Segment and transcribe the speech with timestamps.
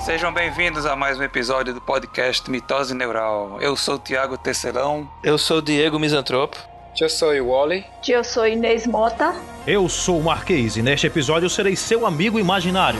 [0.00, 3.58] Sejam bem-vindos a mais um episódio do podcast Mitose Neural.
[3.60, 5.06] Eu sou o Tiago Tecelão.
[5.22, 6.56] Eu sou o Diego Misantropo.
[6.98, 7.84] Eu sou o Wally.
[8.08, 9.34] Eu sou Inês Mota.
[9.66, 12.98] Eu sou o Marquês e neste episódio eu serei seu amigo imaginário.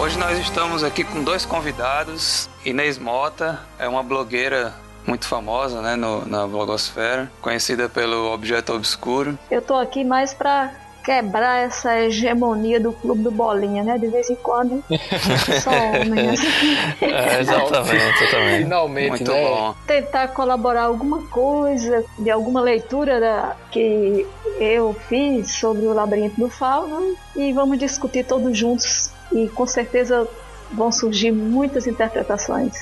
[0.00, 2.48] Hoje nós estamos aqui com dois convidados.
[2.64, 4.74] Inês Mota é uma blogueira
[5.06, 9.38] muito famosa né, no, na blogosfera, conhecida pelo Objeto Obscuro.
[9.50, 10.72] Eu tô aqui mais pra
[11.04, 13.98] quebrar essa hegemonia do clube do Bolinha, né?
[13.98, 14.82] De vez em quando,
[15.62, 16.40] só homens.
[17.00, 18.62] É, exatamente, exatamente.
[18.64, 19.42] Finalmente, Muito né?
[19.42, 19.74] bom.
[19.86, 24.26] Tentar colaborar alguma coisa, de alguma leitura da, que
[24.58, 30.26] eu fiz sobre o Labirinto do Fauno e vamos discutir todos juntos e com certeza
[30.72, 32.74] vão surgir muitas interpretações.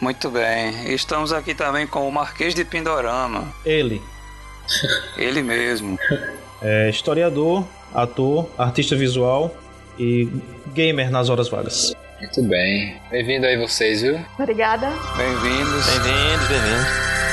[0.00, 0.92] Muito bem.
[0.92, 3.52] Estamos aqui também com o Marquês de Pindorama.
[3.64, 4.02] Ele
[5.16, 5.98] Ele mesmo.
[6.62, 9.54] é historiador, ator, artista visual
[9.98, 10.28] e
[10.74, 11.94] gamer nas horas vagas.
[12.20, 12.96] Muito bem.
[13.10, 14.18] Bem-vindo aí vocês, viu?
[14.38, 14.88] Obrigada.
[15.16, 15.86] Bem-vindos.
[15.86, 17.27] Bem-vindos, bem-vindos.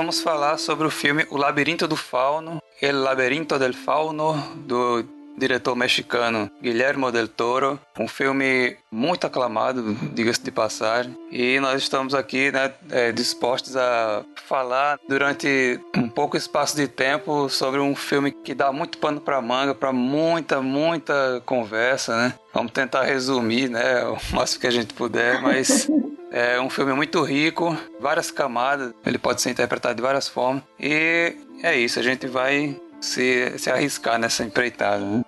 [0.00, 4.32] Vamos falar sobre o filme O Labirinto do Fauno, El Labirinto del Fauno,
[4.66, 5.04] do
[5.36, 7.78] diretor mexicano Guillermo del Toro.
[7.98, 11.14] Um filme muito aclamado, diga-se de passagem.
[11.30, 17.50] E nós estamos aqui né, é, dispostos a falar durante um pouco espaço de tempo
[17.50, 22.34] sobre um filme que dá muito pano para manga, para muita, muita conversa, né?
[22.54, 25.86] Vamos tentar resumir, né, o máximo que a gente puder, mas
[26.30, 30.62] é um filme muito rico, várias camadas, ele pode ser interpretado de várias formas.
[30.78, 35.04] E é isso, a gente vai se, se arriscar nessa empreitada.
[35.04, 35.22] Né?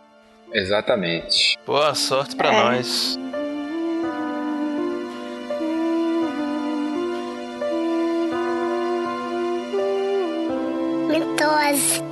[0.53, 1.59] Exatamente.
[1.67, 2.53] Boa sorte pra É.
[2.53, 3.19] nós.
[11.09, 12.12] Mitose.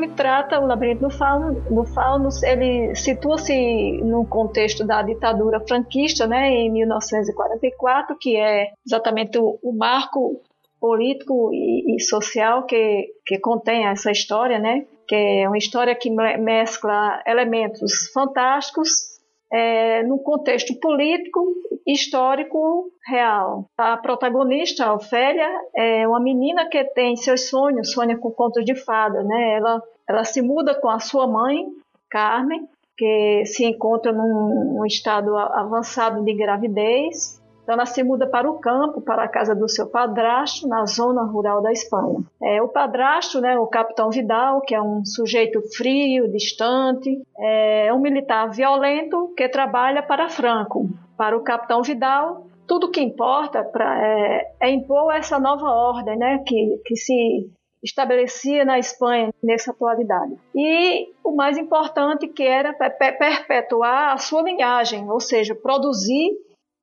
[0.00, 6.26] Filme trata o Labirinto do Fauno, do Fauno ele situa-se no contexto da ditadura franquista,
[6.26, 10.40] né, em 1944, que é exatamente o, o marco
[10.80, 16.08] político e, e social que, que contém essa história, né, que é uma história que
[16.08, 19.09] me- mescla elementos fantásticos
[19.52, 21.54] é, num contexto político,
[21.86, 23.66] histórico, real.
[23.76, 28.74] A protagonista, a Ofélia, é uma menina que tem seus sonhos, sonha com contos de
[28.74, 29.56] fada, né?
[29.56, 31.66] Ela, ela se muda com a sua mãe,
[32.08, 37.39] Carmen, que se encontra num, num estado avançado de gravidez
[37.70, 41.22] então ela se muda para o campo, para a casa do seu padrasto, na zona
[41.22, 42.18] rural da Espanha.
[42.42, 48.00] É, o padrasto, né, o capitão Vidal, que é um sujeito frio, distante, é um
[48.00, 50.88] militar violento que trabalha para Franco.
[51.16, 56.42] Para o capitão Vidal, tudo que importa pra, é, é impor essa nova ordem né,
[56.44, 57.48] que, que se
[57.84, 60.34] estabelecia na Espanha nessa atualidade.
[60.56, 66.30] E o mais importante que era perpetuar a sua linhagem, ou seja, produzir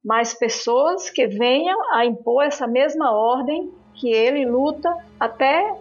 [0.03, 5.75] mais pessoas que venham a impor essa mesma ordem que ele luta até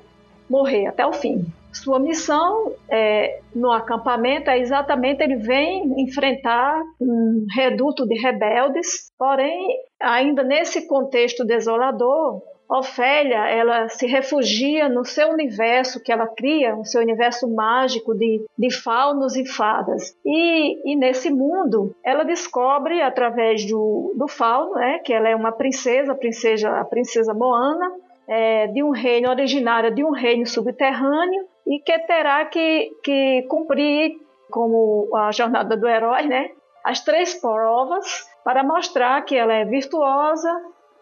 [0.49, 1.45] morrer, até o fim.
[1.73, 9.69] Sua missão é, no acampamento é exatamente ele vem enfrentar um reduto de rebeldes, porém,
[10.01, 16.85] ainda nesse contexto desolador, Ofélia, ela se refugia no seu universo que ela cria, o
[16.85, 20.17] seu universo mágico de, de faunos e fadas.
[20.25, 25.53] E, e nesse mundo, ela descobre através do, do fauno, né, que ela é uma
[25.53, 27.93] princesa, a princesa, a princesa Moana,
[28.29, 34.17] é, de um reino originário de um reino subterrâneo e que terá que, que cumprir
[34.51, 36.51] como a jornada do herói, né,
[36.85, 40.49] as três provas para mostrar que ela é virtuosa,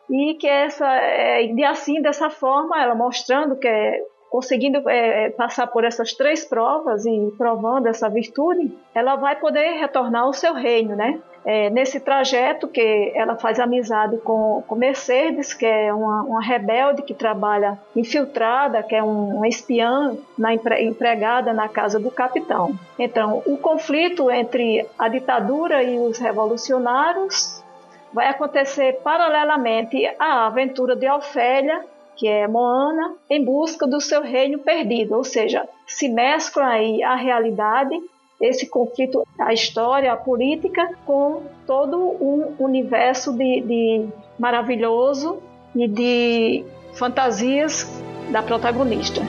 [0.09, 5.67] e que essa é, e assim dessa forma ela mostrando que é, conseguindo é, passar
[5.69, 10.95] por essas três provas e provando essa virtude ela vai poder retornar ao seu reino
[10.95, 16.43] né é, nesse trajeto que ela faz amizade com, com Mercedes, que é uma, uma
[16.43, 22.75] rebelde que trabalha infiltrada, que é um, uma espiã na, empregada na casa do capitão.
[22.99, 27.63] Então, o conflito entre a ditadura e os revolucionários
[28.15, 31.85] vai acontecer paralelamente à aventura de Ofélia,
[32.17, 37.17] que é Moana, em busca do seu reino perdido, ou seja, se mescla aí a
[37.17, 38.01] realidade,
[38.41, 44.09] esse conflito, a história, a política, com todo um universo de, de
[44.39, 45.43] maravilhoso
[45.75, 48.01] e de fantasias
[48.31, 49.23] da protagonista.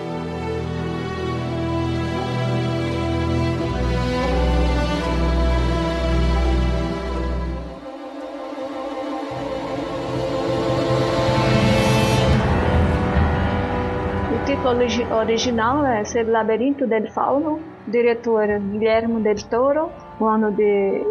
[14.65, 21.03] Original é El Labirinto del Fauno, diretor Guilherme del Toro, o ano de,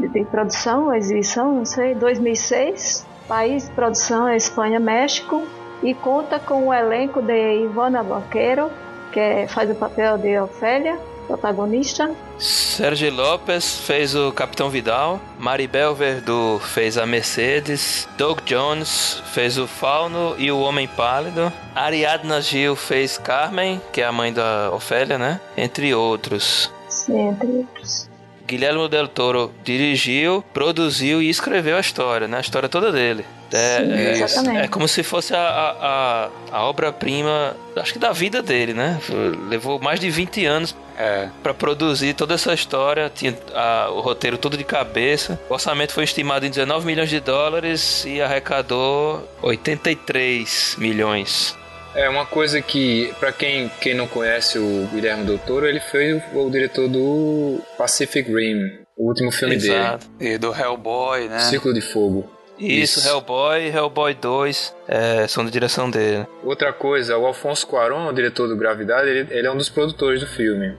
[0.00, 3.06] de, de produção, exibição, não sei, 2006.
[3.28, 5.42] País de produção é Espanha, México.
[5.82, 8.70] E conta com o elenco de Ivana Vaquero,
[9.12, 12.10] que faz o papel de Ofélia, protagonista.
[12.38, 19.66] Sérgio Lopes fez o Capitão Vidal, Maribel Verdú fez a Mercedes, Doug Jones fez o
[19.66, 25.18] Fauno e o Homem Pálido, Ariadna Gil fez Carmen, que é a mãe da Ofélia,
[25.18, 25.40] né?
[25.56, 26.72] Entre outros.
[26.88, 28.11] Sim, entre outros.
[28.52, 32.36] Guilherme Del Toro dirigiu, produziu e escreveu a história, né?
[32.36, 33.24] A história toda dele.
[33.50, 38.42] É, Sim, é, é, como se fosse a, a, a obra-prima, acho que da vida
[38.42, 39.00] dele, né?
[39.48, 41.28] Levou mais de 20 anos é.
[41.42, 45.40] para produzir toda essa história, tinha a, o roteiro todo de cabeça.
[45.48, 51.56] O orçamento foi estimado em 19 milhões de dólares e arrecadou 83 milhões.
[51.94, 56.14] É uma coisa que, para quem, quem não conhece o Guilherme Del Toro, ele foi
[56.14, 60.08] o, o diretor do Pacific Rim, o último filme Exato.
[60.18, 60.34] dele.
[60.34, 61.40] E do Hellboy, né?
[61.40, 62.30] Círculo de Fogo.
[62.58, 63.08] Isso, Isso.
[63.08, 66.26] Hellboy e Hellboy 2 é, são da direção dele.
[66.44, 70.20] Outra coisa, o Alfonso Cuarón, o diretor do Gravidade, ele, ele é um dos produtores
[70.20, 70.74] do filme.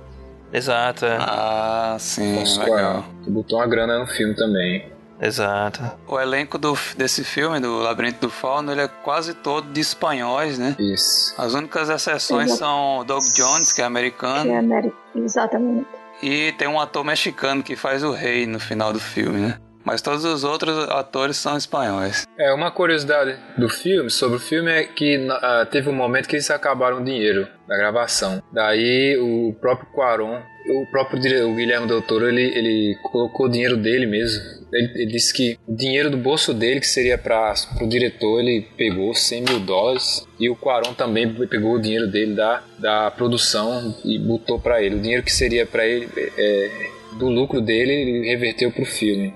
[0.52, 1.06] Exato.
[1.06, 1.18] É.
[1.20, 2.76] Ah, sim, Alfonso legal.
[2.76, 4.93] Cuarón, que botou uma grana no filme também.
[5.20, 5.82] Exato.
[6.08, 10.58] O elenco do, desse filme, do Labirinto do Fauno, ele é quase todo de espanhóis,
[10.58, 10.76] né?
[10.80, 11.34] Isso.
[11.38, 12.60] As únicas exceções Exato.
[12.60, 14.44] são Doug Jones, que é americano.
[14.44, 15.88] Que é americano, exatamente.
[16.22, 19.60] E tem um ator mexicano que faz o rei no final do filme, né?
[19.86, 22.26] Mas todos os outros atores são espanhóis.
[22.38, 26.36] É, uma curiosidade do filme, sobre o filme, é que uh, teve um momento que
[26.36, 28.42] eles acabaram o dinheiro da gravação.
[28.52, 33.76] Daí o próprio Quaron, o próprio o Guilherme Del Toro, ele, ele colocou o dinheiro
[33.76, 34.42] dele mesmo.
[34.72, 38.68] Ele, ele disse que o dinheiro do bolso dele, que seria para o diretor, ele
[38.78, 40.26] pegou 100 mil dólares.
[40.40, 44.96] E o Quaron também pegou o dinheiro dele da, da produção e botou para ele.
[44.96, 49.34] O dinheiro que seria para ele, é, do lucro dele, ele reverteu para o filme.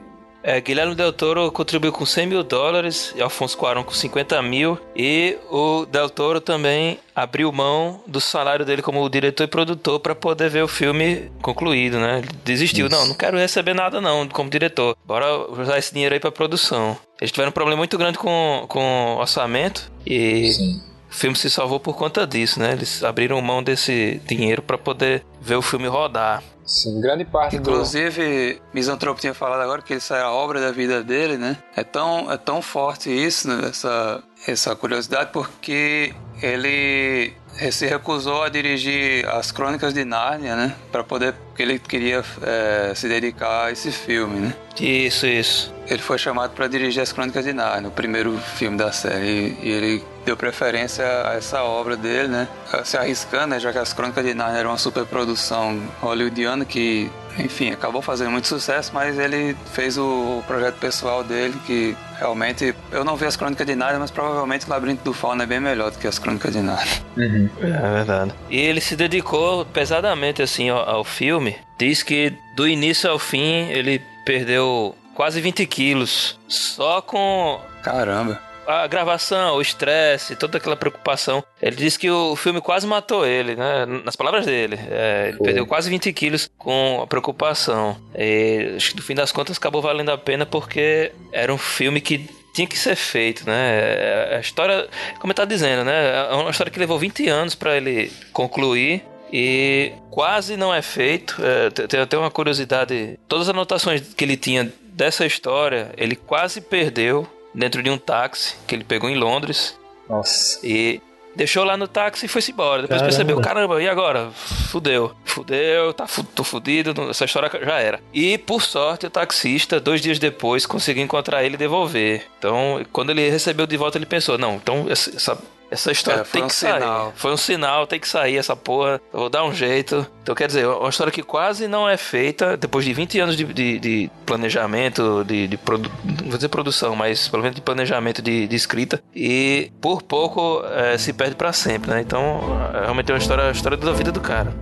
[0.48, 4.80] É, Guilherme Del Toro contribuiu com 100 mil dólares e Alfonso Cuarón com 50 mil.
[4.96, 10.16] E o Del Toro também abriu mão do salário dele como diretor e produtor para
[10.16, 12.20] poder ver o filme concluído, né?
[12.20, 12.88] Ele desistiu.
[12.88, 12.96] Isso.
[12.96, 14.96] Não, não quero receber nada não como diretor.
[15.06, 16.98] Bora usar esse dinheiro aí para produção.
[17.20, 20.54] Eles tiveram um problema muito grande com, com orçamento e...
[20.54, 20.82] Sim.
[21.10, 22.74] O filme se salvou por conta disso, né?
[22.74, 26.44] Eles abriram mão desse dinheiro para poder ver o filme rodar.
[26.68, 28.62] Sim, grande parte Inclusive, do...
[28.74, 31.58] Misantropo tinha falado agora que isso é a obra da vida dele, né?
[31.76, 33.70] É tão, é tão forte isso, né?
[33.70, 37.34] essa, essa curiosidade, porque ele
[37.72, 40.76] se recusou a dirigir as Crônicas de Nárnia, né?
[40.92, 44.56] Para poder, porque ele queria é, se dedicar a esse filme, né?
[44.80, 45.74] Isso, isso.
[45.88, 49.70] Ele foi chamado para dirigir as Crônicas de Nárnia, o primeiro filme da série, e
[49.70, 52.48] ele deu preferência a essa obra dele, né?
[52.84, 53.60] Se arriscando, né?
[53.60, 58.48] já que as Crônicas de Nárnia eram uma superprodução hollywoodiana que enfim, acabou fazendo muito
[58.48, 63.66] sucesso, mas ele fez o projeto pessoal dele, que realmente eu não vi as Crônicas
[63.66, 66.52] de Nárnia, mas provavelmente o Labirinto do Fauno é bem melhor do que as Crônicas
[66.52, 66.96] de Nárnia.
[67.16, 67.50] Uhum.
[67.62, 68.34] É verdade.
[68.50, 71.56] E ele se dedicou pesadamente assim ao, ao filme.
[71.78, 78.86] Diz que do início ao fim ele perdeu quase 20 quilos só com Caramba a
[78.86, 81.44] gravação, o estresse, toda aquela preocupação.
[81.62, 83.86] Ele disse que o filme quase matou ele, né?
[84.04, 84.78] Nas palavras dele.
[84.90, 87.98] É, ele perdeu quase 20 quilos com a preocupação.
[88.14, 92.02] E, acho que no fim das contas acabou valendo a pena porque era um filme
[92.02, 94.34] que tinha que ser feito, né?
[94.34, 94.88] É, a história,
[95.20, 96.28] como eu tá dizendo, né?
[96.30, 101.38] É uma história que levou 20 anos para ele concluir e quase não é feito.
[101.42, 106.60] É, tem até uma curiosidade: todas as anotações que ele tinha dessa história, ele quase
[106.60, 109.78] perdeu dentro de um táxi que ele pegou em Londres.
[110.08, 110.60] Nossa.
[110.64, 111.02] E
[111.36, 112.84] deixou lá no táxi e foi-se embora.
[112.84, 113.16] Depois caramba.
[113.18, 114.30] percebeu, caramba, e agora?
[114.32, 115.16] Fudeu.
[115.26, 118.00] Fudeu, tá, tô fudido, essa história já era.
[118.14, 122.26] E, por sorte, o taxista, dois dias depois, conseguiu encontrar ele e devolver.
[122.38, 125.38] Então, quando ele recebeu de volta, ele pensou, não, então essa
[125.70, 126.82] essa história é, tem um que sair.
[126.82, 127.14] Sinal.
[127.16, 129.02] Foi um sinal, tem que sair essa porra.
[129.14, 130.06] Eu vou dar um jeito.
[130.24, 133.44] Então, quer dizer, uma história que quase não é feita depois de 20 anos de,
[133.46, 135.92] de, de planejamento, de, de produ...
[136.04, 139.02] não vou dizer produção, mas pelo menos de planejamento de, de escrita.
[139.16, 142.02] E por pouco é, se perde para sempre, né?
[142.02, 142.42] Então,
[142.74, 144.54] é, realmente é uma história, a história da vida do cara.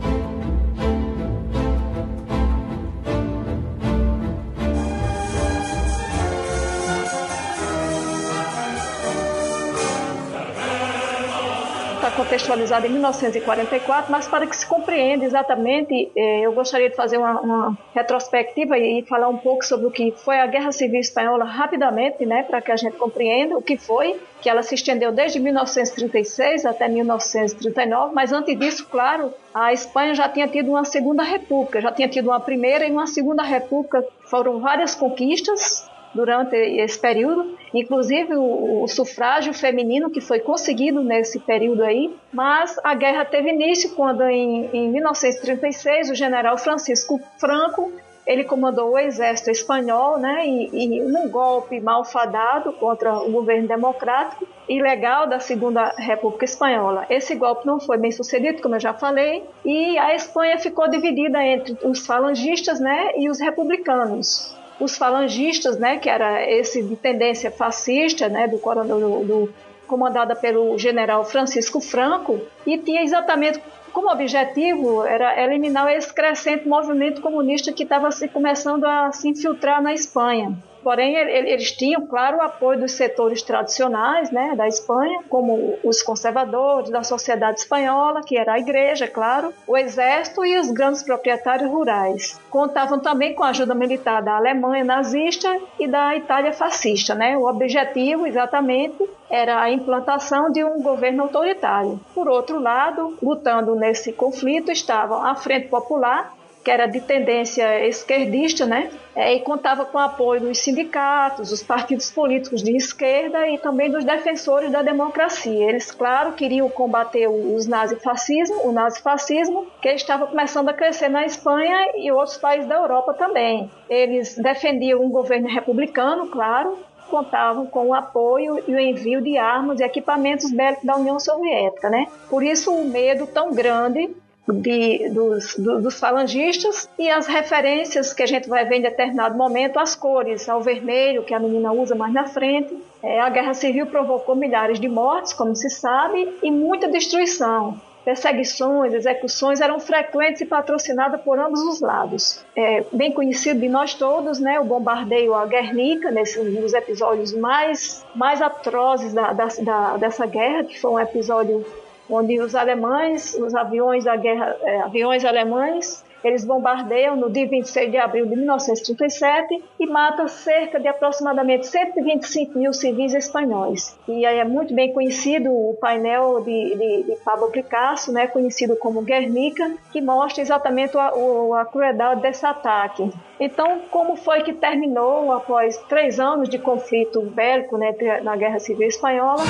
[12.15, 17.39] Contextualizada em 1944, mas para que se compreenda exatamente, eh, eu gostaria de fazer uma,
[17.41, 22.25] uma, retrospectiva e falar um pouco sobre o que foi a Guerra Civil Espanhola rapidamente,
[22.25, 26.65] né, para que a gente compreenda o que foi, que ela se estendeu desde 1936
[26.65, 31.91] até 1939, mas antes disso, claro, a Espanha já tinha tido uma segunda república, já
[31.91, 38.33] tinha tido uma primeira e uma segunda república, foram várias conquistas, durante esse período, inclusive
[38.35, 43.93] o, o, sufrágio feminino que foi conseguido nesse período aí, mas a guerra teve início
[43.93, 47.91] quando em, em 1936 o general Francisco Franco
[48.25, 54.47] ele comandou o exército espanhol, né, e, e num golpe malfadado contra o governo democrático
[54.67, 57.05] ilegal da Segunda República Espanhola.
[57.07, 61.43] Esse golpe não foi bem sucedido, como eu já falei, e a Espanha ficou dividida
[61.43, 67.49] entre os falangistas, né, e os republicanos os falangistas, né, que era esse de tendência
[67.51, 69.53] fascista, né, do, do, do
[69.87, 73.61] comandada pelo general Francisco Franco, e tinha exatamente
[73.93, 79.81] como objetivo era eliminar esse crescente movimento comunista que estava se começando a se infiltrar
[79.81, 80.57] na Espanha.
[80.85, 86.91] Porém, eles tinham, claro, o apoio dos setores tradicionais né, da Espanha, como os conservadores
[86.91, 92.39] da sociedade espanhola, que era a igreja, claro, o exército e os grandes proprietários rurais.
[92.51, 97.15] Contavam também com a ajuda militar da Alemanha nazista e da Itália fascista.
[97.15, 97.35] Né?
[97.35, 101.99] O objetivo, exatamente, era a implantação de um governo autoritário.
[102.13, 106.34] Por outro lado, lutando nesse conflito estavam a Frente Popular,
[106.65, 108.89] que era de tendência esquerdista, né?
[109.15, 113.89] É, e contava com o apoio dos sindicatos, dos partidos políticos de esquerda e também
[113.89, 115.69] dos defensores da democracia.
[115.69, 121.77] Eles, claro, queriam combater os nazifascismo, o nazifascismo, que estava começando a crescer na Espanha
[121.97, 123.69] e outros países da Europa também.
[123.87, 129.79] Eles defendiam um governo republicano, claro, contavam com o apoio e o envio de armas
[129.79, 132.07] e equipamentos bélicos da União Soviética, né?
[132.27, 134.09] Por isso o medo tão grande
[134.47, 139.37] de, dos, do, dos falangistas e as referências que a gente vai ver em determinado
[139.37, 142.75] momento, as cores, ao vermelho que a menina usa mais na frente.
[143.01, 147.79] É, a guerra civil provocou milhares de mortes, como se sabe, e muita destruição.
[148.03, 152.45] Perseguições, execuções eram frequentes e patrocinadas por ambos os lados.
[152.55, 157.33] É bem conhecido de nós todos, né, o bombardeio a Guernica, nesse, um dos episódios
[157.33, 161.65] mais, mais atrozes da, da, da, dessa guerra, que foi um episódio
[162.09, 167.91] onde os alemães, os aviões da guerra, é, aviões alemães eles bombardeiam no dia 26
[167.91, 173.95] de abril de 1937 e matam cerca de aproximadamente 125 mil civis espanhóis.
[174.07, 178.75] E aí é muito bem conhecido o painel de, de, de Pablo Picasso, né, conhecido
[178.75, 183.07] como Guernica, que mostra exatamente a, a, a crueldade desse ataque.
[183.39, 187.93] Então, como foi que terminou após três anos de conflito bélico né,
[188.23, 189.43] na Guerra Civil Espanhola?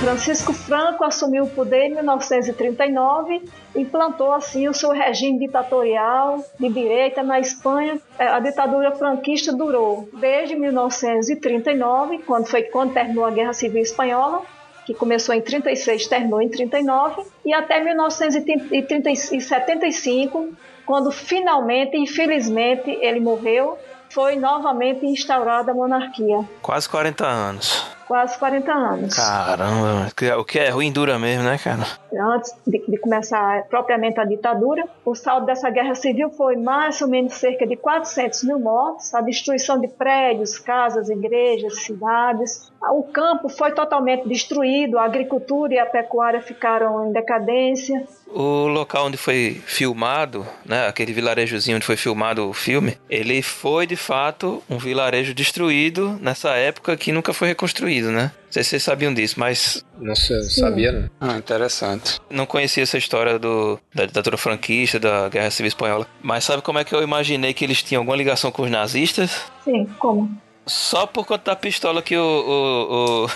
[0.00, 3.42] Francisco Franco assumiu o poder em 1939
[3.74, 8.00] e implantou assim o seu regime ditatorial de direita na Espanha.
[8.16, 14.42] É, a ditadura franquista durou desde 1939, quando foi quando terminou a Guerra Civil Espanhola,
[14.86, 20.50] que começou em 36, terminou em 39, e até 1975,
[20.86, 23.76] quando finalmente, infelizmente, ele morreu,
[24.08, 26.48] foi novamente instaurada a monarquia.
[26.62, 29.14] Quase 40 anos quase 40 anos.
[29.14, 31.86] Caramba, o que é ruim dura mesmo, né, cara?
[32.34, 37.08] Antes de, de, começar propriamente a ditadura, o saldo dessa guerra civil foi mais ou
[37.08, 42.72] menos cerca de 400 mil mortos, a destruição de prédios, casas, igrejas, cidades.
[42.92, 48.06] O campo foi totalmente destruído, a agricultura e a pecuária ficaram em decadência.
[48.28, 53.86] O local onde foi filmado, né, aquele vilarejozinho onde foi filmado o filme, ele foi
[53.86, 58.32] de fato um vilarejo destruído nessa época que nunca foi reconstruído, né?
[58.46, 59.84] Não sei se vocês sabiam disso, mas.
[59.98, 61.10] Não sei, sabia, não.
[61.20, 62.20] Ah, interessante.
[62.30, 66.06] Não conhecia essa história do, da ditadura franquista, da Guerra Civil Espanhola.
[66.22, 69.42] Mas sabe como é que eu imaginei que eles tinham alguma ligação com os nazistas?
[69.64, 70.30] Sim, como?
[70.68, 73.26] Só por conta da pistola que o, o,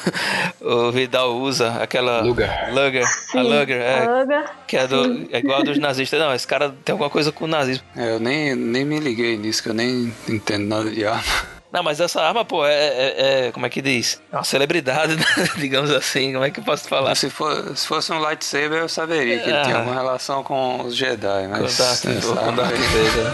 [0.61, 2.21] o, o Vidal usa, aquela.
[2.21, 2.75] Luger.
[2.75, 3.07] Luger.
[3.07, 4.05] Sim, a Luger, é.
[4.05, 4.51] a Luger.
[4.67, 6.21] Que é, do, é igual a dos nazistas.
[6.21, 7.85] Não, esse cara tem alguma coisa com o nazismo.
[7.97, 11.62] É, eu nem, nem me liguei nisso, que eu nem entendo nada de arma.
[11.73, 14.21] Não, mas essa arma, pô, é, é, é como é que diz?
[14.31, 15.25] É uma celebridade, né?
[15.57, 16.33] digamos assim.
[16.33, 17.15] Como é que eu posso falar?
[17.15, 19.63] Se, for, se fosse um lightsaber, eu saberia que ele Ah.
[19.63, 21.79] tinha alguma relação com os Jedi, mas.
[21.79, 23.33] Com Darth, Darth Vader.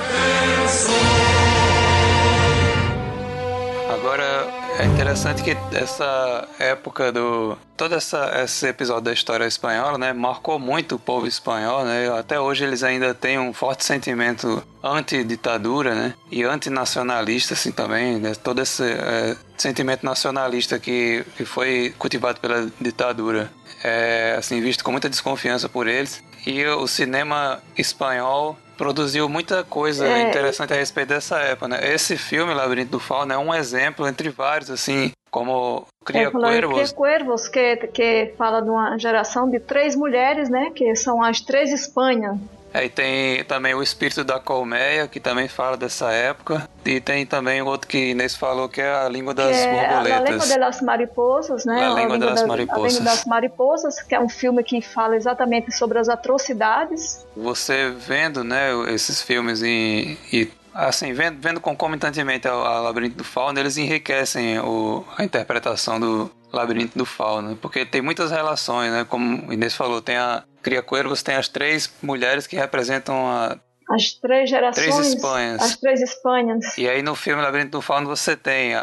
[3.94, 4.46] Agora
[4.78, 7.58] é interessante que essa época do.
[7.76, 10.12] Todo essa, esse episódio da história espanhola, né?
[10.12, 12.08] Marcou muito o povo espanhol, né?
[12.16, 16.14] Até hoje eles ainda têm um forte sentimento anti-ditadura, né?
[16.30, 18.34] E antinacionalista, assim, também, né?
[18.36, 23.50] Todo esse é, sentimento nacionalista que, que foi cultivado pela ditadura.
[23.82, 26.22] É, assim, visto com muita desconfiança por eles.
[26.46, 30.30] E o cinema espanhol produziu muita coisa É.
[30.30, 31.80] interessante a respeito dessa época, né?
[31.92, 36.74] Esse filme, Labirinto do Fauno, é um exemplo entre vários, assim, como Cria É, Cuervos.
[36.78, 40.70] Cria Cuervos, que, que fala de uma geração de três mulheres, né?
[40.74, 42.38] Que são as três Espanhas.
[42.72, 46.68] Aí tem também o Espírito da Colmeia, que também fala dessa época.
[46.84, 50.00] E tem também outro que Inês falou, que é a Língua das que é a
[50.00, 50.48] Borboletas.
[50.48, 51.80] de las Mariposas, né?
[51.88, 52.84] La Lengua de las da- Mariposas.
[52.84, 57.26] A Língua das Mariposas, que é um filme que fala exatamente sobre as atrocidades.
[57.36, 63.58] Você vendo, né, esses filmes em, e assim, vendo, vendo concomitantemente ao Labirinto do Fauno,
[63.58, 69.48] eles enriquecem o, a interpretação do Labirinto do Fauno, porque tem muitas relações, né, como
[69.48, 73.56] o Inês falou, tem a Cria Cuervos, tem as três mulheres que representam a
[73.90, 74.86] As três gerações.
[74.86, 75.62] Três Espanhas.
[75.62, 76.76] As três Espanhas.
[76.76, 78.80] E aí no filme Labirinto do Fauno você tem a,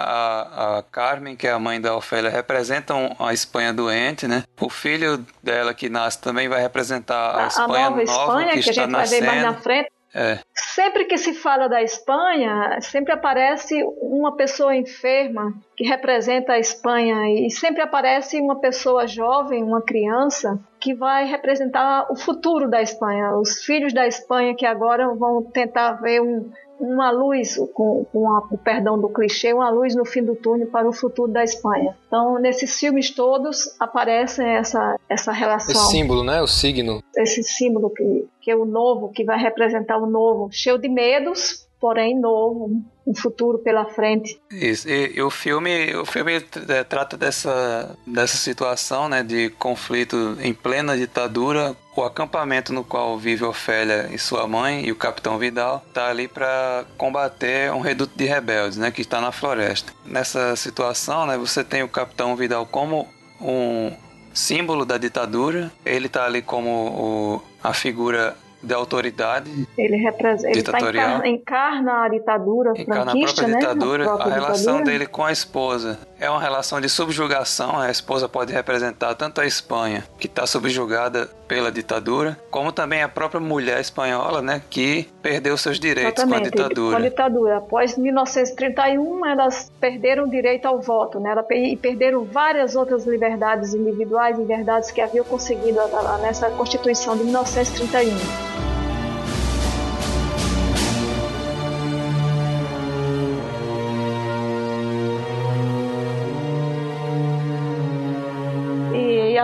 [0.78, 4.44] a Carmen, que é a mãe da Ofélia, representam a Espanha doente, né?
[4.60, 8.64] O filho dela que nasce também vai representar a, A, a Espanha nova Espanha, que,
[8.64, 9.64] que, a gente vai ver mais na nascendo.
[9.64, 9.95] frente.
[10.16, 10.40] É,
[10.76, 17.30] Sempre que se fala da Espanha, sempre aparece uma pessoa enferma que representa a Espanha
[17.30, 23.38] e sempre aparece uma pessoa jovem, uma criança que vai representar o futuro da Espanha,
[23.38, 28.48] os filhos da Espanha que agora vão tentar ver um, uma luz, com, com a-
[28.52, 31.96] o perdão do clichê, uma luz no fim do túnel para o futuro da Espanha.
[32.08, 36.42] Então, nesses filmes todos aparece essa, essa relação Esse símbolo, né?
[36.42, 37.02] O signo.
[37.18, 41.66] esse símbolo que, que é o novo, que vai representar o novo, cheio de medos,
[41.80, 44.40] porém novo, um futuro pela frente.
[44.52, 44.90] Isso.
[44.90, 50.54] E, e o filme, o filme eh, trata dessa, dessa situação, né, de conflito em
[50.54, 51.76] plena ditadura.
[51.96, 56.28] O acampamento no qual vive Ofélia e sua mãe e o Capitão Vidal tá ali
[56.28, 59.94] para combater um reduto de rebeldes, né, que está na floresta.
[60.06, 63.08] Nessa situação, né, você tem o Capitão Vidal como
[63.40, 63.94] um
[64.34, 65.72] símbolo da ditadura.
[65.86, 68.36] Ele tá ali como o, a figura
[68.66, 71.08] de autoridade Ele representa, ele tá Ditatorial.
[71.26, 73.60] encarna, encarna a ditadura encarna a franquista, própria né?
[73.60, 74.84] ditadura, a, própria relação ditadura.
[74.86, 77.80] dele com a esposa é uma relação de subjugação.
[77.80, 83.08] A esposa pode representar tanto a Espanha, que está subjugada pela ditadura, como também a
[83.08, 86.98] própria mulher espanhola, né, que perdeu seus direitos Exatamente, com a ditadura.
[86.98, 87.58] Com a ditadura.
[87.58, 94.38] Após 1931, elas perderam o direito ao voto, né, e perderam várias outras liberdades individuais,
[94.38, 95.80] liberdades que haviam conseguido
[96.22, 98.75] nessa Constituição de 1931.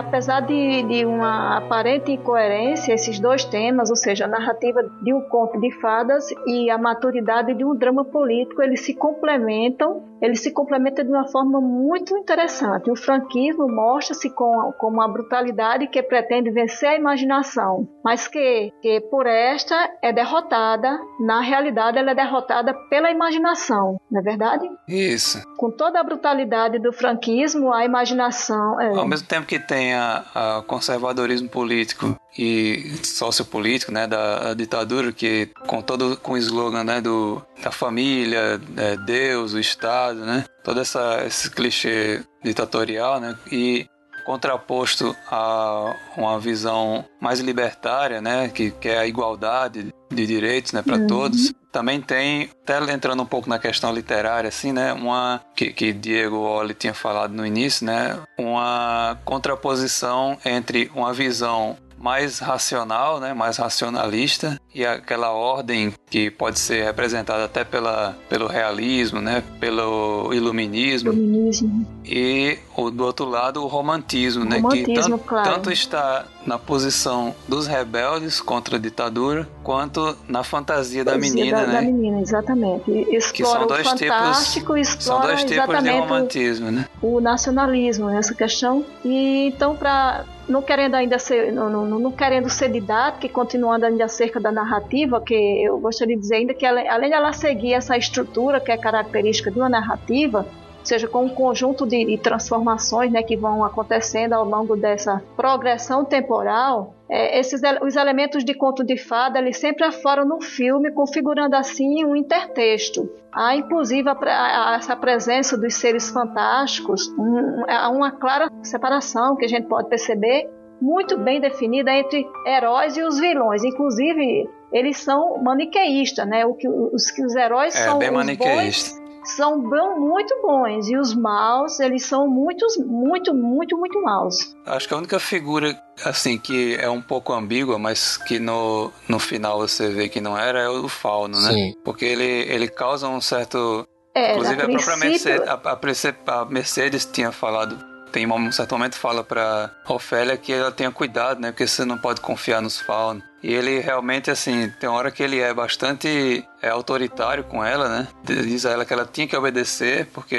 [0.06, 5.22] Apesar de, de uma aparente incoerência, esses dois temas, ou seja, a narrativa de um
[5.22, 10.52] conto de fadas e a maturidade de um drama político, eles se complementam, eles se
[10.52, 12.90] complementam de uma forma muito interessante.
[12.90, 19.00] O franquismo mostra-se com, com uma brutalidade que pretende vencer a imaginação, mas que, que
[19.02, 24.68] por esta é derrotada, na realidade ela é derrotada pela imaginação, não é verdade?
[24.88, 25.42] Isso.
[25.56, 28.80] Com toda a brutalidade do franquismo, a imaginação...
[28.80, 28.88] É...
[28.88, 35.12] Ao mesmo tempo que tem tem a, a conservadorismo político e sociopolítico, né, da ditadura
[35.12, 40.44] que com todo com o slogan, né, do da família, é, Deus, o Estado, né,
[40.64, 43.86] todo essa esse clichê ditatorial, né, e
[44.24, 50.82] contraposto a uma visão mais libertária, né, que, que é a igualdade de direitos, né,
[50.82, 51.06] para uhum.
[51.06, 51.52] todos.
[51.70, 56.36] Também tem, até entrando um pouco na questão literária, assim, né, uma que, que Diego
[56.36, 63.58] Oli tinha falado no início, né, uma contraposição entre uma visão mais racional, né, mais
[63.58, 71.12] racionalista e aquela ordem que pode ser representada até pela, pelo realismo, né, pelo iluminismo.
[71.12, 71.86] Iluminismo.
[72.04, 75.50] E o, do outro lado o romantismo, o né, romantismo, que tanto, claro.
[75.52, 81.66] tanto está na posição dos rebeldes contra a ditadura, quanto na fantasia da menina, da,
[81.66, 81.72] né?
[81.74, 82.90] Da menina, exatamente.
[83.10, 86.86] Explora que são dois o fantástico, tipos, são dois tipos de romantismo, né?
[87.00, 88.84] O nacionalismo nessa questão.
[89.04, 93.86] E então para não querendo ainda ser, não, não, não, querendo ser didática e continuando
[93.86, 97.32] ainda acerca da narrativa, que eu gostaria de dizer ainda que ela, além de ela
[97.32, 100.46] seguir essa estrutura que é característica de uma narrativa,
[100.84, 106.04] seja com um conjunto de, de transformações né, que vão acontecendo ao longo dessa progressão
[106.04, 111.56] temporal, é, esses, os elementos de conto de fada eles sempre afloram no filme, configurando
[111.56, 113.08] assim um intertexto.
[113.32, 119.44] Há inclusive a, a, essa presença dos seres fantásticos, um, há uma clara separação que
[119.44, 120.48] a gente pode perceber
[120.80, 123.62] muito bem definida entre heróis e os vilões.
[123.62, 126.44] Inclusive, eles são maniqueístas, né?
[126.44, 130.88] O que os, os heróis é, são bem os bons são muito bons.
[130.88, 134.54] E os maus eles são muitos muito muito muito maus.
[134.66, 139.18] Acho que a única figura assim que é um pouco ambígua mas que no, no
[139.18, 141.52] final você vê que não era é o fauno né?
[141.52, 141.74] Sim.
[141.84, 145.10] porque ele ele causa um certo é, inclusive a, própria princípio...
[145.10, 150.52] Mercedes, a, a, a Mercedes tinha falado tem um certo momento fala para Ofélia que
[150.52, 151.50] ela tenha cuidado, né?
[151.50, 153.24] Porque você não pode confiar nos faunos.
[153.42, 158.08] E ele realmente, assim, tem hora que ele é bastante é, autoritário com ela, né?
[158.22, 160.36] Diz a ela que ela tinha que obedecer, porque,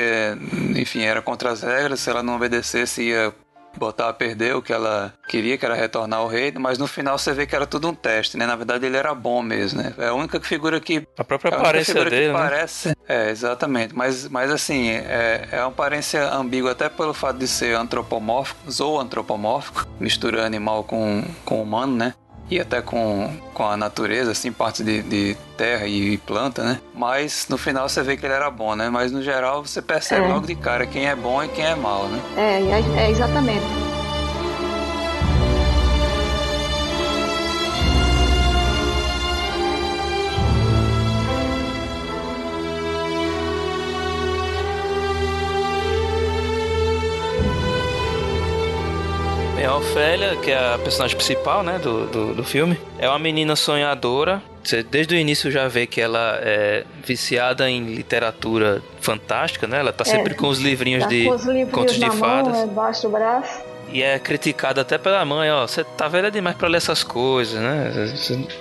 [0.77, 1.99] enfim, era contra as regras.
[1.99, 3.33] Se ela não obedecesse, ia
[3.77, 7.17] botar a perder o que ela queria, que era retornar ao reino, mas no final
[7.17, 8.45] você vê que era tudo um teste, né?
[8.45, 9.93] Na verdade ele era bom mesmo, né?
[9.97, 11.07] É a única figura que...
[11.17, 12.33] A própria é a aparência dele, que né?
[12.33, 12.95] parece...
[13.07, 13.95] É, exatamente.
[13.95, 18.99] Mas, mas assim, é, é uma aparência ambígua até pelo fato de ser antropomórfico, ou
[18.99, 22.13] antropomórfico, mistura animal com, com humano, né?
[22.49, 26.79] E até com, com a natureza, assim, partes de, de terra e planta, né?
[26.93, 28.89] Mas no final você vê que ele era bom, né?
[28.89, 30.29] Mas no geral você percebe É.
[30.29, 32.19] logo de cara quem é bom e quem é mal, né?
[32.37, 33.63] é, é, é exatamente
[49.63, 53.17] Bem, a Ofélia, que é a personagem principal, né, do, do, do filme, é uma
[53.17, 54.43] menina sonhadora.
[54.61, 59.79] Você desde o início já vê que ela é viciada em literatura fantástica, né?
[59.79, 62.51] Ela tá sempre com os livrinhos tá de os livrinhos contos de na fadas.
[62.51, 65.65] mão, é, debaixo do braço E é criticada até pela mãe, ó.
[65.65, 67.89] Você tá velha demais pra ler essas coisas, né?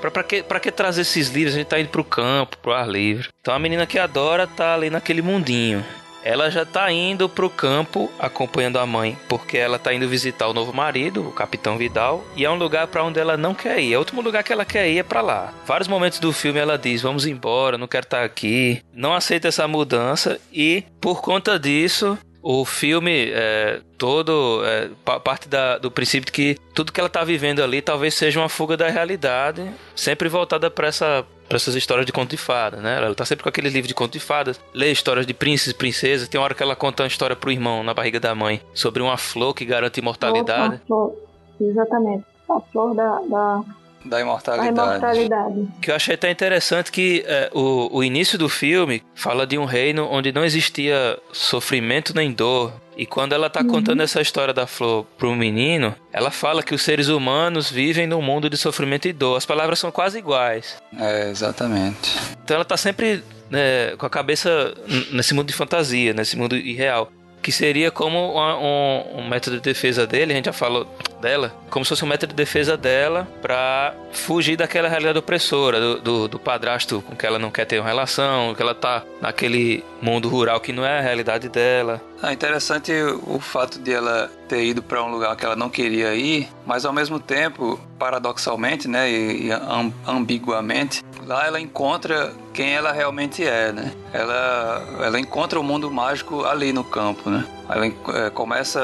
[0.00, 1.54] Pra, pra, que, pra que trazer esses livros?
[1.54, 3.28] A gente tá indo pro campo, pro ar livre.
[3.40, 5.84] Então a menina que adora tá ali naquele mundinho.
[6.24, 10.54] Ela já tá indo pro campo acompanhando a mãe, porque ela tá indo visitar o
[10.54, 13.92] novo marido, o Capitão Vidal, e é um lugar pra onde ela não quer ir.
[13.92, 15.52] É o último lugar que ela quer ir é pra lá.
[15.66, 18.82] Vários momentos do filme ela diz: "Vamos embora, não quero estar aqui".
[18.92, 25.48] Não aceita essa mudança e por conta disso, o filme é, todo é, pa- parte
[25.48, 28.76] da- do princípio de que tudo que ela tá vivendo ali talvez seja uma fuga
[28.76, 29.62] da realidade,
[29.94, 32.96] sempre voltada para essa para essas histórias de conto de fada, né?
[32.96, 35.74] Ela tá sempre com aquele livro de conto de fadas, lê histórias de príncipes e
[35.74, 36.28] princesas.
[36.28, 39.02] Tem uma hora que ela conta uma história pro irmão na barriga da mãe sobre
[39.02, 40.76] uma flor que garante imortalidade.
[40.76, 41.14] Opa, flor.
[41.60, 42.24] Exatamente.
[42.48, 43.64] A flor da, da
[44.04, 44.68] da imortalidade.
[44.68, 45.68] imortalidade.
[45.80, 49.64] Que eu achei até interessante que é, o, o início do filme fala de um
[49.64, 52.72] reino onde não existia sofrimento nem dor.
[53.02, 56.82] E quando ela tá contando essa história da flor pro menino, ela fala que os
[56.82, 59.36] seres humanos vivem num mundo de sofrimento e dor.
[59.36, 60.80] As palavras são quase iguais.
[60.96, 62.16] É, exatamente.
[62.44, 64.72] Então ela tá sempre né, com a cabeça
[65.10, 67.10] nesse mundo de fantasia, nesse mundo irreal.
[67.42, 70.86] Que seria como um, um método de defesa dele, a gente já falou
[71.20, 76.00] dela, como se fosse um método de defesa dela pra fugir daquela realidade opressora, do,
[76.00, 79.84] do, do padrasto com que ela não quer ter uma relação, que ela tá naquele
[80.00, 82.00] mundo rural que não é a realidade dela.
[82.22, 82.92] É interessante
[83.26, 86.84] o fato de ela ter ido para um lugar que ela não queria ir, mas
[86.84, 93.72] ao mesmo tempo, paradoxalmente, né, e, am- ambiguamente, lá ela encontra quem ela realmente é,
[93.72, 93.92] né?
[94.12, 97.46] Ela, ela encontra o mundo mágico ali no campo, né?
[97.68, 98.80] Ela eh, começa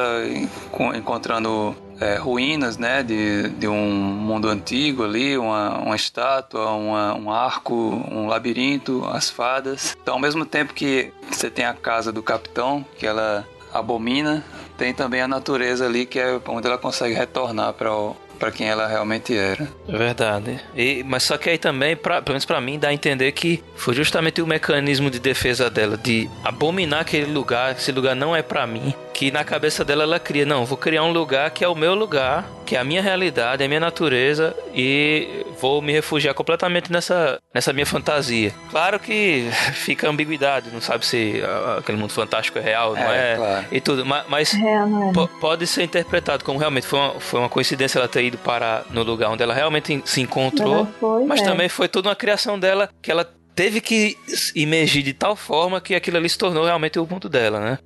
[0.95, 7.31] encontrando eh, ruínas, né, de, de um mundo antigo ali, uma, uma estátua, uma, um
[7.31, 9.97] arco, um labirinto, as fadas.
[10.01, 14.45] Então, ao mesmo tempo que você tem a casa do capitão, que ela abomina,
[14.77, 17.91] tem também a natureza ali, que é onde ela consegue retornar para
[18.39, 19.69] para quem ela realmente era.
[19.89, 20.61] É verdade.
[20.77, 23.63] E, mas só que aí também, pra, pelo menos pra mim, dá a entender que
[23.75, 28.43] foi justamente o mecanismo de defesa dela, de abominar aquele lugar, esse lugar não é
[28.43, 31.69] pra mim, que na cabeça dela ela cria, não, vou criar um lugar que é
[31.69, 35.93] o meu lugar, que é a minha realidade, é a minha natureza, e vou me
[35.93, 38.55] refugiar completamente nessa, nessa minha fantasia.
[38.71, 43.03] Claro que fica a ambiguidade, não sabe se ah, aquele mundo fantástico é real, não
[43.11, 43.67] É, é, claro.
[43.73, 45.13] e tudo, ma- mas É, é?
[45.13, 48.85] Po- pode ser interpretado como realmente foi uma, foi uma coincidência ela ter ido para
[48.91, 51.45] no lugar onde ela realmente se encontrou, foi, mas é.
[51.45, 54.17] também foi toda uma criação dela que ela teve que
[54.55, 57.79] imergir de tal forma que aquilo ali se tornou realmente o mundo dela, né?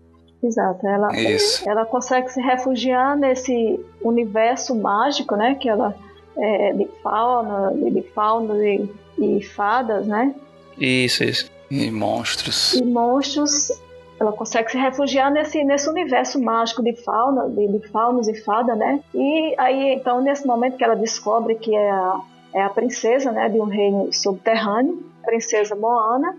[0.42, 0.86] Exato.
[0.86, 1.68] Ela, Isso.
[1.68, 5.54] ela consegue se refugiar nesse universo mágico, né?
[5.54, 5.94] Que ela
[6.36, 10.34] é de fauna, de, fauna e, e fadas, né?
[10.78, 11.50] Isso, isso.
[11.70, 12.74] E monstros.
[12.74, 13.70] E monstros.
[14.18, 18.74] Ela consegue se refugiar nesse, nesse universo mágico de fauna, de, de faunos e fada,
[18.74, 19.00] né?
[19.14, 22.20] E aí, então, nesse momento que ela descobre que é a,
[22.54, 23.48] é a princesa, né?
[23.48, 26.36] De um reino subterrâneo, princesa Moana,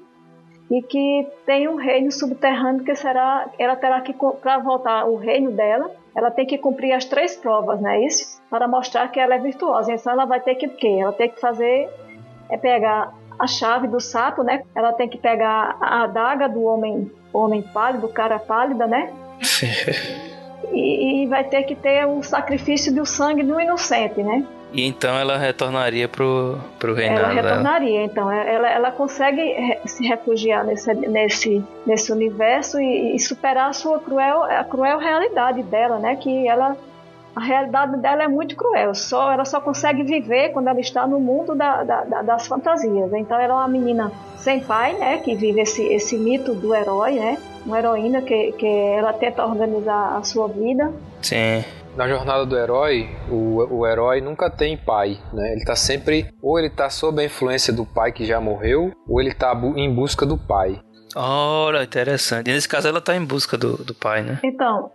[0.71, 5.51] e que tem um reino subterrâneo que será, ela terá que para voltar ao reino
[5.51, 8.41] dela, ela tem que cumprir as três provas, não é isso?
[8.49, 9.93] Para mostrar que ela é virtuosa.
[9.93, 10.97] Então ela vai ter que o quê?
[10.99, 11.89] Ela tem que fazer
[12.49, 14.63] é pegar a chave do sapo, né?
[14.75, 19.11] Ela tem que pegar a adaga do homem, homem pálido, cara pálida, né?
[20.71, 24.45] E, e vai ter que ter o sacrifício do sangue do inocente, né?
[24.71, 27.47] E então ela retornaria pro, pro Ela reinado dela.
[27.49, 28.31] retornaria, então.
[28.31, 34.41] Ela, ela consegue se refugiar nesse, nesse, nesse universo e, e superar a sua cruel,
[34.43, 36.15] a cruel realidade dela, né?
[36.15, 36.75] Que ela,
[37.35, 38.95] a realidade dela é muito cruel.
[38.95, 43.13] Só, ela só consegue viver quando ela está no mundo da, da- da- das fantasias.
[43.13, 45.19] Então ela é uma menina sem pai, né?
[45.19, 47.37] Que vive esse, esse mito do herói, né?
[47.65, 50.91] Uma heroína que, que ela tenta organizar a sua vida.
[51.21, 51.63] Sim.
[51.95, 55.53] Na jornada do herói, o, o herói nunca tem pai, né?
[55.53, 59.21] Ele tá sempre, ou ele tá sob a influência do pai que já morreu, ou
[59.21, 60.81] ele tá em busca do pai.
[61.15, 62.49] Ora, interessante.
[62.49, 64.39] E nesse caso ela tá em busca do, do pai, né?
[64.43, 64.91] Então,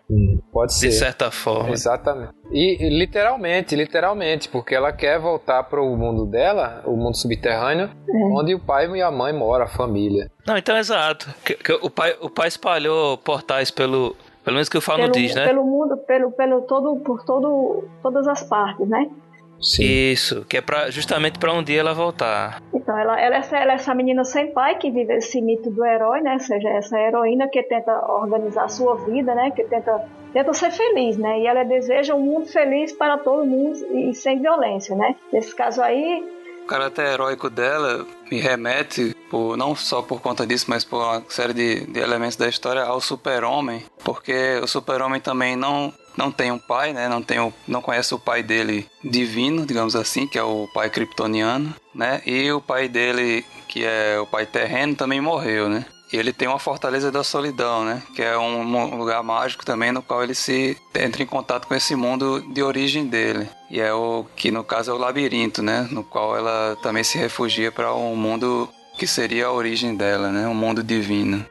[0.52, 0.88] Pode ser.
[0.88, 1.70] De certa forma.
[1.70, 2.32] Exatamente.
[2.50, 7.90] E literalmente, literalmente, porque ela quer voltar para o mundo dela, o mundo subterrâneo,
[8.32, 10.30] onde o pai e a mãe moram, a família.
[10.46, 11.28] Não, então exato.
[11.44, 14.16] Que- que o, pai, o pai espalhou portais pelo.
[14.44, 15.46] Pelo menos que o Fauno pelo, diz, né?
[15.46, 19.10] pelo mundo, pelo, pelo todo, por todo, todas as partes, né?
[19.60, 19.82] Sim.
[19.82, 22.62] Isso, que é pra, justamente pra um dia ela voltar.
[22.72, 25.68] Então, ela, ela, é essa, ela é essa menina sem pai que vive esse mito
[25.70, 26.34] do herói, né?
[26.34, 29.50] Ou seja, essa heroína que tenta organizar a sua vida, né?
[29.50, 30.00] Que tenta,
[30.32, 31.40] tenta ser feliz, né?
[31.40, 35.16] E ela deseja um mundo feliz para todo mundo e sem violência, né?
[35.32, 36.24] Nesse caso aí,
[36.62, 41.22] O caráter heróico dela me remete, por, não só por conta disso, mas por uma
[41.28, 43.82] série de, de elementos da história, ao super-homem.
[44.04, 47.08] Porque o super-homem também não, não tem um pai, né?
[47.08, 50.90] Não, tem o, não conhece o pai dele divino, digamos assim, que é o pai
[50.90, 52.20] kryptoniano, né?
[52.26, 55.86] E o pai dele, que é o pai terreno, também morreu, né?
[56.12, 58.02] E ele tem uma fortaleza da solidão, né?
[58.16, 61.94] Que é um, lugar mágico também no qual ele se entra em contato com esse
[61.94, 63.48] mundo de origem dele.
[63.70, 65.86] E é o que no caso é o labirinto, né?
[65.92, 70.48] No qual ela também se refugia para um mundo que seria a origem dela, né?
[70.48, 71.46] Um mundo divino.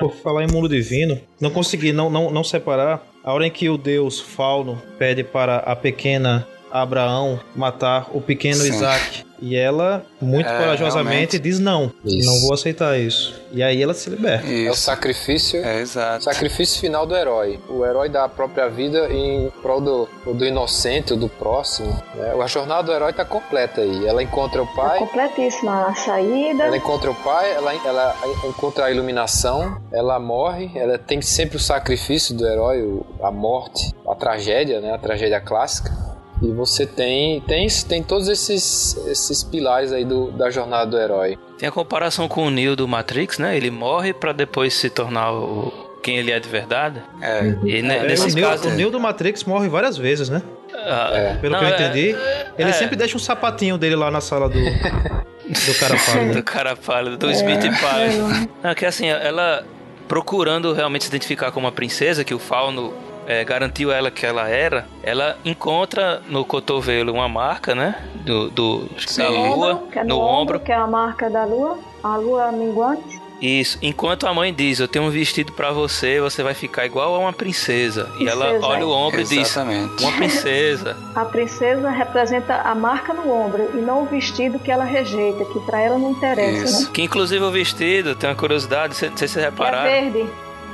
[0.00, 3.68] Por falar em mundo divino, não consegui não, não, não separar a hora em que
[3.68, 8.70] o deus Fauno pede para a pequena Abraão matar o pequeno Sim.
[8.70, 9.26] Isaac.
[9.40, 11.38] E ela, muito É, corajosamente, realmente.
[11.38, 11.92] diz não.
[12.04, 12.26] Isso.
[12.28, 13.40] Não vou aceitar isso.
[13.52, 14.44] E aí ela se liberta.
[14.48, 14.80] É o Isso.
[14.82, 15.64] sacrifício.
[15.64, 16.24] É, exato.
[16.24, 17.60] Sacrifício final do herói.
[17.68, 21.88] O herói dá a própria vida em prol do, do inocente, do próximo.
[22.16, 22.34] né?
[22.42, 24.08] A jornada do herói tá completa aí.
[24.08, 26.64] Ela encontra o É pai, completíssima a saída.
[26.64, 31.60] ela encontra o pai, ela, ela encontra a iluminação, ela morre, ela tem sempre o
[31.60, 34.92] sacrifício do herói, a morte, a tragédia, né?
[34.94, 35.92] A tragédia clássica.
[36.42, 41.38] E você tem tem, tem todos esses, esses pilares aí do, da jornada do herói.
[41.58, 43.56] Tem a comparação com o Neo do Matrix, né?
[43.56, 45.72] Ele morre pra depois se tornar o
[46.02, 47.02] quem ele é de verdade.
[47.20, 47.54] É.
[47.64, 50.40] E É, nesse o, Neo, caso, o Neo do Matrix morre várias vezes, né?
[50.74, 52.16] ah, Pelo não, que eu é- entendi.
[52.56, 52.72] Ele é.
[52.72, 56.34] sempre deixa um sapatinho dele lá na sala do, do cara pálido.
[56.34, 58.48] do cara pálido, do Smith pálido.
[58.62, 59.64] Não, que assim, ela
[60.06, 62.94] procurando realmente se identificar como uma princesa, que o Fauno
[63.28, 67.94] é, garantiu ela que ela era, ela encontra no cotovelo uma marca, né?
[68.24, 68.88] Do, do
[69.18, 70.60] da lua, Ombro, é no ombro.
[70.60, 73.20] que é a marca da lua, a lua minguante.
[73.40, 73.78] Isso.
[73.80, 77.18] Enquanto a mãe diz, eu tenho um vestido pra você, você vai ficar igual a
[77.18, 78.08] uma princesa.
[78.18, 80.02] E ela Princesa, olha o ombro e diz, Exatamente.
[80.02, 80.96] uma princesa.
[81.14, 85.60] A princesa representa a marca no ombro e não o vestido que ela rejeita, que
[85.60, 86.84] pra ela não interessa, Isso.
[86.86, 86.90] né?
[86.92, 89.84] Que inclusive o vestido, tem uma curiosidade, não sei se vocês Que é repararam.
[89.84, 90.26] verde.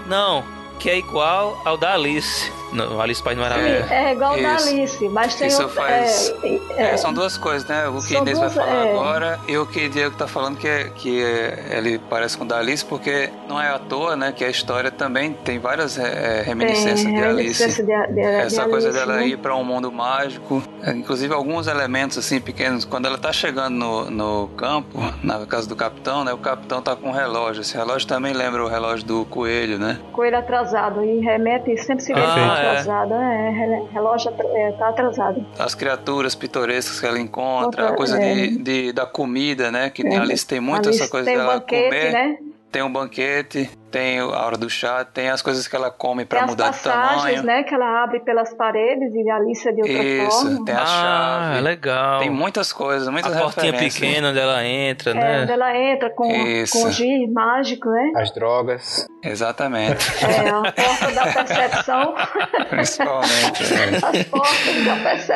[0.06, 0.44] Não,
[0.78, 2.50] que é igual ao da Alice.
[2.72, 3.86] No Alice País Maravilha.
[3.88, 4.68] É igual da Isso.
[4.68, 7.86] Alice, mas tem Isso outro- faz- é, é, É, são duas coisas, né?
[7.86, 8.90] O que Inês vai duas, falar é.
[8.90, 12.48] agora e o que Diego tá falando que, é, que é- ele parece com o
[12.48, 14.32] da Alice, porque não é à toa, né?
[14.32, 17.64] Que a história também tem várias é, reminiscências tem de Alice.
[17.64, 19.28] de, de, de Essa coisa Alice, dela né?
[19.28, 22.84] ir para um mundo mágico, é, inclusive alguns elementos assim pequenos.
[22.84, 26.32] Quando ela tá chegando no, no campo, na casa do capitão, né?
[26.32, 27.60] O capitão tá com um relógio.
[27.60, 30.00] Esse relógio também lembra o relógio do coelho, né?
[30.12, 32.68] Coelho atrasado e remete sempre se vê Ah, como é.
[32.70, 33.14] atrasado.
[33.14, 35.46] É, relógio atra- é, atrasado.
[35.58, 38.34] As criaturas pitorescas que ela encontra, a Outra, coisa é.
[38.34, 39.90] de, de- da comida, né?
[39.90, 42.12] Que É, Alice tem muito essa coisa tem dela banquete, comer.
[42.12, 42.38] né?
[42.72, 46.40] Tem um banquete, tem a hora do chá, tem as coisas que ela come para
[46.42, 47.42] as mudar de passagens, tamanho.
[47.44, 47.62] né?
[47.62, 50.64] Que ela abre pelas paredes e a Alice é de outra Isso, forma.
[50.64, 51.60] tem a ah, chave.
[51.60, 52.18] legal.
[52.18, 55.42] Tem muitas coisas, muitas a portinha pequena onde ela entra, É, né?
[55.42, 56.82] onde ela entra com, Isso.
[56.82, 58.10] com giz mágico, né?
[58.16, 59.06] As drogas.
[59.22, 60.04] Exatamente.
[60.24, 62.14] É, a porta da percepção.
[62.70, 63.62] Principalmente.
[63.62, 64.18] é.
[64.18, 65.32] As portas da, perce-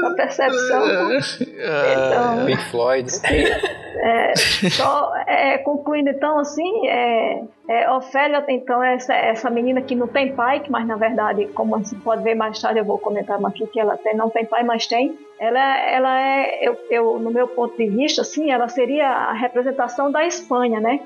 [0.00, 1.10] da percepção.
[1.10, 3.08] Então, Pink Floyd.
[4.02, 4.34] é,
[4.70, 10.06] só é, concluindo então assim, é, é, Ofélia então é essa, essa menina que não
[10.06, 13.38] tem pai, que mas na verdade, como você pode ver mais tarde, eu vou comentar
[13.44, 15.18] aqui que ela tem, não tem pai, mas tem.
[15.38, 20.10] Ela, ela é, eu, eu, no meu ponto de vista, assim, ela seria a representação
[20.10, 21.00] da Espanha, né?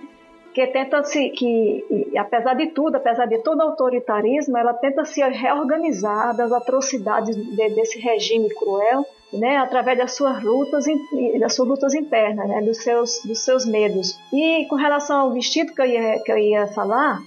[0.55, 1.85] Que tenta se que
[2.17, 7.99] apesar de tudo, apesar de todo autoritarismo, ela tenta se reorganizar das atrocidades de, desse
[7.99, 10.85] regime cruel, né, através das suas lutas
[11.41, 14.17] das suas lutas internas, né, dos seus dos seus medos.
[14.33, 17.19] E com relação ao vestido que eu ia que eu ia falar,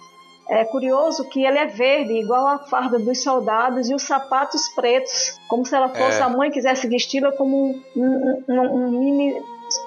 [0.50, 5.38] é curioso que ele é verde, igual a farda dos soldados e os sapatos pretos,
[5.50, 6.24] como se ela fosse É.
[6.24, 9.36] a mãe quisesse vesti-la como um, um, um- um mini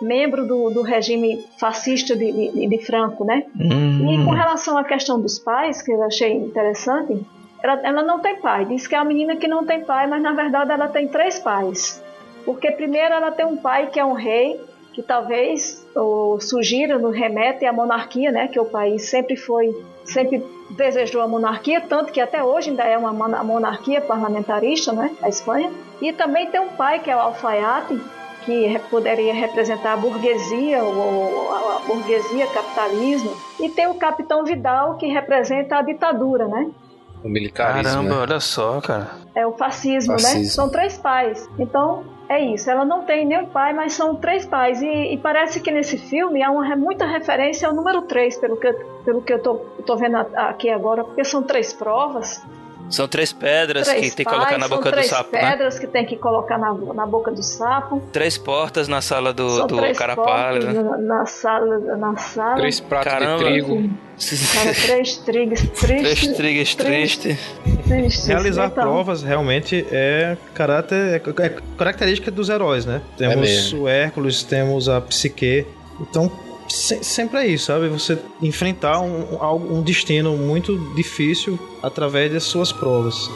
[0.00, 3.44] membro do, do regime fascista de, de, de Franco, né?
[3.58, 4.10] Hum.
[4.12, 7.20] E com relação à questão dos pais, que eu achei interessante,
[7.62, 8.64] ela, ela não tem pai.
[8.64, 11.38] Diz que é uma menina que não tem pai, mas na verdade ela tem três
[11.38, 12.02] pais.
[12.44, 14.60] Porque primeiro ela tem um pai que é um rei,
[14.92, 18.48] que talvez o sugira no remete à monarquia, né?
[18.48, 22.96] Que o país sempre foi, sempre desejou a monarquia, tanto que até hoje ainda é
[22.96, 25.10] uma mon- monarquia parlamentarista, né?
[25.22, 25.70] A Espanha.
[26.00, 28.00] E também tem um pai que é o alfaiate,
[28.44, 35.06] que poderia representar a burguesia, ou a burguesia, capitalismo, e tem o capitão Vidal, que
[35.06, 36.70] representa a ditadura, né?
[37.22, 37.82] O militarismo.
[37.92, 38.20] Caramba, né?
[38.22, 39.10] olha só, cara.
[39.34, 40.18] É o fascismo, né?
[40.18, 40.52] Fascismo.
[40.54, 41.46] São três pais.
[41.58, 42.70] Então, é isso.
[42.70, 44.80] Ela não tem nenhum pai, mas são três pais.
[44.80, 48.68] E, e parece que nesse filme há uma, muita referência ao número três, pelo que,
[48.68, 52.42] eu- pelo que eu tô, tô vendo a- aqui agora, porque são três provas.
[52.90, 55.50] São três pedras três que tem que colocar na boca do três sapo, né?
[55.50, 58.02] pedras que tem que colocar na, na boca do sapo.
[58.12, 60.66] Três portas na sala do, São do três cara pálido.
[60.66, 60.82] né?
[60.82, 62.56] na, na sala, na sala.
[62.56, 63.38] Três pratos Caramba.
[63.44, 63.90] de trigo.
[64.52, 66.36] Cara, três trigas Três tristes.
[66.36, 67.38] trigas tristes.
[67.86, 68.26] tristes.
[68.26, 73.00] Realizar Então, provas realmente é caráter é, é característica dos heróis, né?
[73.16, 73.82] Temos mesmo.
[73.82, 75.66] o Hércules, temos a Psique.
[76.00, 76.30] Então,
[76.70, 77.88] se- sempre é isso, sabe?
[77.88, 83.30] Você enfrentar um, um, algo- um destino muito difícil através das suas provas.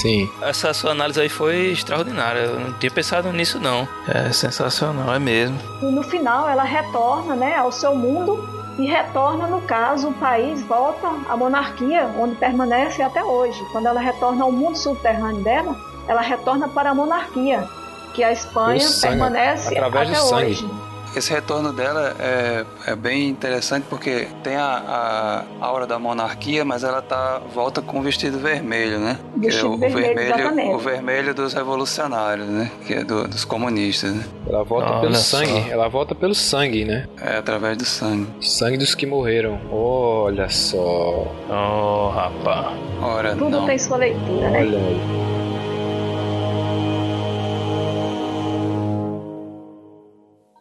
[0.00, 0.28] Sim.
[0.42, 2.40] Essa sua análise aí foi extraordinária.
[2.40, 3.86] Eu não tinha pensado nisso, não.
[4.08, 5.58] É sensacional, é mesmo.
[5.82, 10.62] E no final ela retorna né, ao seu mundo e retorna, no caso, o país
[10.62, 13.58] volta à monarquia, onde permanece até hoje.
[13.72, 15.74] Quando ela retorna ao mundo subterrâneo dela,
[16.06, 17.66] ela retorna para a monarquia,
[18.14, 20.44] que a Espanha sangue, permanece através até do sangue.
[20.50, 20.70] hoje.
[21.16, 26.84] Esse retorno dela é, é bem interessante porque tem a, a aura da monarquia, mas
[26.84, 29.18] ela tá volta com o vestido vermelho, né?
[29.40, 30.74] Que é Vestido o vermelho, exatamente.
[30.74, 32.70] o vermelho dos revolucionários, né?
[32.86, 34.24] Que é do- dos comunistas, né?
[34.46, 35.38] Ela volta Olha pelo só.
[35.38, 35.70] sangue.
[35.70, 37.06] Ela volta pelo sangue, né?
[37.22, 38.26] É através do sangue.
[38.42, 39.58] Sangue dos que morreram.
[39.72, 41.26] Olha só.
[41.48, 42.76] Oh, rapaz.
[43.00, 43.66] Ora, Tudo não.
[43.66, 44.58] tem sua leitura, né?
[44.60, 45.00] Olha aí.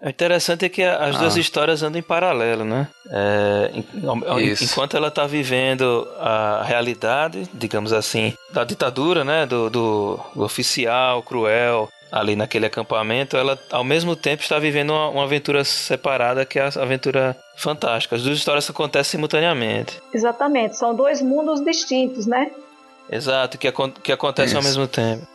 [0.06, 1.20] O interessante é que as Ah.
[1.20, 2.88] duas histórias andam em paralelo, né?
[3.10, 3.72] É,
[4.06, 9.48] ao- enquanto ela tá vivendo a realidade, digamos assim, da ditadura, né?
[9.48, 15.10] Do, do- do oficial cruel ali naquele acampamento, ela ao mesmo tempo está vivendo uma,
[15.10, 18.16] uma aventura separada que é a aventura fantástica.
[18.16, 20.00] As duas histórias acontecem simultaneamente.
[20.14, 22.52] Exatamente, são dois mundos distintos, né?
[23.10, 23.72] Exato, que,
[24.04, 24.70] que acontecem ao Isso.
[24.70, 25.28] mesmo tempo.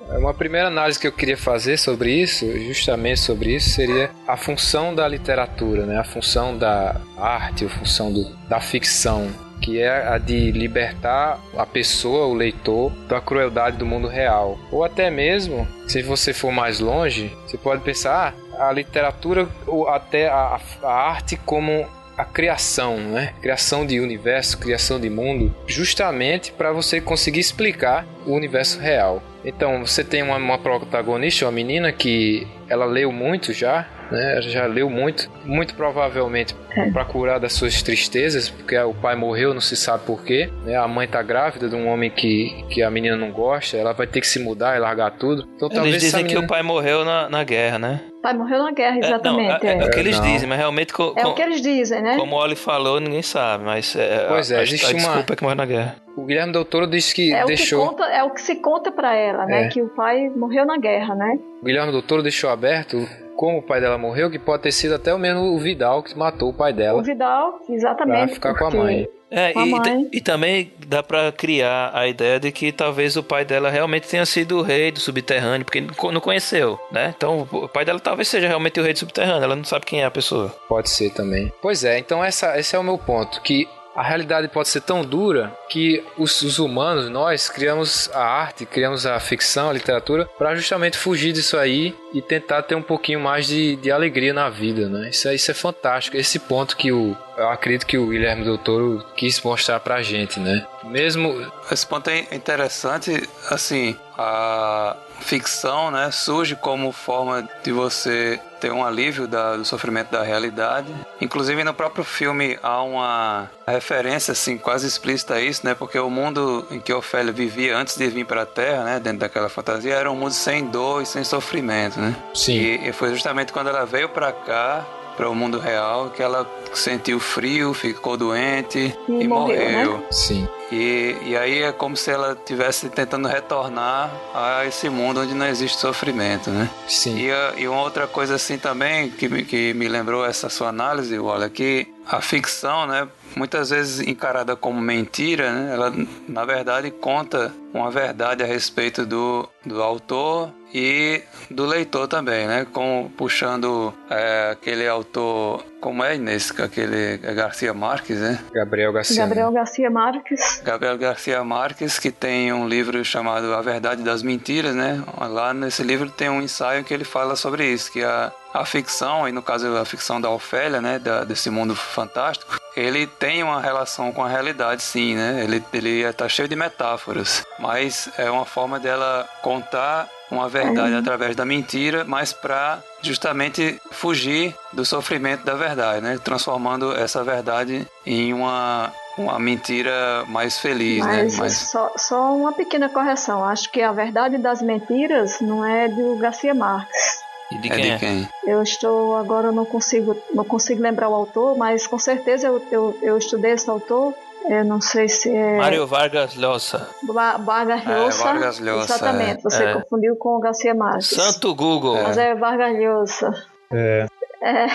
[0.00, 4.94] Uma primeira análise que eu queria fazer sobre isso, justamente sobre isso, seria a função
[4.94, 5.98] da literatura, né?
[5.98, 9.28] a função da arte, a função do- da ficção,
[9.60, 14.58] que é a de libertar a pessoa, o leitor, da crueldade do mundo real.
[14.70, 19.88] Ou até mesmo, se você for mais longe, você pode pensar ah, a literatura ou
[19.88, 21.86] até a, a arte como
[22.18, 23.34] a criação, né?
[23.42, 29.22] Criação de universo, criação de mundo, justamente para você conseguir explicar o universo real.
[29.46, 34.32] Então, você tem uma, uma protagonista, uma menina que ela leu muito já, né?
[34.32, 36.52] Ela já leu muito, muito provavelmente
[36.92, 40.50] para curar das suas tristezas, porque o pai morreu, não se sabe porquê.
[40.64, 40.76] Né?
[40.76, 44.06] A mãe tá grávida de um homem que, que a menina não gosta, ela vai
[44.08, 45.48] ter que se mudar e largar tudo.
[45.56, 46.44] Então, talvez Eles dizem essa que menina...
[46.44, 48.00] o pai morreu na, na guerra, né?
[48.18, 49.66] O pai morreu na guerra, É, não, exatamente.
[49.66, 50.26] é, É, é o que eles Não.
[50.26, 52.16] dizem, mas realmente co- É o que eles dizem, né?
[52.16, 55.32] Como o Oli falou, ninguém sabe, mas é, Pois é, a, existe a, uma- desculpa
[55.32, 55.96] é que morreu na guerra.
[56.16, 57.80] O Guilherme Del Toro disse que É o, deixou...
[57.82, 59.66] que conta, é o que se conta pra ela, né?
[59.66, 59.68] É.
[59.68, 61.38] Que o pai morreu na guerra, né?
[61.60, 63.06] O Guilherme Del Toro deixou aberto
[63.36, 66.16] como o pai dela morreu, que pode ter sido até o mesmo o Vidal que
[66.16, 68.34] matou o pai dela O Vidal, pra exatamente.
[68.34, 69.06] ficar com a mãe.
[69.30, 70.08] É, Com e, mãe.
[70.12, 74.24] e também dá pra criar a ideia de que talvez o pai dela realmente tenha
[74.24, 75.80] sido o rei do subterrâneo, porque
[76.12, 77.12] não conheceu, né?
[77.14, 80.00] Então o pai dela talvez seja realmente o rei do subterrâneo, ela não sabe quem
[80.00, 80.54] é a pessoa.
[80.68, 81.52] Pode ser também.
[81.60, 85.02] Pois é, então essa, esse é o meu ponto, que a realidade pode ser tão
[85.02, 90.54] dura que os, os humanos, nós, criamos a arte, criamos a ficção, a literatura, para
[90.54, 94.88] justamente fugir disso aí e tentar ter um pouquinho mais de, de alegria na vida,
[94.88, 95.08] né?
[95.08, 96.16] Isso, é- isso é fantástico.
[96.16, 100.38] Esse ponto que o, eu acredito que o Guilherme Del Toro quis mostrar pra gente,
[100.38, 100.66] né?
[100.84, 108.72] Mesmo Esse ponto é interessante, assim, a ficção, né, surge como forma de você ter
[108.72, 110.86] um alívio da- do sofrimento da realidade.
[111.20, 116.08] Inclusive no próprio filme há uma referência, assim, quase explícita a isso, né, porque o
[116.08, 119.94] mundo em que Ofélia vivia antes de vir para a Terra, né, dentro daquela fantasia,
[119.94, 122.14] era um mundo sem dor e sem sofrimento, né.
[122.34, 122.52] Sim.
[122.58, 124.84] E, e foi justamente quando ela veio para cá,
[125.16, 129.84] para o mundo real, que ela sentiu frio, ficou doente E e, morreu, né?
[129.84, 130.06] morreu.
[130.10, 130.46] sim.
[130.70, 135.46] E, e aí é como se ela estivesse tentando retornar a esse mundo onde não
[135.46, 136.68] existe sofrimento, né?
[136.88, 137.16] Sim.
[137.18, 140.68] E, a- e uma outra coisa assim também que me, que me lembrou essa sua
[140.70, 143.06] análise, olha, que a ficção, né,
[143.36, 145.92] muitas vezes encarada como mentira, né, ela
[146.28, 152.66] na verdade conta uma verdade a respeito do, do autor e do leitor também, né,
[152.70, 158.38] como puxando é, aquele autor, como é Inês, aquele é Garcia Marques, né?
[158.52, 159.24] Gabriel Garcia.
[159.24, 160.60] Gabriel Garcia Marques.
[160.62, 165.02] Gabriel Garcia Marques, que tem um livro chamado A Verdade das Mentiras, né?
[165.18, 169.26] Lá nesse livro tem um ensaio que ele fala sobre isso, que a, a ficção,
[169.26, 173.62] e no caso a ficção da Ofélia, né, da, desse mundo fantástico, ele tem uma
[173.62, 175.42] relação com a realidade, sim, né?
[175.42, 181.36] Ele, ele está cheio de metáforas, mas é uma forma dela contar uma verdade através
[181.36, 186.18] da mentira, mas para justamente fugir do sofrimento da verdade, né?
[186.22, 191.38] Transformando essa verdade em uma uma mentira mais feliz, Mas, né?
[191.38, 191.56] Mais...
[191.56, 193.42] Só, só uma pequena correção.
[193.42, 197.24] Acho que a verdade das mentiras não é do Garcia Marques.
[197.50, 197.98] E de é quem de é?
[197.98, 198.28] quem?
[198.46, 202.98] Eu estou agora não consigo não consigo lembrar o autor, mas com certeza eu, eu,
[203.02, 204.14] eu estudei esse autor.
[204.48, 206.88] Eu não sei se é Mário Vargas Llosa.
[207.12, 208.24] Ba- Vargas É, Llosa.
[208.24, 209.42] Vargas Llosa, Exatamente.
[209.42, 209.72] Você é.
[209.74, 211.08] confundiu com o Garcia Marques.
[211.08, 212.00] Santo Google.
[212.02, 213.44] Mas é Vargas Llosa.
[213.72, 214.06] É,
[214.42, 214.66] É,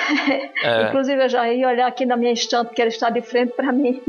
[0.63, 3.53] É, Inclusive eu já ia olhar aqui na minha estante que ele está de frente
[3.53, 4.01] para mim.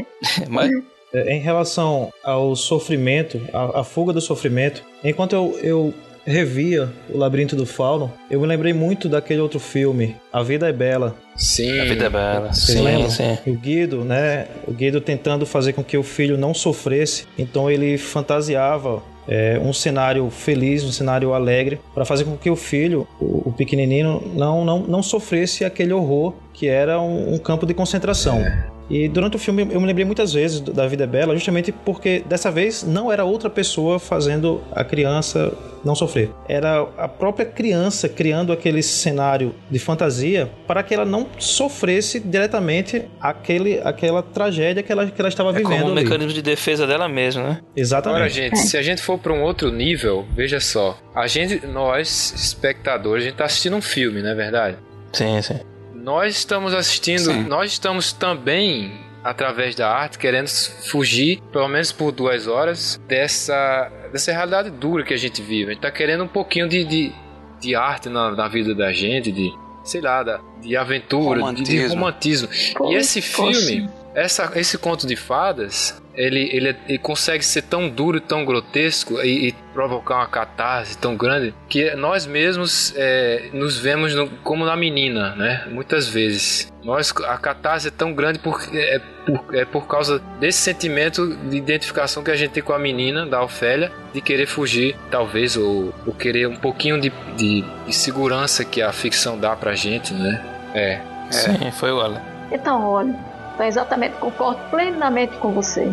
[0.50, 0.70] mas,
[1.14, 5.94] É, Em relação ao sofrimento, a, a fuga do sofrimento, enquanto eu, eu
[6.26, 10.72] revia o Labirinto do Fauno, eu me lembrei muito daquele outro filme, A Vida é
[10.72, 11.14] Bela.
[11.36, 11.80] Sim.
[11.80, 12.52] a vida é bela.
[12.52, 13.10] Vocês Sim, lembram?
[13.10, 13.38] sim.
[13.46, 14.46] O Guido, né?
[14.66, 19.72] O Guido tentando fazer com que o filho não sofresse, então ele fantasiava é, um
[19.72, 24.64] cenário feliz, um cenário alegre, para fazer com que o filho, o, o, pequenininho, não,
[24.64, 28.42] não, não sofresse aquele horror que era um, um campo de concentração.
[28.88, 32.22] E durante o filme eu me lembrei muitas vezes da Vida é Bela, justamente porque
[32.26, 35.52] dessa vez não era outra pessoa fazendo a criança
[35.84, 36.30] não sofrer.
[36.48, 43.04] Era a própria criança criando aquele cenário de fantasia para que ela não sofresse diretamente
[43.20, 45.80] aquele, aquela tragédia que ela, que ela estava é vivendo.
[45.80, 46.04] Como um ali.
[46.04, 47.60] mecanismo de defesa dela mesma, né?
[47.76, 48.16] Exatamente.
[48.16, 50.98] Agora, gente, se a gente for para um outro nível, veja só.
[51.14, 54.76] A gente, nós, espectadores, a gente tá assistindo um filme, não é verdade?
[55.12, 55.60] Sim, sim
[56.06, 57.42] nós estamos assistindo, Sim.
[57.48, 58.92] nós estamos também
[59.24, 65.12] através da arte querendo fugir, pelo menos por duas horas, dessa, dessa realidade dura que
[65.12, 65.64] a gente vive.
[65.64, 67.12] A gente está querendo um pouquinho de, de,
[67.60, 69.52] de arte na, na, vida da gente, de
[69.82, 71.64] sei lá, da, de aventura, romantismo.
[71.64, 72.48] De, de romantismo.
[72.88, 78.20] e esse filme, essa, esse conto de fadas, ele, ele, ele, consegue ser tão duro,
[78.20, 84.14] tão grotesco e, e, provocar uma catarse tão grande que nós mesmos é, nos vemos
[84.14, 85.66] no, como na menina, né?
[85.70, 86.72] Muitas vezes.
[86.82, 91.56] Nós, a catarse é tão grande porque é, por, é por causa desse sentimento de
[91.56, 95.92] identificação que a gente tem com a menina, da Ofélia, de querer fugir, talvez, ou,
[96.06, 100.42] ou querer um pouquinho de, de, de, segurança que a ficção dá pra gente, né?
[100.74, 100.92] É.
[100.92, 101.00] é.
[101.30, 102.22] Sim, foi o Alan.
[102.50, 103.14] Então, olha,
[103.56, 105.90] então, exatamente, concordo plenamente com você.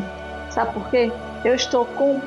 [0.49, 1.09] Sabe por quê?
[1.45, 2.21] Eu estou com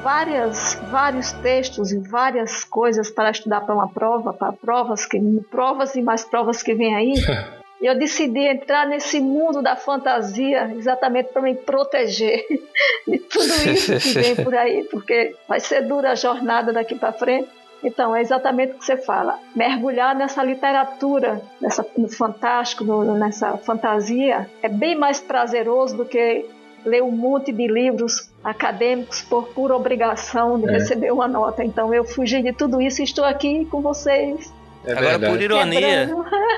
[0.00, 5.20] várias, vários textos e várias coisas para estudar para uma prova, para provas que
[5.50, 7.14] provas e mais provas que vem aí.
[7.78, 12.42] E eu decidi entrar nesse mundo da fantasia exatamente para me proteger
[13.06, 17.12] de tudo isso que vem por aí, porque vai ser dura a jornada daqui para
[17.12, 17.50] frente.
[17.86, 19.38] Então, é exatamente o que você fala.
[19.54, 26.44] Mergulhar nessa literatura, nessa, no fantástico, no, nessa fantasia, é bem mais prazeroso do que
[26.84, 30.72] ler um monte de livros acadêmicos por pura obrigação de é.
[30.72, 31.62] receber uma nota.
[31.62, 34.52] Então, eu fugi de tudo isso e estou aqui com vocês.
[34.84, 36.10] É Agora, por ironia,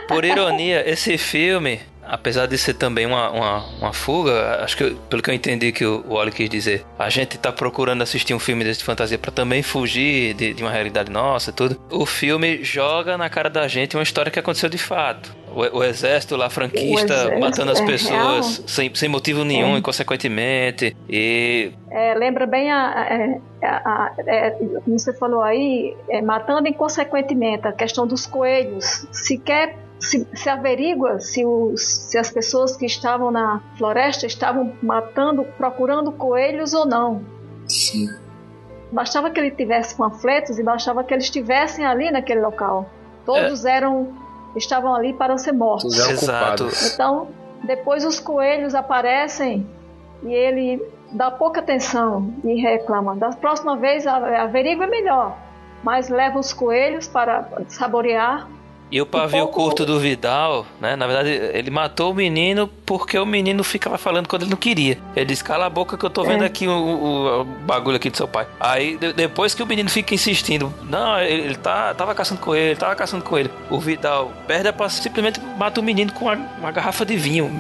[0.09, 5.23] por ironia, esse filme apesar de ser também uma, uma, uma fuga, acho que pelo
[5.23, 8.65] que eu entendi que o, Oli quis dizer, a gente tá procurando assistir um filme
[8.65, 11.79] desse de fantasia para também fugir de, de, uma realidade nossa tudo.
[11.91, 15.37] O filme joga na cara da gente uma história que aconteceu de fato.
[15.53, 19.79] O, o exército lá franquista exército matando as é pessoas sem, sem motivo nenhum é.
[19.79, 20.97] e consequentemente.
[21.09, 21.73] E.
[21.91, 27.73] É, lembra bem a, é, a, a, é, como você falou aí, matando inconsequentemente a
[27.73, 29.07] questão dos coelhos.
[29.11, 35.45] Sequer se, se averigua se, os, se as pessoas que estavam na floresta estavam matando,
[35.57, 37.23] procurando coelhos ou não.
[37.67, 38.09] Sim.
[38.93, 42.89] Bastava que ele tivesse panfletos e bastava que eles estivessem ali naquele local.
[43.25, 43.77] Todos é.
[43.77, 44.15] eram
[44.57, 45.99] estavam ali para ser mortos.
[45.99, 46.69] Exato.
[46.93, 47.29] Então,
[47.63, 49.69] depois os coelhos aparecem
[50.23, 50.83] e ele
[51.13, 53.15] dá pouca atenção e reclama.
[53.17, 55.37] Da próxima vez averigua melhor,
[55.83, 58.49] mas leva os coelhos para saborear
[58.91, 60.97] e o pavio curto do Vidal, né?
[60.97, 64.99] Na verdade, ele matou o menino porque o menino ficava falando quando ele não queria.
[65.15, 66.47] Ele disse: Cala a boca que eu tô vendo é.
[66.47, 68.47] aqui o, o, o, bagulho aqui do seu pai.
[68.59, 72.55] Aí, de, depois que o menino fica insistindo, não, ele, ele tá, tava caçando com
[72.55, 73.51] ele, tava caçando com ele.
[73.71, 77.51] O Vidal perde a paciência, simplesmente mata o menino com uma, uma, garrafa de vinho.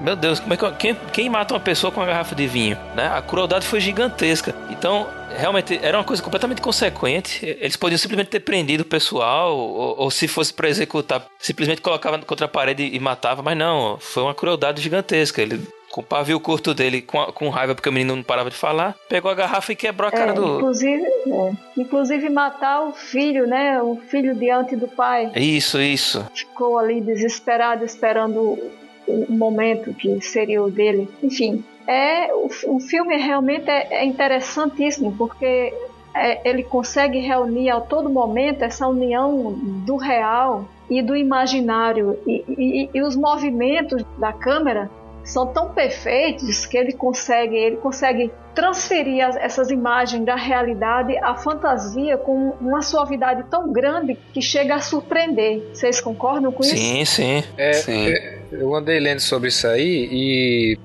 [0.00, 2.76] Meu Deus, como é que, quem, quem mata uma pessoa com uma garrafa de vinho?
[2.94, 3.10] Né?
[3.14, 4.54] A crueldade foi gigantesca.
[4.68, 5.06] Então,
[5.36, 7.44] realmente era uma coisa completamente consequente.
[7.60, 12.18] Eles podiam simplesmente ter prendido o pessoal, ou, ou se fosse para executar, simplesmente colocava
[12.20, 15.42] contra a parede e matava, mas não, foi uma crueldade gigantesca.
[15.42, 15.60] Ele
[15.94, 18.96] com o pavio curto dele, com, com raiva porque o menino não parava de falar,
[19.08, 20.56] pegou a garrafa e quebrou a cara é, do.
[20.56, 23.80] Inclusive, é, inclusive matar o filho, né?
[23.80, 25.30] O filho diante do pai.
[25.36, 26.26] Isso, isso.
[26.34, 28.58] Ficou ali desesperado, esperando
[29.06, 31.08] o momento que seria o dele.
[31.22, 35.72] Enfim, é o, o filme realmente é, é interessantíssimo porque
[36.14, 39.52] é, ele consegue reunir a todo momento essa união
[39.84, 44.90] do real e do imaginário e, e, e os movimentos da câmera
[45.24, 51.34] são tão perfeitos que ele consegue ele consegue transferir as, essas imagens da realidade à
[51.34, 55.70] fantasia com uma suavidade tão grande que chega a surpreender.
[55.72, 56.76] Vocês concordam com isso?
[56.76, 57.44] Sim, sim.
[57.56, 58.08] É, sim.
[58.08, 60.78] É, eu andei lendo sobre isso aí e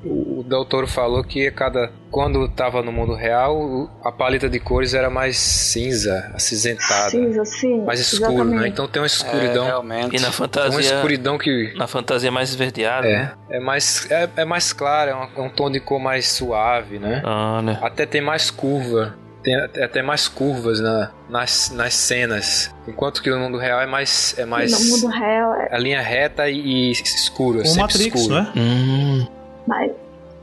[0.49, 5.07] o doutor falou que cada quando estava no mundo real, a paleta de cores era
[5.07, 7.11] mais cinza, acinzentada.
[7.11, 7.83] Cinza, sim.
[7.83, 8.33] Mais escuro, né?
[8.33, 8.61] exatamente.
[8.61, 8.67] né?
[8.67, 9.63] Então tem uma escuridão.
[9.63, 10.15] É, realmente.
[10.15, 10.71] E na fantasia.
[10.71, 11.73] Uma escuridão que.
[11.77, 13.07] Na fantasia mais esverdeada.
[13.07, 13.17] É.
[13.17, 13.33] Né?
[13.51, 16.97] É mais, é, é mais claro, é um, é um, tom de cor mais suave,
[16.97, 17.21] né?
[17.23, 17.77] Ah, né?
[17.81, 22.75] Até tem mais curva tem até mais curvas na, nas, nas cenas.
[22.85, 24.37] Enquanto que no mundo real é mais.
[24.37, 25.69] É mais no mundo real é.
[25.73, 27.61] A linha reta e, e escuro.
[27.61, 28.35] O Matrix, escuro.
[28.35, 28.51] né?
[28.57, 29.27] Hum.
[29.65, 29.91] Mas.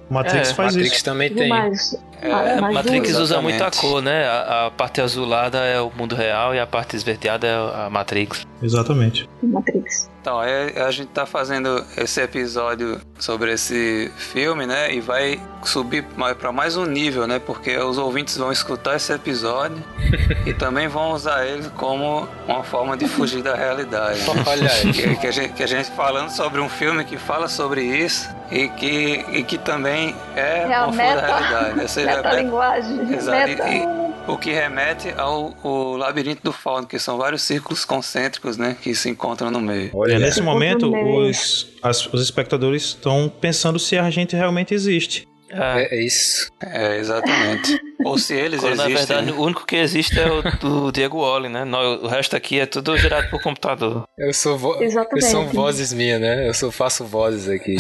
[0.08, 1.04] Matrix é, faz Matrix isso.
[1.04, 1.48] também tem.
[1.48, 3.22] Mas É, é Matrix duas.
[3.22, 4.26] usa muita cor, né?
[4.26, 8.46] A, a, parte azulada é o mundo real e a parte esverdeada é a Matrix.
[8.62, 9.28] Exatamente.
[9.42, 10.08] Matrix.
[10.20, 14.92] Então, é, a gente tá fazendo esse episódio sobre esse filme, né?
[14.92, 16.04] E vai subir
[16.38, 17.38] para mais um nível, né?
[17.38, 19.78] Porque os ouvintes vão escutar esse episódio
[20.44, 24.18] e também vão usar ele como uma forma de fugir da realidade.
[24.18, 24.44] Né?
[24.44, 24.92] Olha aí.
[24.92, 28.28] Que, que, a gente, que a gente falando sobre um filme que fala sobre isso
[28.50, 31.80] e que, e que também é, é uma meta, da realidade.
[31.84, 33.14] Essa é, linguagem.
[33.14, 33.48] Exato.
[33.48, 33.68] Meta.
[33.68, 38.76] E, o que remete ao, ao labirinto do fauno, que são vários círculos concêntricos, né,
[38.80, 39.90] que se encontram no meio.
[39.94, 45.28] Olha, é, nesse momento os, as, os espectadores estão pensando se a gente realmente existe.
[45.52, 45.80] Ah.
[45.80, 46.50] É, é, isso.
[46.60, 47.78] É, exatamente.
[48.04, 48.92] Ou se eles Quando, existem.
[48.92, 49.32] Na verdade, né?
[49.32, 51.64] o único que existe é o do Diego Wally, né?
[51.64, 54.04] O resto aqui é tudo gerado por computador.
[54.18, 54.82] Eu sou vo...
[54.82, 55.24] Exatamente.
[55.24, 56.48] Eu sou vozes minhas, né?
[56.48, 57.76] Eu só faço vozes aqui.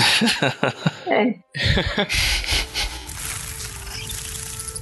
[1.06, 1.34] é.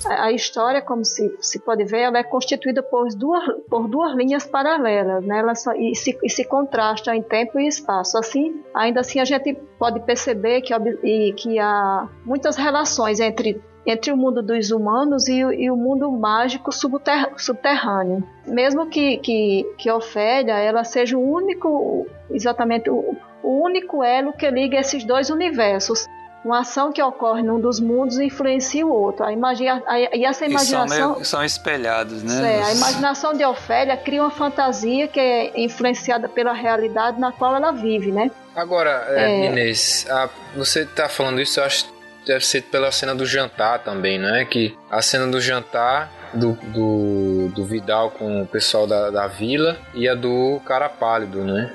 [0.07, 4.47] a história, como se, se pode ver, ela é constituída por duas, por duas linhas
[4.47, 5.39] paralelas, né?
[5.39, 8.19] Ela só, e, se, e se contrasta em tempo e espaço.
[8.19, 14.11] Assim, ainda assim, a gente pode perceber que, e, que há muitas relações entre entre
[14.11, 18.25] o mundo dos humanos e, e o mundo mágico subter, subterrâneo.
[18.47, 24.51] Mesmo que, que, que Ofélia ela seja o único, exatamente o, o único elo que
[24.51, 26.07] liga esses dois universos.
[26.45, 29.25] Uma ação que ocorre num dos mundos influencia o outro.
[29.25, 30.87] A imagina, a, e essa imaginação.
[30.87, 32.59] E são, meio, são espelhados, né?
[32.59, 37.57] É, a imaginação de Ofélia cria uma fantasia que é influenciada pela realidade na qual
[37.57, 38.31] ela vive, né?
[38.55, 39.47] Agora, é, é...
[39.47, 41.95] Inês, a, você está falando isso, eu acho que
[42.27, 44.45] deve ser pela cena do jantar também, né?
[44.45, 49.79] Que a cena do jantar do, do, do Vidal com o pessoal da, da vila
[49.95, 51.73] e a do cara pálido, né?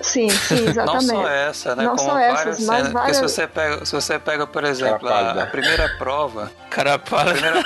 [0.00, 1.06] Sim, sim, exatamente.
[1.12, 1.84] Não só essa, né?
[1.84, 2.66] Não Como só essas, cenas.
[2.66, 3.18] mas várias...
[3.18, 6.50] Porque se você pega, se você pega por exemplo, a, a, primeira prova...
[6.70, 7.30] Cara para.
[7.30, 7.64] A primeira...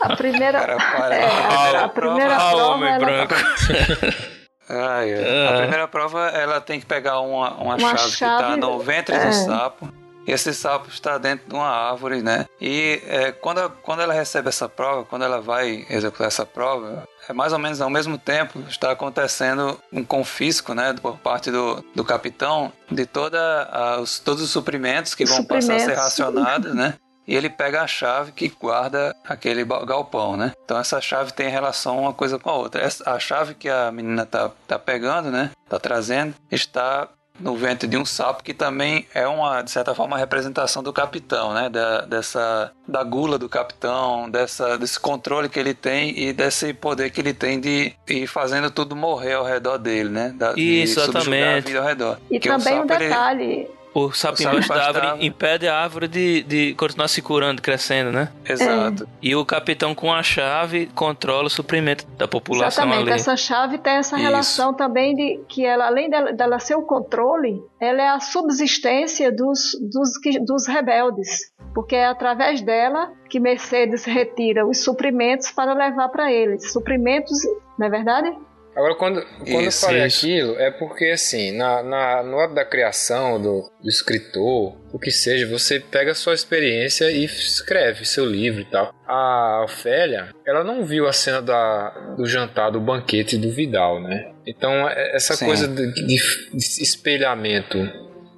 [0.00, 0.60] a primeira...
[0.60, 1.14] Cara para.
[1.20, 2.50] É, a, a, primeira prova...
[2.50, 3.04] prova homem ela...
[3.04, 3.34] branco.
[4.72, 5.12] Ai,
[5.48, 8.78] A primeira prova, ela tem que pegar uma, uma, uma chave, chave, que tá no
[8.78, 9.26] ventre é.
[9.26, 9.99] do sapo.
[10.30, 12.46] Esse sapo está dentro de uma árvore, né?
[12.60, 17.32] E é, quando, quando ela recebe essa prova, quando ela vai executar essa prova, é
[17.32, 22.04] mais ou menos ao mesmo tempo está acontecendo um confisco, né, por parte do, do
[22.04, 25.68] capitão de toda os, todos os suprimentos que vão suprimentos.
[25.68, 26.94] passar a ser racionados, né?
[27.28, 30.52] E ele pega a chave que guarda aquele galpão, né?
[30.64, 32.82] Então essa chave tem relação uma coisa com a outra.
[32.82, 35.52] Essa, a chave que a menina tá, tá pegando, né?
[35.68, 37.08] Tá trazendo, está
[37.40, 40.92] no ventre de um sapo, que também é uma, de certa forma, uma representação do
[40.92, 41.68] capitão, né?
[41.68, 47.10] Da, dessa, da gula do capitão, dessa, desse controle que ele tem e desse poder
[47.10, 50.34] que ele tem de ir fazendo tudo morrer ao redor dele, né?
[50.36, 51.44] Da, Isso, exatamente.
[51.44, 52.18] a vida ao redor.
[52.30, 53.44] E Porque também um detalhe...
[53.44, 58.12] Ele o sapo embaixo da árvore impede a árvore de, de continuar se curando, crescendo,
[58.12, 58.28] né?
[58.44, 59.04] Exato.
[59.04, 59.06] É.
[59.20, 63.10] E o capitão com a chave controla o suprimento da população Exatamente.
[63.10, 63.20] ali.
[63.20, 64.24] Essa chave tem essa Isso.
[64.24, 69.32] relação também de que ela, além dela, dela, ser o controle, ela é a subsistência
[69.32, 70.10] dos, dos,
[70.44, 71.50] dos rebeldes.
[71.74, 76.72] Porque é através dela que Mercedes retira os suprimentos para levar para eles.
[76.72, 77.38] Suprimentos,
[77.78, 78.36] não é verdade?
[78.74, 80.24] Agora, quando, quando isso, eu falei isso.
[80.24, 85.10] aquilo, é porque, assim, na, na, no ato da criação do, do escritor, o que
[85.10, 88.94] seja, você pega a sua experiência e escreve seu livro e tal.
[89.06, 94.32] A Ofélia, ela não viu a cena da, do jantar, do banquete do Vidal, né?
[94.46, 95.46] Então, é, essa Sim.
[95.46, 96.14] coisa de, de
[96.54, 97.78] espelhamento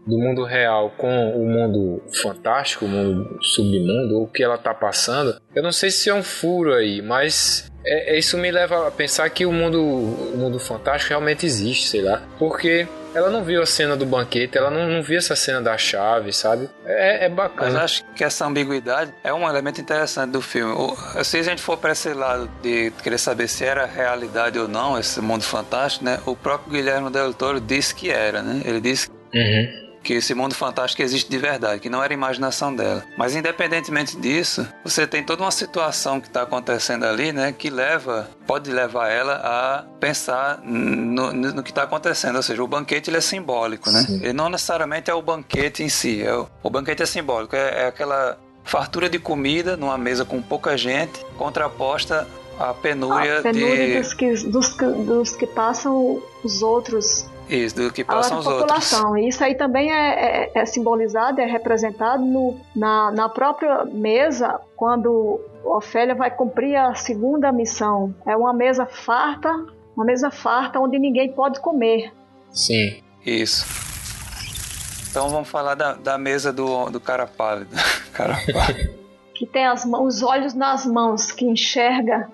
[0.06, 5.40] do mundo real com o mundo fantástico, o mundo submundo, o que ela tá passando,
[5.54, 8.90] eu não sei se é um furo aí, mas é, é, isso me leva a
[8.90, 12.22] pensar que o mundo, o mundo fantástico realmente existe, sei lá.
[12.38, 15.76] Porque ela não viu a cena do banquete, ela não, não viu essa cena da
[15.76, 16.68] chave, sabe?
[16.86, 17.72] É, é bacana.
[17.72, 20.74] Mas acho que essa ambiguidade é um elemento interessante do filme.
[21.24, 24.98] Se a gente for para esse lado de querer saber se era realidade ou não
[24.98, 26.18] esse mundo fantástico, né?
[26.24, 28.62] O próprio Guilherme Del Toro disse que era, né?
[28.64, 33.04] Ele disse uhum que esse mundo fantástico existe de verdade, que não era imaginação dela.
[33.16, 38.28] Mas independentemente disso, você tem toda uma situação que está acontecendo ali, né, que leva,
[38.46, 42.36] pode levar ela a pensar no, no que está acontecendo.
[42.36, 44.02] Ou seja, o banquete ele é simbólico, né?
[44.02, 44.16] Sim.
[44.16, 46.22] Ele não necessariamente é o banquete em si.
[46.22, 50.40] É o, o banquete é simbólico, é, é aquela fartura de comida numa mesa com
[50.40, 52.28] pouca gente, contraposta
[52.58, 53.98] à penúria, a penúria de...
[53.98, 57.26] dos, que, dos, dos que passam os outros
[57.56, 59.10] isso, do que passam os população.
[59.10, 59.26] outros.
[59.26, 65.40] Isso aí também é, é, é simbolizado, é representado no, na, na própria mesa, quando
[65.64, 68.14] Ofélia vai cumprir a segunda missão.
[68.26, 69.48] É uma mesa farta,
[69.96, 72.12] uma mesa farta onde ninguém pode comer.
[72.50, 73.02] Sim.
[73.24, 73.64] Isso.
[75.10, 77.74] Então vamos falar da, da mesa do, do cara pálido.
[78.12, 78.94] cara pálido.
[79.34, 82.28] que tem as mãos, os olhos nas mãos, que enxerga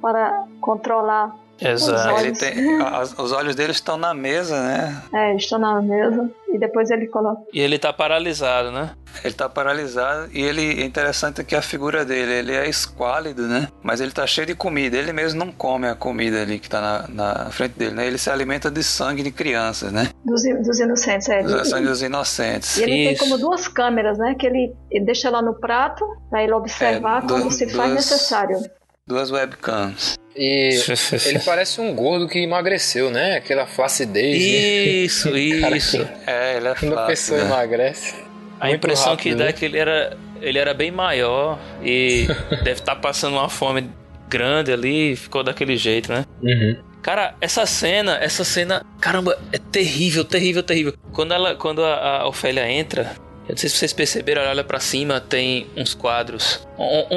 [0.00, 2.20] para controlar Exato.
[2.20, 5.02] Ele tem, as, os olhos dele estão na mesa, né?
[5.12, 6.30] É, estão na mesa.
[6.52, 7.42] E depois ele coloca.
[7.52, 8.90] E ele tá paralisado, né?
[9.24, 13.68] Ele tá paralisado e ele é interessante que a figura dele, ele é esquálido, né?
[13.82, 14.96] Mas ele tá cheio de comida.
[14.96, 18.06] Ele mesmo não come a comida ali que tá na, na frente dele, né?
[18.06, 20.08] Ele se alimenta de sangue de crianças, né?
[20.24, 21.42] Dos, dos inocentes, é.
[21.42, 22.76] Do sangue dos inocentes.
[22.78, 23.18] E ele Isso.
[23.20, 24.34] tem como duas câmeras, né?
[24.38, 27.92] Que ele, ele deixa lá no prato para ele observar É, como du- se faz
[27.92, 28.58] necessário.
[29.08, 30.18] Duas webcams.
[30.36, 30.68] E
[31.24, 33.36] ele parece um gordo que emagreceu, né?
[33.36, 34.36] Aquela flacidez.
[35.10, 35.30] Isso,
[35.62, 35.96] Cara, isso.
[36.26, 37.46] É, ele é Quando a pessoa né?
[37.46, 38.14] emagrece.
[38.60, 39.50] A impressão rápido, que dá né?
[39.50, 42.26] é que ele era, ele era bem maior e
[42.62, 43.90] deve estar passando uma fome
[44.28, 46.26] grande ali e ficou daquele jeito, né?
[46.42, 46.76] Uhum.
[47.00, 50.92] Cara, essa cena, essa cena, caramba, é terrível, terrível, terrível.
[51.12, 53.12] Quando ela, quando a, a Ofélia entra,
[53.48, 56.66] eu não sei se vocês perceberam, olha pra cima, tem uns quadros,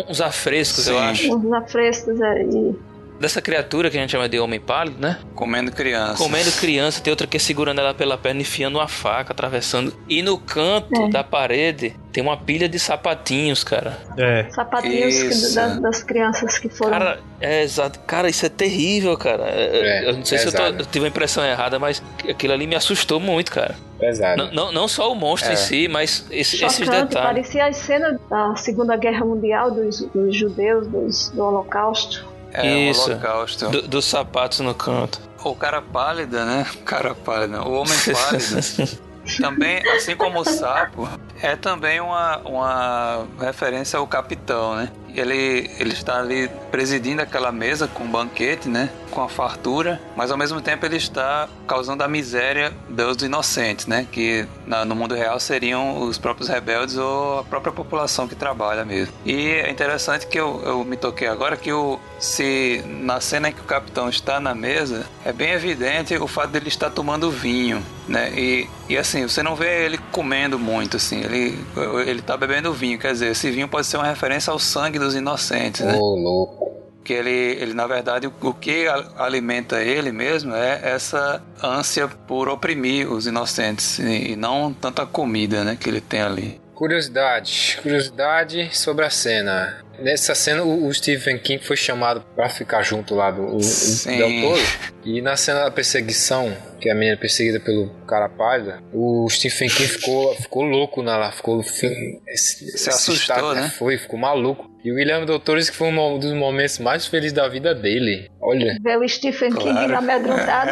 [0.08, 1.02] uns afrescos, eu Sim.
[1.02, 2.76] acho, Uns afrescos aí.
[3.22, 5.20] Dessa criatura que a gente chama de homem pálido, né?
[5.36, 6.22] Comendo criança.
[6.22, 9.94] Comendo criança, tem outra que é segurando ela pela perna, enfiando uma faca, atravessando.
[10.10, 11.10] E no canto É.
[11.10, 13.98] da parede tem uma pilha de sapatinhos, cara.
[14.18, 14.46] É.
[14.50, 16.92] Sapatinhos que- das, das crianças que foram.
[16.92, 18.00] Cara, é exato.
[18.02, 19.44] Cara, isso é terrível, cara.
[19.46, 22.52] É, É, eu não sei se eu, tô- eu tive a impressão errada, mas aquilo
[22.54, 23.76] ali me assustou muito, cara.
[24.00, 24.46] Pesado.
[24.48, 25.54] Não, não, não só o monstro É.
[25.54, 27.14] em si, mas esse- esses detalhes.
[27.14, 32.26] parecia as cenas da Segunda Guerra Mundial dos, dos judeus, dos, do Holocausto.
[32.54, 33.02] É, Isso.
[33.02, 33.70] o holocausto.
[33.70, 35.20] Do- dos sapatos no canto.
[35.44, 36.66] O cara pálida, né?
[36.76, 37.58] O cara pálido.
[37.68, 39.00] O homem pálido.
[39.40, 41.08] também, assim como o sapo,
[41.42, 44.90] é também uma, uma referência ao capitão, né?
[45.16, 48.90] Ele, ele está ali presidindo aquela mesa com um banquete, né?
[49.12, 54.08] Com a fartura, mas ao mesmo tempo ele está causando a miséria dos inocentes, né?
[54.12, 58.86] Que na- no mundo real seriam os próprios rebeldes ou a própria população que trabalha
[58.86, 59.14] mesmo.
[59.26, 63.52] E é interessante que eu, eu me toquei agora que o, se na cena em
[63.54, 67.84] que o capitão está na mesa, é bem evidente o fato dele estar tomando vinho,
[68.08, 68.32] né?
[68.36, 71.60] E, e assim, você não vê ele comendo muito, assim, ele,
[72.06, 75.16] ele tá bebendo vinho, quer dizer, esse vinho pode ser uma referência ao sangue dos
[75.16, 75.96] inocentes, né?
[75.96, 76.72] Ô, louco.
[77.04, 78.86] que ele, ele na verdade o, o que
[79.18, 85.64] alimenta ele mesmo é essa ânsia por oprimir os inocentes e, e não tanta comida
[85.64, 89.84] né que ele tem ali Curiosidade, curiosidade sobre a cena.
[90.02, 94.18] Nessa cena, o, Stephen King foi chamado pra ficar junto lá do o, o Sim.
[94.18, 94.62] Del Toro.
[95.06, 99.70] E na cena da perseguição, que a menina é perseguida pelo cara pálida, o Stephen
[99.70, 103.70] King ficou, ficou louco na lá, ficou esse, Se assustou, estado, né?
[103.78, 104.70] Foi, ficou maluco.
[104.84, 107.76] E o Guilherme Del Toro disse que foi um dos momentos mais felizes da vida
[107.76, 108.28] dele.
[108.42, 109.98] Olha, Ver o Stephen King Claro.
[109.98, 110.72] amedrontado.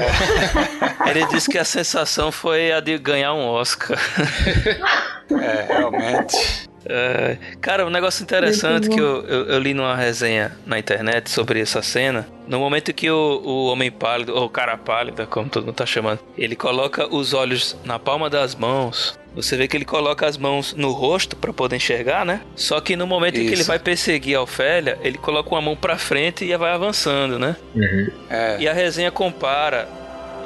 [1.07, 3.99] Ele disse que a sensação foi a de ganhar um Oscar.
[5.29, 10.79] é realmente É, cara, um negócio interessante que eu, eu, eu li numa resenha na
[10.79, 12.27] internet sobre essa cena.
[12.47, 15.85] No momento que o, o homem pálido, ou o cara pálido, como todo mundo tá
[15.85, 19.19] chamando, ele coloca os olhos na palma das mãos.
[19.35, 22.41] Você vê que ele coloca as mãos no rosto para poder enxergar, né?
[22.55, 23.67] Só que no momento em que ele Isso.
[23.67, 27.55] vai perseguir a Ofélia, ele coloca uma mão para frente e vai avançando, né?
[28.29, 29.87] é E a resenha compara,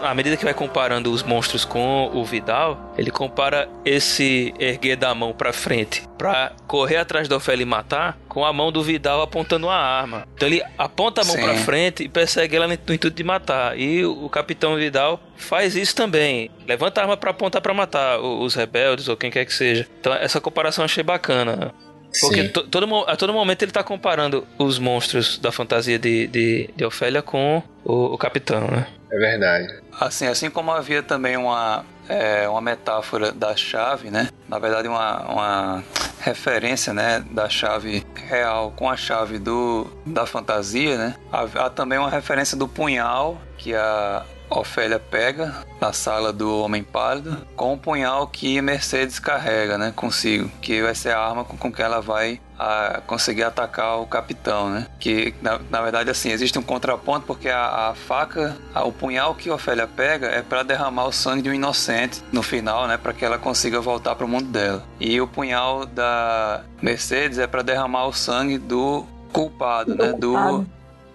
[0.01, 5.15] à medida que vai comparando os monstros com o Vidal, ele compara esse erguer da
[5.15, 9.21] mão pra frente pra correr atrás da Ofélia e matar, com a mão do Vidal
[9.21, 10.27] apontando uma arma.
[10.35, 11.41] Então ele aponta a mão Sim.
[11.43, 13.77] pra frente e persegue ela no intuito de matar.
[13.77, 16.49] E o Capitão Vidal faz isso também.
[16.67, 19.87] Levanta a arma pra apontar pra matar os rebeldes ou quem quer que seja.
[19.99, 21.73] Então essa comparação eu achei bacana.
[22.21, 26.69] Porque to- todo, a todo momento ele tá comparando os monstros da fantasia de, de,
[26.75, 28.85] de Ofélia com o, o capitão, né?
[29.11, 29.67] é verdade.
[29.99, 34.29] assim assim como havia também uma é, uma metáfora da chave né?
[34.47, 35.83] Na verdade uma, uma
[36.19, 41.15] referência né da chave real com a chave do da fantasia né?
[41.31, 46.83] Há, há também uma referência do punhal que a Ofélia pega na sala do Homem
[46.83, 51.57] Pálido com o punhal que Mercedes carrega, né, consigo, que vai ser a arma com,
[51.57, 54.87] com que ela vai a, conseguir atacar o capitão, né?
[54.99, 59.33] Que na, na verdade assim existe um contraponto porque a, a faca, a- o punhal
[59.35, 63.13] que Ofélia pega é para derramar o sangue de um inocente no final, né, para
[63.13, 64.83] que ela consiga voltar para o mundo dela.
[64.99, 70.27] E o punhal da Mercedes é para derramar o sangue do culpado, Do né, do
[70.33, 70.67] culpado.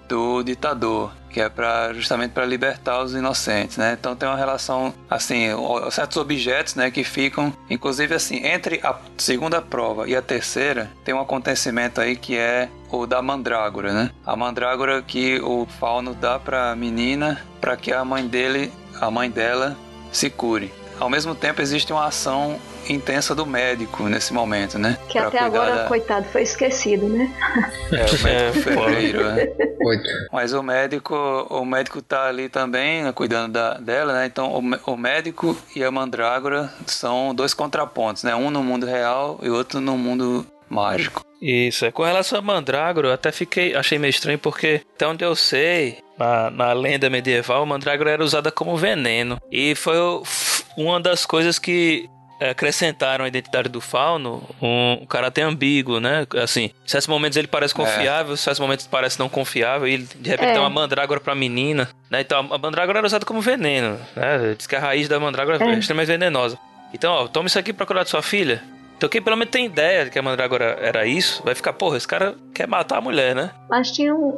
[0.09, 3.97] do ditador, que é para justamente para libertar os inocentes, né?
[3.99, 5.47] Então tem uma relação assim,
[5.91, 11.15] certos objetos, né, que ficam, inclusive assim, entre a segunda prova e a terceira, tem
[11.15, 14.11] um acontecimento aí que é o da mandrágora, né?
[14.25, 19.11] A mandrágora que o fauno dá para a menina para que a mãe dele, a
[19.11, 19.77] mãe dela
[20.13, 20.73] se cure.
[20.99, 24.99] Ao mesmo tempo existe uma ação intensa do médico nesse momento, né?
[25.09, 25.85] Que pra até agora, da...
[25.85, 27.33] coitado, foi esquecido, né?
[27.93, 29.47] É, o médico ferreiro, né?
[30.33, 31.15] Mas o médico,
[31.51, 34.27] o médico tá ali também, né, cuidando da, dela, né?
[34.27, 38.35] Então o, o médico e a mandrágora são dois contrapontos, né?
[38.35, 41.25] Um no mundo real e outro no mundo mágico.
[41.41, 41.93] Isso, é.
[41.93, 45.99] Com relação a Mandrágora, eu até fiquei, achei meio estranho porque, até onde eu sei,
[46.19, 49.41] na, na lenda medieval, a Mandrágora era usada como veneno.
[49.51, 49.97] E foi
[50.83, 52.09] uma das coisas que
[52.41, 56.25] acrescentaram a identidade do Fauno um, um caráter ambíguo, né?
[56.41, 57.77] Assim, em certos momentos ele parece é.
[57.77, 60.53] confiável, em certos momentos parece não confiável, e de repente é.
[60.53, 62.21] tem uma mandrágora pra menina, né?
[62.21, 64.55] Então a mandrágora era usada como veneno, né?
[64.57, 66.57] Diz que a raiz da mandrágora é, é extremamente venenosa.
[66.95, 68.63] Então, ó, toma isso aqui pra curar de sua filha.
[68.99, 71.97] Então quem pelo menos tem ideia de que a Mandrágora era isso, vai ficar, porra,
[71.97, 73.53] esse cara quer matar a mulher, né?
[73.71, 74.37] Mas tinha um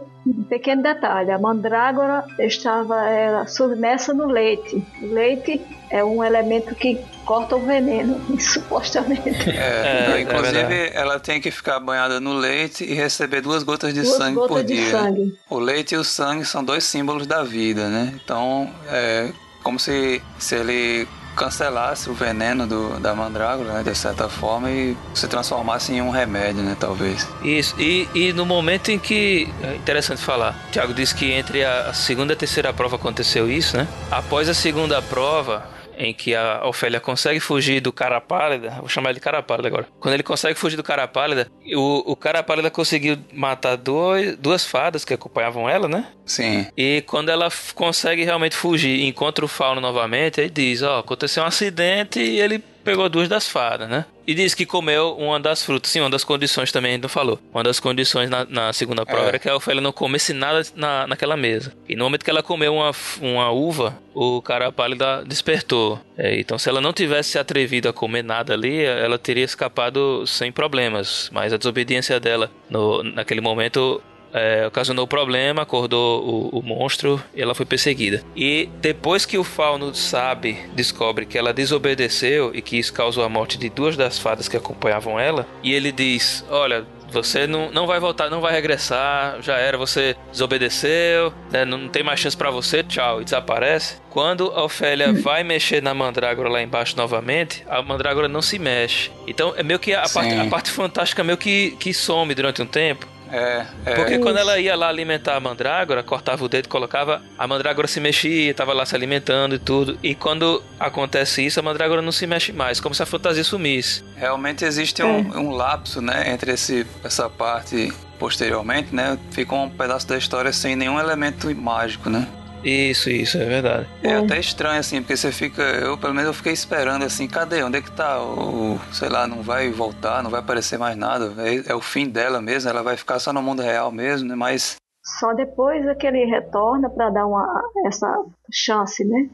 [0.50, 4.84] pequeno detalhe, a Mandrágora estava era, submersa no leite.
[5.00, 9.48] O leite é um elemento que corta o veneno, supostamente.
[9.48, 13.94] É, é, inclusive é ela tem que ficar banhada no leite e receber duas gotas
[13.94, 14.90] de duas sangue gotas por de dia.
[14.90, 15.38] Sangue.
[15.48, 18.12] O leite e o sangue são dois símbolos da vida, né?
[18.22, 19.30] Então, é
[19.62, 21.06] como se, se ele
[21.40, 26.10] cancelasse o veneno do, da mandrágora, né, de certa forma, e se transformasse em um
[26.10, 27.26] remédio, né, talvez.
[27.42, 29.48] Isso, e, e no momento em que.
[29.62, 33.50] É interessante falar, o Thiago disse que entre a segunda e a terceira prova aconteceu
[33.50, 33.88] isso, né?
[34.10, 35.66] Após a segunda prova,
[36.00, 39.68] em que a Ofélia consegue fugir do cara pálida, vou chamar ele de cara pálida
[39.68, 39.86] agora.
[40.00, 44.64] Quando ele consegue fugir do cara pálida, o, o cara pálida conseguiu matar dois, duas
[44.64, 46.06] fadas que acompanhavam ela, né?
[46.24, 46.66] Sim.
[46.76, 51.00] E quando ela consegue realmente fugir e encontra o Fauno novamente, ele diz: Ó, oh,
[51.00, 54.04] aconteceu um acidente e ele pegou duas das fadas, né?
[54.26, 55.90] E disse que comeu uma das frutas.
[55.90, 57.38] Sim, uma das condições também não falou.
[57.52, 59.28] Uma das condições na, na segunda prova é.
[59.28, 61.72] era que a Ofélia não comesse nada na, naquela mesa.
[61.88, 66.00] E no momento que ela comeu uma, uma uva, o cara pálido despertou.
[66.16, 70.24] É, então, se ela não tivesse se atrevido a comer nada ali, ela teria escapado
[70.26, 71.28] sem problemas.
[71.32, 74.00] Mas a desobediência dela no, naquele momento
[74.32, 78.22] é, ocasionou problema, acordou o, o, monstro e ela foi perseguida.
[78.36, 83.28] E depois que o Fauno sabe, descobre que ela desobedeceu e que isso causou a
[83.28, 87.86] morte de duas das fadas que acompanhavam ela, e ele diz: Olha, você não, não
[87.86, 92.50] vai voltar, não vai regressar, já era, você desobedeceu, né, não tem mais chance para
[92.50, 93.96] você, tchau, e desaparece.
[94.10, 99.10] Quando a Ofélia vai mexer na mandrágora lá embaixo novamente, a mandrágora não se mexe.
[99.26, 102.66] Então é meio que a, parte, a parte fantástica meio que, que some durante um
[102.66, 103.06] tempo.
[103.30, 103.94] É, é.
[103.94, 108.00] Porque quando ela ia lá alimentar a mandrágora, cortava o dedo, colocava, a mandrágora se
[108.00, 109.98] mexia, tava lá se alimentando e tudo.
[110.02, 114.04] E quando acontece isso, a mandrágora não se mexe mais, como se a fantasia sumisse.
[114.16, 115.38] Realmente existe um, é.
[115.38, 119.18] um lapso, né, entre esse, essa parte posteriormente, né?
[119.30, 122.28] Fica um pedaço da história sem nenhum elemento mágico, né?
[122.64, 123.88] Isso, isso, é verdade.
[124.02, 125.62] É, até estranho, assim, porque você fica.
[125.62, 127.62] Eu, pelo menos, eu fiquei esperando, assim, cadê?
[127.62, 128.20] Onde é que tá?
[128.22, 131.32] O, sei lá, não vai voltar, não vai aparecer mais nada.
[131.38, 134.34] É, é o fim dela mesmo, ela vai ficar só no mundo real mesmo, né?
[134.34, 134.76] Mas.
[135.18, 138.06] Só depois é que ele retorna para dar uma, essa
[138.52, 139.28] chance, né?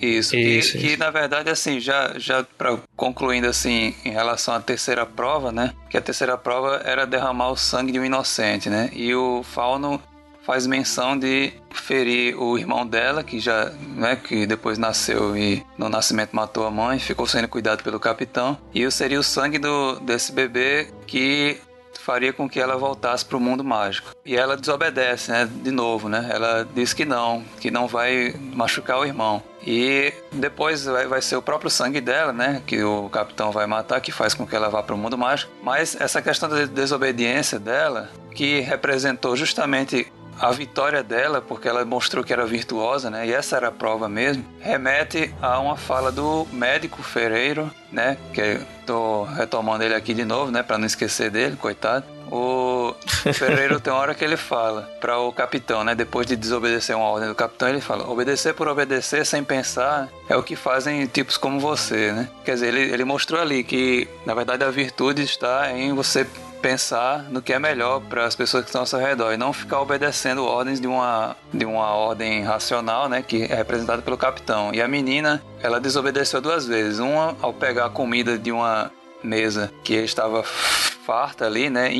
[0.00, 0.78] Isso, isso, que, isso.
[0.78, 5.72] que, na verdade, assim, já, já pra, concluindo assim, em relação à terceira prova, né?
[5.88, 8.90] Que a terceira prova era derramar o sangue de um inocente, né?
[8.92, 10.00] E o Fauno
[10.46, 15.88] faz menção de ferir o irmão dela, que já, né, que depois nasceu e no
[15.88, 18.56] nascimento matou a mãe, ficou sendo cuidado pelo capitão.
[18.72, 21.58] E seria o sangue do, desse bebê que
[22.06, 24.10] faria com que ela voltasse para o mundo mágico.
[24.24, 25.50] E ela desobedece, né?
[25.50, 26.28] De novo, né?
[26.30, 29.42] Ela diz que não, que não vai machucar o irmão.
[29.66, 32.62] E depois vai, ser o próprio sangue dela, né?
[32.64, 35.50] Que o capitão vai matar, que faz com que ela vá para o mundo mágico.
[35.60, 40.06] Mas essa questão da desobediência dela, que representou justamente
[40.40, 43.26] a vitória dela, porque ela mostrou que era virtuosa, né?
[43.26, 44.44] E essa era a prova mesmo.
[44.60, 48.16] Remete a uma fala do médico Ferreiro, né?
[48.32, 50.62] Que tô retomando ele aqui de novo, né?
[50.62, 52.04] Para não esquecer dele, coitado.
[52.30, 52.94] O
[53.32, 55.94] Ferreiro tem uma hora que ele fala para o capitão, né?
[55.94, 60.36] Depois de desobedecer uma ordem do capitão, ele fala: obedecer por obedecer sem pensar é
[60.36, 62.28] o que fazem tipos como você, né?
[62.44, 66.26] Quer dizer, ele, ele mostrou ali que na verdade a virtude está em você
[66.60, 69.52] pensar no que é melhor para as pessoas que estão ao seu redor e não
[69.52, 74.72] ficar obedecendo ordens de uma, de uma ordem racional, né, que é representada pelo capitão.
[74.74, 76.98] E a menina, ela desobedeceu duas vezes.
[76.98, 78.90] Uma ao pegar a comida de uma
[79.22, 81.90] mesa que estava farta ali, né,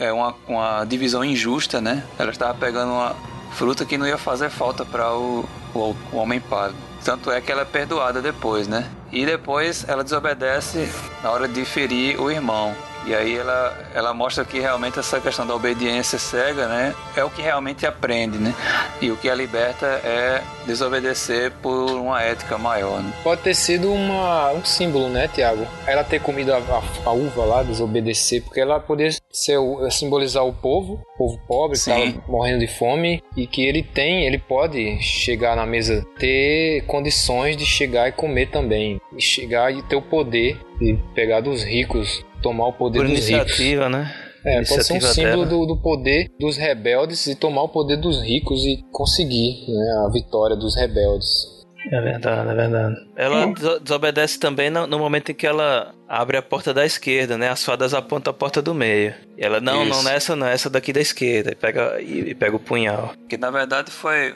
[0.00, 2.04] é uma, uma divisão injusta, né.
[2.18, 3.14] Ela estava pegando uma
[3.52, 5.44] fruta que não ia fazer falta para o,
[5.74, 6.78] o, o homem pálido.
[7.04, 8.90] Tanto é que ela é perdoada depois, né?
[9.12, 10.90] E depois ela desobedece
[11.22, 12.74] na hora de ferir o irmão
[13.06, 17.30] E aí ela, ela mostra que realmente essa questão da obediência cega, né, é o
[17.30, 18.52] que realmente aprende, né?
[19.00, 23.00] E o que a liberta é desobedecer por uma ética maior.
[23.00, 23.12] Né?
[23.22, 25.64] Pode ter sido uma, um símbolo, né, Tiago?
[25.86, 29.58] Ela ter comido a, a, a, uva lá, desobedecer, porque ela poderia ser,
[29.90, 34.26] simbolizar o povo, o povo pobre, que estava morrendo de fome, e que ele tem,
[34.26, 39.80] ele pode chegar na mesa, ter condições de chegar e comer também, e chegar e
[39.82, 43.98] ter o poder de pegar dos ricos tomar o poder Por dos iniciativa, ricos.
[43.98, 44.14] né?
[44.44, 48.22] É, pode ser um símbolo do, do, poder dos rebeldes e tomar o poder dos
[48.22, 51.55] ricos e conseguir né, a vitória dos rebeldes.
[51.90, 53.06] É verdade, é verdade.
[53.14, 53.78] Ela é.
[53.80, 57.48] desobedece também no, no, momento em que ela abre a porta da esquerda, né?
[57.48, 59.14] As fadas apontam a porta do meio.
[59.36, 59.90] E ela, não, Isso.
[59.90, 61.52] não nessa não, essa daqui da esquerda.
[61.52, 63.12] E pega, e, e, pega o punhal.
[63.28, 64.34] Que na verdade foi,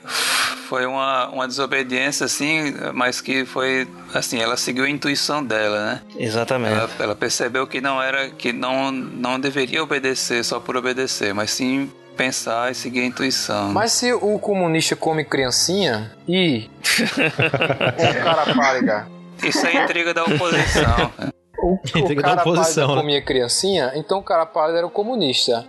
[0.69, 6.03] foi uma, uma desobediência, assim, mas que foi, assim, ela seguiu a intuição dela, né?
[6.19, 6.75] Exatamente.
[6.75, 11.51] Ela, ela percebeu que não era, que não, não deveria obedecer só por obedecer, mas
[11.51, 11.91] sim
[12.21, 13.73] pensar e seguir a intuição.
[13.73, 19.09] Mas se o comunista come criancinha e o cara pálida.
[19.43, 21.11] Isso é intriga da oposição.
[21.63, 23.03] O, o cara oposição, né?
[23.03, 25.67] comia criancinha, então o cara pálido era o comunista.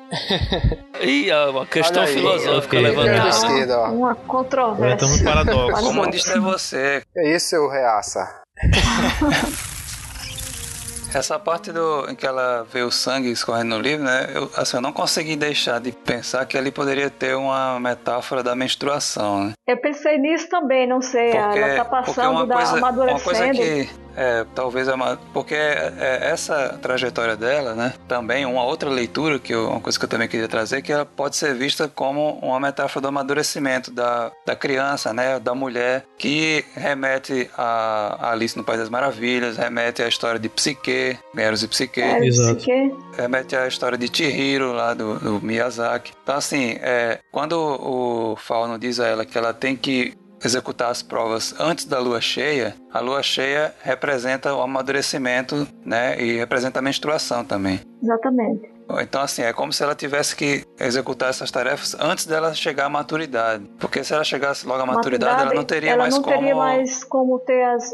[1.02, 3.28] Ih, é uma questão aí, filosófica levantada.
[3.28, 3.90] Esquerda, ó.
[3.90, 4.94] Uma controvérsia.
[4.94, 5.84] Estamos no paradoxo.
[5.84, 7.04] O comunista é você.
[7.14, 8.42] É isso, seu reaça.
[11.14, 14.30] Essa parte do, em que ela vê o sangue escorrendo no livro, né?
[14.34, 18.56] Eu, assim, eu não consegui deixar de pensar que ali poderia ter uma metáfora da
[18.56, 19.54] menstruação, né?
[19.68, 21.32] Eu pensei nisso também, não sei.
[21.32, 23.12] Porque, ela tá passando da coisa, amadurecendo.
[23.12, 25.18] Uma coisa que é, talvez é uma.
[25.34, 27.94] Porque é, é, essa trajetória dela, né?
[28.08, 31.06] Também uma outra leitura, que eu, uma coisa que eu também queria trazer, que ela
[31.06, 35.40] pode ser vista como uma metáfora do amadurecimento da, da criança, né?
[35.40, 41.18] Da mulher, que remete a, Alice no País das Maravilhas, remete à história de Psique,
[41.36, 42.02] Eros e Psique.
[42.02, 42.66] É, Exato.
[43.18, 46.14] Remete à história de Chihiro, lá do, do Miyazaki.
[46.24, 50.14] Então, assim, é, quando o Fauno diz a ela que ela tem que
[50.44, 56.20] executar as provas antes da lua cheia, a lua cheia representa o amadurecimento, né?
[56.22, 57.80] E representa a menstruação também.
[58.02, 58.72] Exatamente.
[59.00, 62.90] Então, assim, é como se ela tivesse que executar essas tarefas antes dela chegar à
[62.90, 63.70] maturidade.
[63.80, 66.36] Porque se ela chegasse logo à maturidade, maturidade ela não teria ela mais não como.
[66.36, 67.94] teria mais como ter as.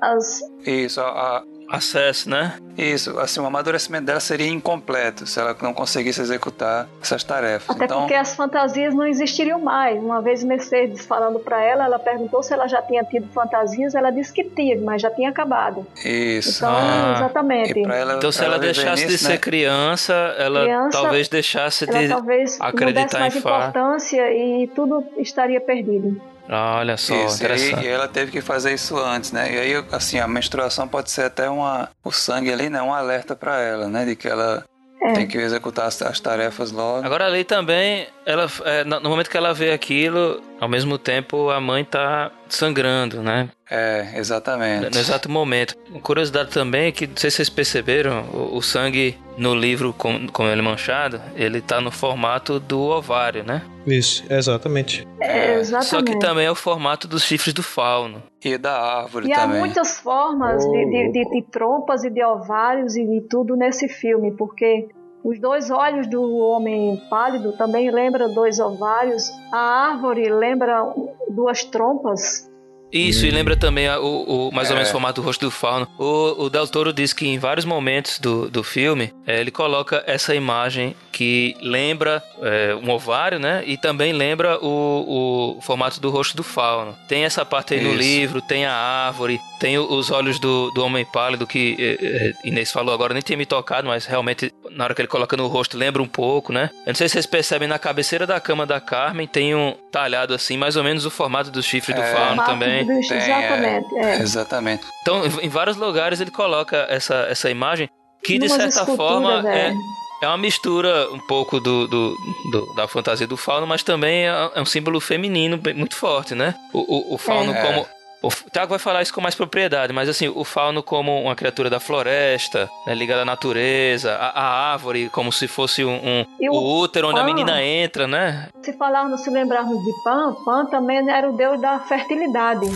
[0.00, 0.40] as...
[0.66, 2.54] Isso, a, acesso, né?
[2.76, 7.74] Isso, assim, o amadurecimento dela seria incompleto se ela não conseguisse executar essas tarefas.
[7.74, 8.00] Até então...
[8.00, 9.98] porque as fantasias não existiriam mais.
[9.98, 14.10] Uma vez Mercedes falando para ela, ela perguntou se ela já tinha tido fantasias, ela
[14.10, 15.86] disse que tinha, mas já tinha acabado.
[16.04, 16.58] Isso.
[16.58, 17.14] Então, ah.
[17.16, 17.80] exatamente.
[17.80, 19.30] Ela, então, se ela, ela deixasse nisso, de né?
[19.30, 24.66] ser criança, ela criança, talvez deixasse de talvez acreditar não desse mais em importância e
[24.74, 26.20] tudo estaria perdido.
[26.48, 27.84] Olha só, isso, interessante.
[27.84, 29.52] E, ela teve que fazer isso antes, né?
[29.52, 31.88] E aí, assim, a menstruação pode ser até uma...
[32.04, 32.82] O sangue ali, né?
[32.82, 34.04] Um alerta para ela, né?
[34.04, 34.64] De que ela
[35.02, 35.12] é.
[35.12, 37.04] tem que executar as, as, tarefas logo.
[37.04, 41.60] Agora ali também, ela, é, no momento que ela vê aquilo, ao mesmo tempo a
[41.60, 43.48] mãe tá sangrando, né?
[43.68, 44.94] É, exatamente.
[44.94, 45.76] No exato momento.
[46.04, 50.28] Curiosidade também é que, não sei se vocês perceberam, o, o sangue no livro com,
[50.28, 53.62] com ele manchado, ele tá no formato do ovário, né?
[53.84, 55.04] Isso, exatamente.
[55.20, 55.90] É, exatamente.
[55.90, 58.22] Só que também é o formato dos chifres do fauno.
[58.44, 59.56] E da árvore e também.
[59.56, 60.70] E há muitas formas oh.
[60.70, 64.86] de, de, de, de trompas e de ovários e de tudo nesse filme, porque
[65.24, 69.30] os dois olhos do homem pálido também lembram dois ovários.
[69.52, 70.92] A árvore lembra
[71.28, 72.50] duas trompas.
[72.92, 73.28] Isso, hum.
[73.28, 74.72] e lembra também o, o mais é.
[74.72, 75.88] ou menos o formato do rosto do fauno.
[75.98, 80.02] O, o Del Toro diz que em vários momentos do, do filme, é, ele coloca
[80.06, 83.62] essa imagem que lembra é, um ovário, né?
[83.66, 86.96] E também lembra o, o formato do rosto do fauno.
[87.08, 87.88] Tem essa parte aí Isso.
[87.88, 92.32] no livro, tem a árvore, tem os olhos do, do homem pálido que é, é,
[92.44, 95.46] Inês falou agora, nem tinha me tocado, mas realmente na hora que ele coloca no
[95.46, 96.70] rosto lembra um pouco, né?
[96.86, 100.34] Eu não sei se vocês percebem, na cabeceira da cama da Carmen tem um talhado
[100.34, 102.81] assim, mais ou menos o formato do chifre do fauno também.
[102.84, 103.96] Tem, exatamente.
[103.96, 104.14] É.
[104.16, 104.84] Exatamente.
[105.02, 107.88] Então, em vários lugares ele coloca essa, essa imagem
[108.22, 109.74] que, de certa forma, é,
[110.22, 112.16] é uma mistura um pouco do, do,
[112.52, 116.54] do, da fantasia do fauno, mas também é, é um símbolo feminino muito forte, né?
[116.72, 117.60] O, o, o fauno é.
[117.60, 117.86] como
[118.22, 121.68] o Tiago vai falar isso com mais propriedade, mas assim, o fauno como uma criatura
[121.68, 126.56] da floresta, né, ligada à natureza, a, a, árvore como se fosse um, um o,
[126.56, 128.48] o, útero onde Pan, a menina entra, né?
[128.62, 132.66] Se falarmos, se lembrarmos de Pan, Pan também era o deus da fertilidade.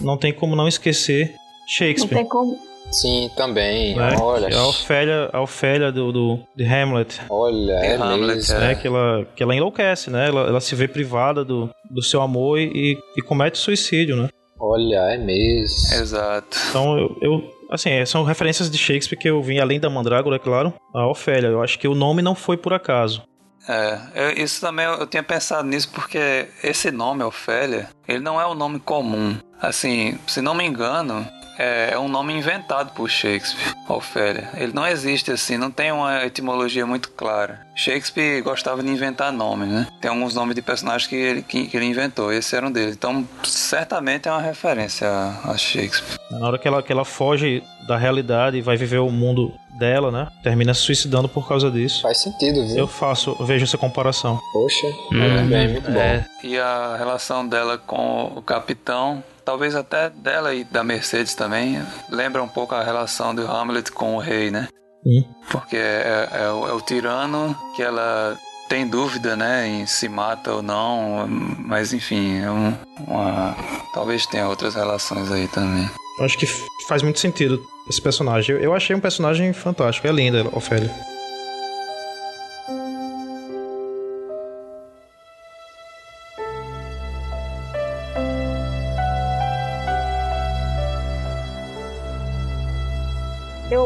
[0.00, 2.14] Não tem como não esquecer Shakespeare.
[2.14, 2.69] Não tem como.
[2.90, 3.94] Sim, também.
[3.94, 4.16] Né?
[4.20, 4.46] Olha.
[4.46, 7.20] É a Ofélia, a Ofélia do, do, de Hamlet.
[7.28, 8.56] Olha, é, Hamlet, mesmo.
[8.56, 8.74] É.
[8.74, 10.28] Que, ela, que ela enlouquece, né?
[10.28, 14.28] Ela, ela se vê privada do, do seu amor e, e comete suicídio, né?
[14.58, 15.94] Olha, é mesmo.
[15.94, 16.58] Exato.
[16.68, 20.38] Então eu, eu assim, são referências de Shakespeare que eu vim além da Mandrágora, é
[20.38, 21.48] claro, a Ofélia.
[21.48, 23.22] Eu acho que o nome não foi por acaso.
[23.68, 28.40] É, eu, isso também eu, eu tinha pensado nisso porque esse nome, Ofélia, ele não
[28.40, 29.36] é um nome comum.
[29.60, 31.26] Assim, se não me engano,
[31.60, 34.48] é, é um nome inventado por Shakespeare, Ofélia.
[34.54, 37.60] Ele não existe assim, não tem uma etimologia muito clara.
[37.74, 39.86] Shakespeare gostava de inventar nomes, né?
[40.00, 42.94] Tem alguns nomes de personagens que ele, que, que ele inventou, esse era um deles.
[42.94, 46.18] Então, certamente é uma referência a, a Shakespeare.
[46.30, 50.10] Na hora que ela, que ela foge da realidade e vai viver o mundo dela,
[50.10, 50.28] né?
[50.42, 52.02] Termina se suicidando por causa disso.
[52.02, 52.78] Faz sentido, viu?
[52.78, 54.38] Eu faço, eu vejo essa comparação.
[54.52, 55.98] Poxa, Hum, é bem, muito bom.
[55.98, 56.24] é.
[56.44, 62.40] E a relação dela com o capitão, talvez até dela e da Mercedes também, lembra
[62.40, 64.68] um pouco a relação do Hamlet com o rei, né?
[65.04, 65.24] Hum.
[65.50, 68.38] Porque é, é o, é o tirano que ela
[68.68, 72.72] tem dúvida, né, em se mata ou não, mas enfim, é um,
[73.08, 73.56] uma,
[73.92, 75.90] talvez tenha outras relações aí também.
[76.20, 76.46] Acho que
[76.86, 78.54] faz muito sentido esse personagem.
[78.54, 80.06] Eu, eu achei um personagem fantástico.
[80.06, 80.94] É linda, Ofélia.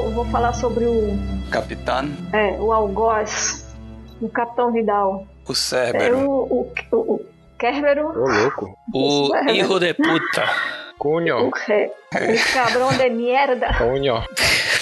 [0.04, 1.16] Eu vou falar sobre o,
[1.50, 3.74] Capitão, é, o algoz,
[4.20, 5.26] o Capitão Vidal.
[5.48, 6.18] o É Cérbero.
[6.18, 7.20] o, o, o, o
[7.58, 8.76] Kerbero, Ô, louco.
[8.94, 10.44] O é, hijo de puta.
[10.44, 11.50] o, Cunho.
[11.68, 13.68] é, el cabrão de mierda.
[13.78, 14.22] Cunho.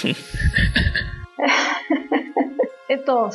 [2.91, 3.31] Então,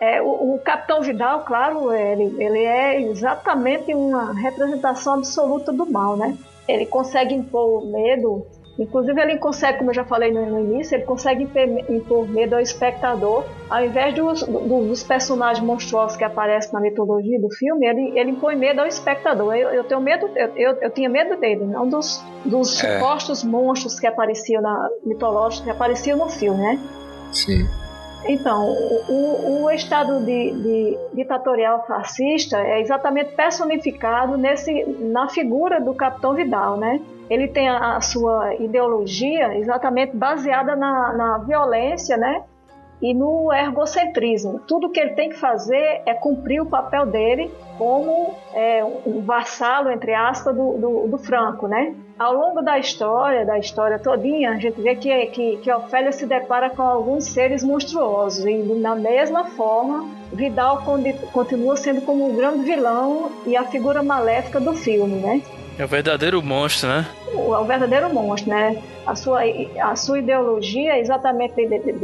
[0.00, 6.16] é, o, o Capitão Vidal, claro, ele, ele é exatamente uma representação absoluta do mal,
[6.16, 6.36] né?
[6.66, 8.44] Ele consegue impor o medo,
[8.78, 12.54] inclusive ele consegue, como eu já falei no, no início, ele consegue impor, impor medo
[12.54, 17.86] ao espectador, ao invés dos, do- dos personagens monstruosos que aparecem na mitologia do filme,
[17.86, 19.54] ele, ele impõe medo ao espectador.
[19.54, 22.98] Eu, eu tenho medo, eu, eu, eu tinha medo dele, não dos, dos É.
[22.98, 26.78] supostos monstros que apareciam na mitológicos que apareciam no filme, né?
[27.32, 27.66] Sim.
[28.24, 28.66] Então,
[29.06, 36.34] o, o- Estado de, de ditatorial fascista é exatamente personificado nesse, na figura do Capitão
[36.34, 37.00] Vidal, né?
[37.28, 42.44] Ele tem a, a sua ideologia exatamente baseada na, na violência, né?
[43.00, 44.60] E no ergocentrismo.
[44.66, 49.90] Tudo que ele tem que fazer é cumprir o papel dele como é, um vassalo,
[49.90, 51.94] entre aspas, do, do, do Franco, né?
[52.18, 56.24] Ao longo da história, da história todinha, a gente vê que, que, que Ofélia se
[56.24, 60.82] depara com alguns seres monstruosos e da mesma forma, Vidal
[61.32, 65.42] continua sendo como o grande vilão e a figura maléfica do filme, né?
[65.78, 67.06] É o verdadeiro monstro, né?
[67.36, 68.74] o, o verdadeiro monstro, né?
[69.06, 69.40] A sua,
[69.82, 71.54] a sua ideologia, exatamente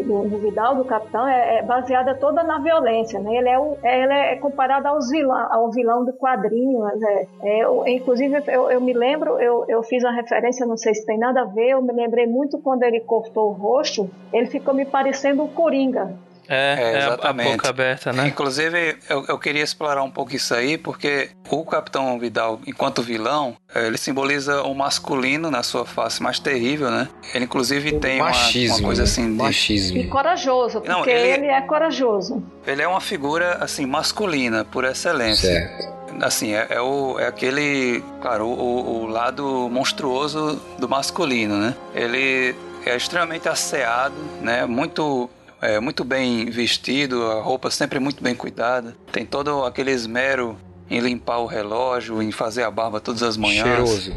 [0.05, 3.35] do, do Vidal, do capitão, é, é baseada toda na violência, né?
[3.37, 6.81] Ele é, o, é- ele é comparado aos vilão, ao vilão do quadrinho.
[6.81, 10.77] mas É, é, eu- inclusive, eu, eu me lembro, eu, eu fiz uma referência, não
[10.77, 14.09] sei se tem nada a ver, eu me lembrei muito quando ele cortou o rosto,
[14.33, 16.15] ele ficou me parecendo o Coringa.
[16.55, 17.51] É, É, é a- exatamente.
[17.53, 18.29] boca aberta, né?
[18.29, 23.57] Inclusive, eu, eu queria explorar um pouco isso aí, porque o Capitão Vidal, enquanto vilão,
[23.75, 27.09] eh, ele simboliza o masculino na sua face mais terrível, né?
[27.35, 28.77] Ele, inclusive, tem uma, machismo.
[28.79, 29.43] uma coisa assim de...
[29.43, 29.97] Machismo.
[29.99, 32.43] E corajoso, porque Não, ele- ele é corajoso.
[32.67, 35.49] Ele é uma figura, assim, masculina, por excelência.
[35.51, 35.93] Certo.
[36.21, 41.75] Assim, é, é o, é aquele, claro, o, o lado monstruoso do masculino, né?
[41.95, 44.67] Ele é extremamente asseado, né?
[44.67, 45.29] Muito,
[45.63, 48.95] é, muito bem vestido, a roupa sempre muito bem cuidada.
[49.11, 50.59] Tem todo aquele esmero
[50.91, 53.67] em limpar o relógio, em fazer a barba todas as manhãs.
[53.67, 54.13] Cheiroso.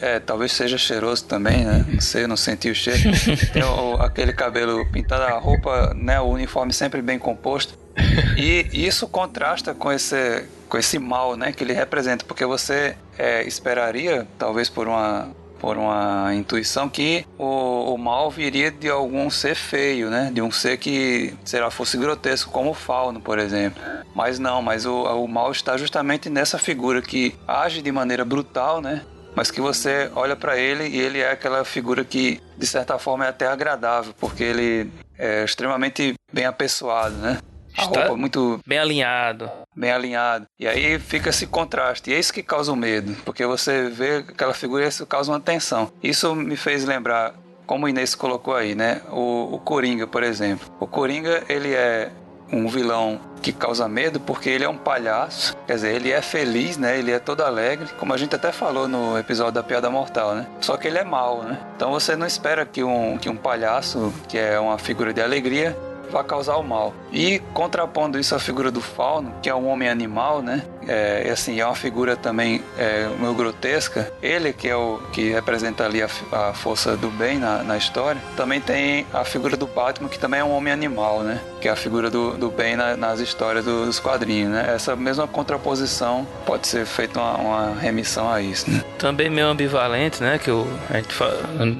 [0.00, 1.84] É, talvez seja cheiroso também, né?
[1.88, 2.98] Não sei, eu não senti o cheiro.
[3.52, 6.18] Tem o- aquele cabelo pintado, a roupa, né?
[6.20, 7.78] O uniforme sempre bem composto.
[8.36, 11.52] E isso contrasta com esse, com esse mal, né?
[11.52, 15.28] Que ele representa, porque você é, esperaria, talvez por uma
[15.66, 20.30] por uma intuição que o, o mal viria de algum ser feio, né?
[20.32, 23.82] De um ser que, sei lá, fosse grotesco, como o fauno, por exemplo.
[24.14, 28.80] Mas não, mas o, o mal está justamente nessa figura que age de maneira brutal,
[28.80, 29.02] né?
[29.34, 33.26] Mas que você olha pra ele e ele é aquela figura que, de certa forma,
[33.26, 34.88] é até agradável, porque ele
[35.18, 37.38] é extremamente bem apessoado, né?
[37.76, 39.50] A Está- roupa muito Bem alinhado.
[39.76, 40.46] Bem alinhado.
[40.58, 42.10] E aí fica esse contraste.
[42.10, 45.40] E é isso que causa o medo, porque você vê aquela figura isso causa uma
[45.40, 45.92] tensão.
[46.02, 47.34] Isso me fez lembrar,
[47.66, 49.02] como o Inês colocou aí, né?
[49.10, 50.68] O, o Coringa, por exemplo.
[50.80, 52.10] O Coringa, ele é
[52.52, 55.56] um vilão que causa medo porque ele é um palhaço.
[55.66, 56.98] Quer dizer, ele é feliz, né?
[56.98, 60.46] Ele é todo alegre, como a gente até falou no episódio da Piada Mortal, né?
[60.60, 61.58] Só que ele é mau, né?
[61.76, 65.76] Então você não espera que um, que um palhaço, que é uma figura de alegria,
[66.10, 66.94] vai causar o mal.
[67.12, 70.62] E contrapondo isso à figura do Fauno, que é um homem animal, né?
[70.86, 74.12] É, assim, é uma figura também é, meio grotesca.
[74.22, 78.20] Ele, que é o que representa ali a, a força do bem na, na, história,
[78.36, 81.40] também tem a figura do Batman, que também é um homem animal, né?
[81.60, 84.72] Que é a figura do, do bem na, nas histórias dos quadrinhos, né?
[84.74, 88.84] Essa mesma contraposição pode ser feita uma, uma remissão a isso, né?
[88.98, 90.38] Também meio ambivalente, né?
[90.38, 91.14] Que o, a gente,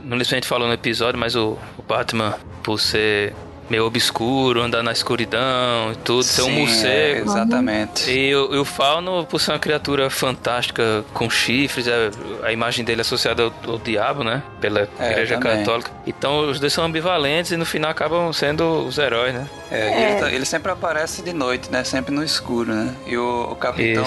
[0.04, 3.34] não sei se a gente falou no episódio, mas o, o Batman, por ser
[3.68, 7.20] meio obscuro, andar na escuridão e tudo, ser um morcego.
[7.20, 8.10] É, exatamente.
[8.10, 12.10] E, o, e o fauno, por ser uma criatura fantástica com chifres, é,
[12.42, 14.42] a imagem dele é associada ao, ao diabo, né?
[14.60, 15.58] Pela é, igreja também.
[15.58, 15.90] católica.
[16.06, 19.46] Então os dois são ambivalentes e no final acabam sendo os heróis, né?
[19.70, 20.10] É, é.
[20.10, 21.82] Ele, tá, ele, sempre aparece de noite, né?
[21.84, 22.94] Sempre no escuro, né?
[23.06, 24.04] E o, o capitão.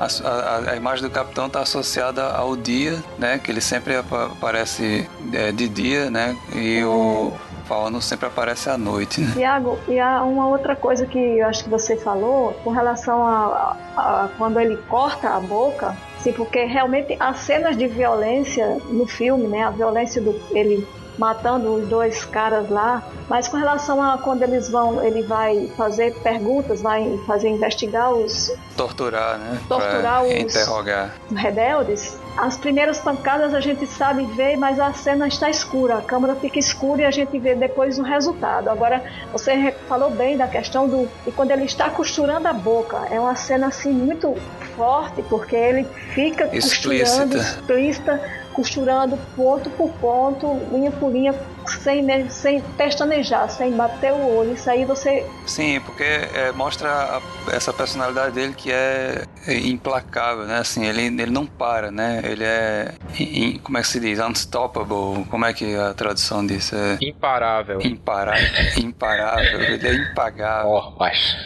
[0.00, 3.38] A, a, a, imagem do capitão está associada ao dia, né?
[3.38, 6.36] Que ele sempre aparece é, de dia, né?
[6.54, 7.32] E o
[7.72, 9.32] Fauno sempre aparece à noite, né?
[9.32, 13.76] Tiago, e há uma outra coisa que eu acho que você falou com relação a,
[13.96, 19.06] a, a quando ele corta a boca, sim, porque realmente há cenas de violência no
[19.06, 19.62] filme, né?
[19.62, 20.86] A violência do ele
[21.18, 26.14] matando os dois caras lá, mas com relação a quando eles vão, ele vai fazer
[26.20, 29.60] perguntas, vai fazer investigar os torturar, né?
[29.68, 32.18] Torturar pra os interrogar rebeldes.
[32.36, 36.58] As primeiras pancadas a gente sabe ver, mas a cena está escura, a câmera fica
[36.58, 38.70] escura e a gente vê depois o resultado.
[38.70, 43.20] Agora, você falou bem da questão do e quando ele está costurando a boca, é
[43.20, 44.34] uma cena assim muito
[44.74, 45.84] forte porque ele
[46.14, 47.22] fica explícita.
[47.22, 51.34] costurando explícita costurando ponto por ponto, linha por linha,
[51.66, 54.52] sem, sem pestanejar, sem bater o olho.
[54.52, 55.26] Isso aí você.
[55.46, 57.22] Sim, porque é, mostra a,
[57.52, 60.58] essa personalidade dele que é, é, implacável, né?
[60.58, 62.20] Assim, ele, ele não para, né?
[62.24, 62.94] Ele é.
[63.18, 64.18] In, como é que se diz?
[64.18, 65.24] Unstoppable.
[65.30, 66.74] Como é que a tradução disso?
[66.76, 66.98] É...
[67.00, 67.80] Imparável.
[67.82, 68.48] Imparável.
[68.76, 69.60] Imparável.
[69.60, 70.70] ele é impagável.
[70.70, 71.36] Oh, mas...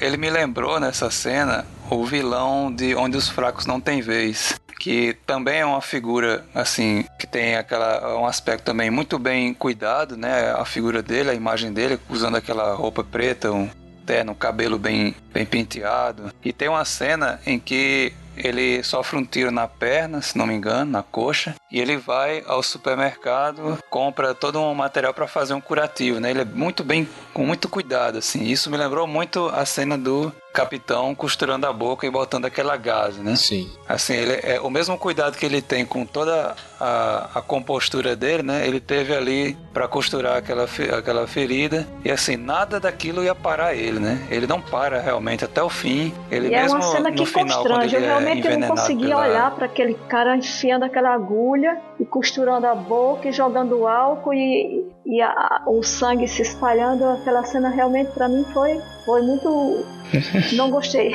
[0.00, 5.16] Ele me lembrou nessa cena o vilão de Onde os Fracos Não Têm Vez que
[5.24, 10.50] também é uma figura assim que tem aquela um aspecto também muito bem cuidado, né?
[10.50, 13.70] A figura dele, a imagem dele, usando aquela roupa preta, um
[14.04, 16.32] terno, um cabelo bem bem penteado.
[16.44, 20.54] E tem uma cena em que ele sofre um tiro na perna, se não me
[20.54, 25.60] engano, na coxa, e ele vai ao supermercado, compra todo um material para fazer um
[25.60, 26.30] curativo, né?
[26.30, 28.44] Ele é muito bem, com muito cuidado, assim.
[28.44, 33.20] Isso me lembrou muito a cena do capitão costurando a boca e botando aquela gase,
[33.20, 33.34] né?
[33.36, 33.70] Sim.
[33.88, 38.42] Assim, ele é o mesmo cuidado que ele tem com toda a, a compostura dele,
[38.42, 38.66] né?
[38.66, 43.98] Ele teve ali para costurar aquela, aquela ferida e assim, nada daquilo ia parar ele,
[43.98, 44.26] né?
[44.30, 46.12] Ele não para realmente até o fim.
[46.30, 47.96] Ele e mesmo é uma cena que no final, constrange.
[47.96, 49.20] Eu é realmente é não conseguia pela...
[49.22, 54.86] olhar para aquele cara enfiando aquela agulha e costurando a boca e jogando álcool e,
[55.06, 57.04] e a, o sangue se espalhando.
[57.04, 59.84] Aquela cena realmente para mim foi, foi muito.
[60.54, 61.14] não gostei.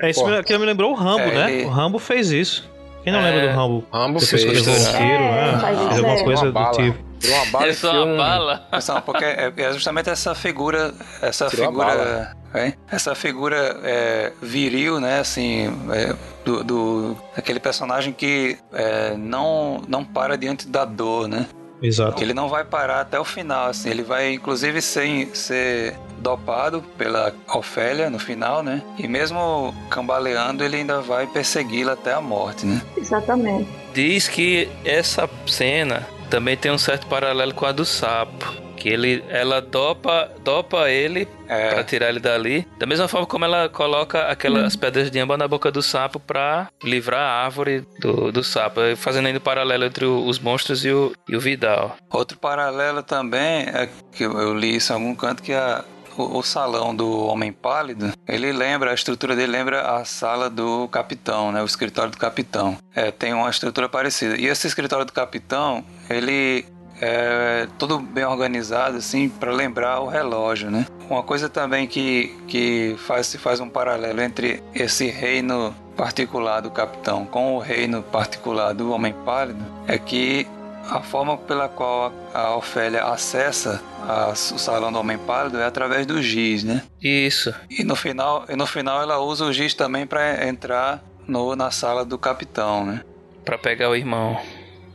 [0.00, 0.42] É isso Pô.
[0.42, 1.52] que me lembrou o Rambo, é, né?
[1.52, 1.64] Ele...
[1.64, 2.70] O Rambo fez isso.
[3.02, 3.84] Quem não é, lembra do Rambo?
[3.92, 4.42] Rambo fez.
[4.42, 5.58] Depois fez um tiro, é, né?
[5.60, 7.06] Faz alguma coisa do tipo.
[7.18, 8.68] Tirou uma bala é só uma bala.
[8.72, 10.92] Não, porque é, é, justamente essa figura,
[11.22, 16.14] essa Tirou figura, é, essa figura é, viril, né, assim, é,
[16.44, 21.46] do, do, aquele personagem que é, não não para diante da dor, né?
[21.82, 22.22] Exato.
[22.22, 27.34] Ele não vai parar até o final, assim, ele vai inclusive ser, ser dopado pela
[27.54, 28.82] Ofélia no final, né?
[28.98, 32.80] E mesmo cambaleando, ele ainda vai persegui-la até a morte, né?
[32.96, 33.68] Exatamente.
[33.92, 38.65] Diz que essa cena também tem um certo paralelo com a do sapo.
[38.86, 41.70] Que ele, ela dopa, dopa ele é.
[41.70, 42.64] para tirar ele dali.
[42.78, 44.78] Da mesma forma como ela coloca aquelas hum.
[44.78, 48.78] pedras de âmbar na boca do sapo para livrar a árvore do, do sapo.
[48.94, 51.96] Fazendo ainda paralelo entre os monstros e o, e o Vidal.
[52.12, 55.84] Outro paralelo também é que eu li isso em algum canto que a,
[56.16, 61.50] o, salão do Homem Pálido, ele lembra, a estrutura dele lembra a sala do capitão,
[61.50, 61.60] né?
[61.60, 62.78] O escritório do capitão.
[62.94, 64.36] É, tem uma estrutura parecida.
[64.36, 66.64] E esse escritório do capitão, ele
[67.00, 70.86] é tudo bem organizado, assim, para lembrar o relógio, né?
[71.08, 76.70] Uma coisa também que, que faz, se faz um paralelo entre esse reino particular do
[76.70, 80.46] capitão com o reino particular do Homem Pálido é que
[80.90, 86.06] a forma pela qual a Ofélia acessa a, o salão do Homem Pálido é através
[86.06, 86.82] do giz, né?
[87.02, 87.52] Isso.
[87.68, 91.70] E no final, e no final ela usa o giz também para entrar no, na
[91.70, 93.02] sala do capitão, né?
[93.44, 94.38] Para pegar o irmão.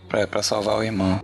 [0.07, 1.22] Para salvar o irmão.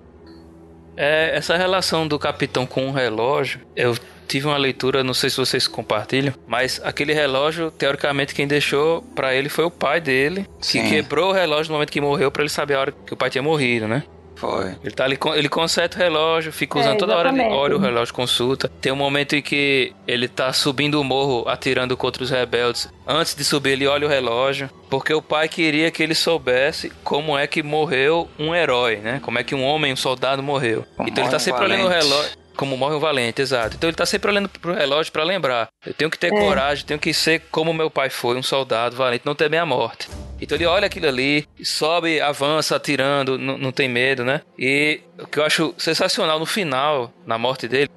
[0.97, 3.95] É, essa relação do capitão com o relógio, eu
[4.27, 9.33] tive uma leitura, não sei se vocês compartilham, mas aquele relógio, teoricamente, quem deixou para
[9.33, 10.81] ele foi o pai dele, Sim.
[10.81, 13.17] que quebrou o relógio no momento que morreu para ele saber a hora que o
[13.17, 14.03] pai tinha morrido, né?
[14.37, 14.75] Foi.
[14.83, 17.79] Ele tá ali, ele conserta o relógio, fica usando É, toda hora, ele olha o
[17.79, 18.69] relógio, consulta.
[18.79, 22.87] Tem um momento em que ele tá subindo o morro, atirando contra os rebeldes.
[23.07, 27.37] Antes de subir, ele olha o relógio, porque o pai queria que ele soubesse como
[27.37, 29.19] é que morreu um herói, né?
[29.23, 30.85] Como é que um homem, um soldado morreu.
[30.95, 32.07] Como então ele tá sempre olhando o valente.
[32.07, 32.31] relógio.
[32.57, 33.75] Como morre um valente, exato.
[33.77, 35.67] Então ele tá sempre olhando pro relógio pra lembrar.
[35.85, 36.29] Eu tenho que ter É.
[36.31, 40.09] coragem, tenho que ser como meu pai foi, um soldado valente, não temer a morte.
[40.41, 44.41] Então ele olha aquilo ali, sobe, avança, atirando, não, tem medo, né?
[44.57, 47.89] E o que eu acho sensacional no final, na morte dele,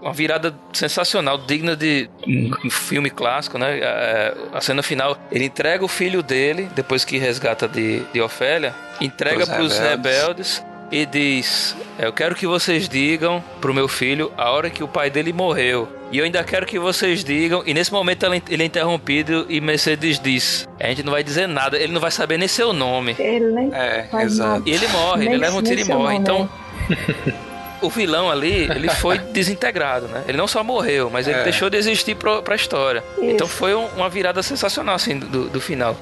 [0.00, 3.78] uma virada sensacional, digna de um, filme clássico, né?
[3.80, 8.74] É, A cena final, ele entrega o filho dele, depois que resgata de, de Ofélia,
[9.00, 10.58] entrega Pros para os rebeldes.
[10.58, 14.88] rebeldes e diz: Eu quero que vocês digam pro meu filho a hora que o
[14.88, 15.88] pai dele morreu.
[16.12, 17.62] E eu ainda quero que vocês digam.
[17.66, 21.46] E nesse momento ele ele é interrompido e Mercedes diz: A gente não vai dizer
[21.48, 23.16] nada, ele não vai saber nem seu nome.
[23.18, 24.50] Ele nem É, faz exato.
[24.50, 24.62] nada.
[24.66, 26.02] E ele morre, ele Nem- leva um tiro e morre.
[26.14, 26.48] nome, Então,
[27.82, 30.22] o vilão ali, ele foi desintegrado, né?
[30.28, 31.42] Ele não só morreu, mas ele É.
[31.44, 33.02] deixou de existir pro, pra história.
[33.18, 33.24] Isso.
[33.24, 35.96] Então foi um- uma virada sensacional, assim, do, do final.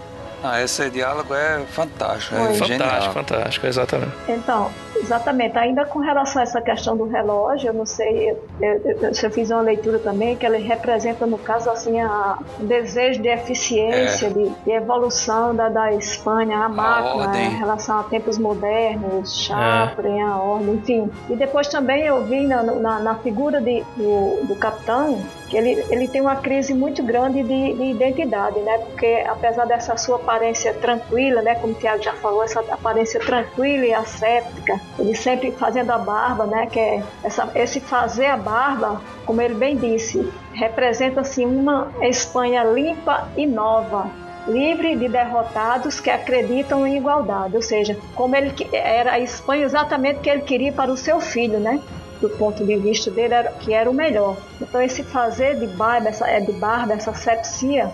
[0.44, 2.38] Ah, esse diálogo é fantástico, é.
[2.38, 3.12] Fantástico, genial.
[3.14, 4.12] fantástico, exatamente.
[4.28, 5.56] Então, exatamente.
[5.56, 9.50] Ainda com relação a essa questão do relógio, eu não sei, eu, se eu fiz
[9.50, 14.50] uma leitura também, que ele representa, no caso, assim, a, o desejo de eficiência, de,
[14.50, 17.46] de evolução da, da Espanha, a máquina, ordem.
[17.46, 21.10] em relação a tempos modernos, Chaplin, a ordem, enfim.
[21.30, 25.22] E depois também eu vi na, na, na figura de, do, do capitão
[25.52, 28.78] ele, ele tem uma crise muito grande de, de identidade, né?
[28.78, 31.54] Porque apesar dessa sua aparência tranquila, né?
[31.56, 36.46] Como o Tiago já falou, essa aparência tranquila e asséptica, ele sempre fazendo a barba,
[36.46, 36.66] né?
[36.66, 42.64] Que é essa, esse fazer a barba, como ele bem disse, representa assim uma Espanha
[42.64, 44.10] limpa e nova,
[44.46, 50.20] livre de derrotados que acreditam em igualdade, ou seja, como ele era a Espanha exatamente
[50.20, 51.80] que ele queria para o seu filho, né?
[52.24, 54.38] Do ponto de vista dele, era, que era o melhor.
[54.59, 57.92] Então esse fazer de barba, essa, é de barba, essa sepsia,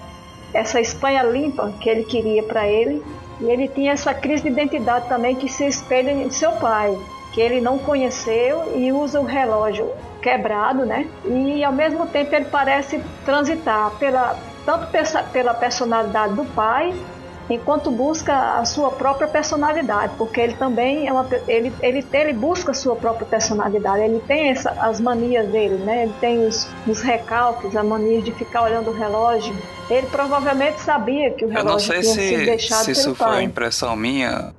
[0.54, 3.02] essa Espanha limpa que ele queria para ele,
[3.40, 6.96] e ele tinha essa crise de identidade também que se espelha em seu pai,
[7.32, 9.90] que ele não conheceu e usa o relógio
[10.22, 11.08] quebrado, né?
[11.24, 16.94] E ao mesmo tempo ele parece transitar pela tanto pela- pela personalidade do pai,
[17.54, 22.70] enquanto busca a sua própria personalidade, porque ele também é uma ele ele, ele busca
[22.70, 26.04] a sua própria personalidade, ele tem essa, as manias dele, né?
[26.04, 29.54] Ele tem os, os recalques, a mania de ficar olhando o relógio.
[29.88, 32.98] Ele provavelmente sabia que o Eu relógio não sei tinha sido se, deixado se pelo
[33.00, 33.42] isso foi pai.
[33.42, 34.52] impressão minha.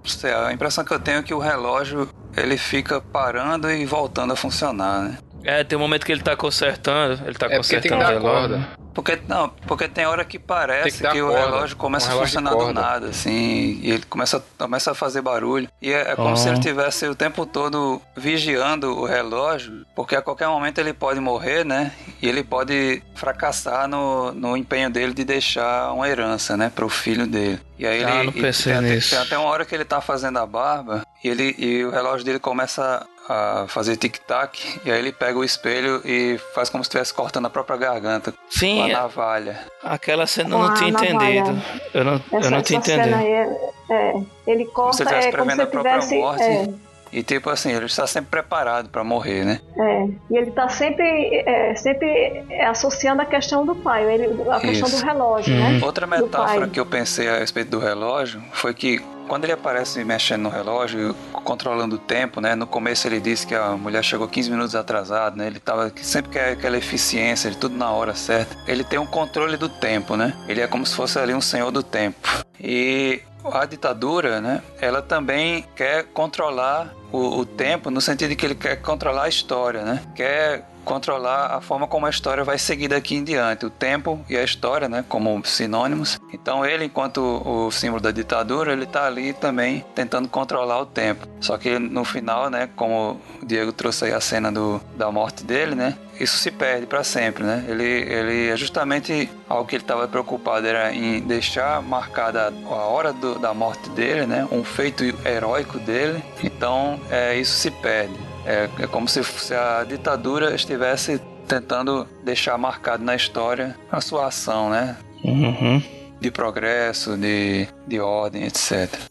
[0.46, 4.36] A impressão que eu tenho é que o relógio ele fica parando e voltando a
[4.36, 5.18] funcionar, né?
[5.44, 8.02] É, tem um momento que ele tá consertando, ele tá É porque tem que consertando
[8.02, 8.50] o dar relógio.
[8.60, 8.81] corda.
[8.94, 12.14] Porque não, porque tem hora que parece que que, o corda, relógio começa um a
[12.14, 15.70] relógio de funcionar do nada, assim, e ele começa, começa a fazer barulho.
[15.82, 20.22] E é, é como se ele tivesse o tempo todo vigiando o relógio, porque a
[20.22, 21.92] qualquer momento ele pode morrer, né?
[22.22, 27.26] E ele pode fracassar no, no empenho dele de deixar uma herança, né, pro filho
[27.26, 27.60] dele.
[27.80, 29.10] E aí Ah, ele não pensei tem, até- nisso.
[29.12, 32.26] tem até uma hora que ele tá fazendo a barba e ele e o relógio
[32.26, 36.90] dele começa a fazer tic-tac, e aí ele pega o espelho e faz como se
[36.90, 39.60] estivesse cortando a própria garganta com Sim, a navalha.
[39.84, 41.40] aquela cena eu Com não tinha navalha.
[41.40, 41.62] entendido.
[41.94, 43.16] Eu não, eu Essa, não tinha entendido.
[43.16, 44.14] aí, é, é,
[44.48, 46.44] ele corta, é como se prevendo a própria tivesse, morte.
[46.44, 46.70] é,
[47.14, 49.60] E tipo assim, ele está sempre preparado para morrer, né?
[49.78, 54.88] é, e ele está sempre, é, sempre associando a questão do pai, ele, a questão
[54.88, 55.00] Isso.
[55.02, 55.60] do relógio, Uhum.
[55.80, 55.80] né?
[55.84, 60.04] Outra Do metáfora que eu pensei a respeito do relógio foi que quando ele aparece
[60.04, 62.56] mexendo no relógio, controlando o tempo, né?
[62.56, 65.48] No começo ele disse que a mulher chegou 15 minutos atrasada, né?
[65.48, 68.56] Ele tava sempre quer aquela eficiência, tudo na hora certa.
[68.68, 70.34] Ele tem um controle do tempo, né?
[70.48, 72.28] Ele é como se fosse ali um senhor do tempo.
[72.60, 74.62] E a ditadura, né?
[74.80, 79.30] Ela também quer controlar o, o tempo no sentido de que ele quer controlar a
[79.30, 80.02] história, né?
[80.16, 84.38] Quer controlar a forma como a história vai seguir daqui em diante, o tempo e
[84.38, 86.20] a história, né, como sinônimos.
[86.34, 91.28] Então ele, enquanto o símbolo da ditadura, ele está ali também tentando controlar o tempo.
[91.40, 95.44] Só que no final, né, como o Diego trouxe aí a cena do, da morte
[95.44, 97.66] dele, né, isso se perde para sempre, né?
[97.68, 103.12] Ele, ele é justamente algo que ele estava preocupado era em deixar marcada a hora
[103.12, 106.24] do, da morte dele, né, um feito heróico dele.
[106.44, 108.31] Então é, isso se perde.
[108.46, 114.28] É, é como se, se a ditadura estivesse tentando deixar marcado na história a sua
[114.28, 114.98] ação, né?
[115.24, 115.82] Uhum.
[116.20, 119.11] De progresso, de, de ordem, etc.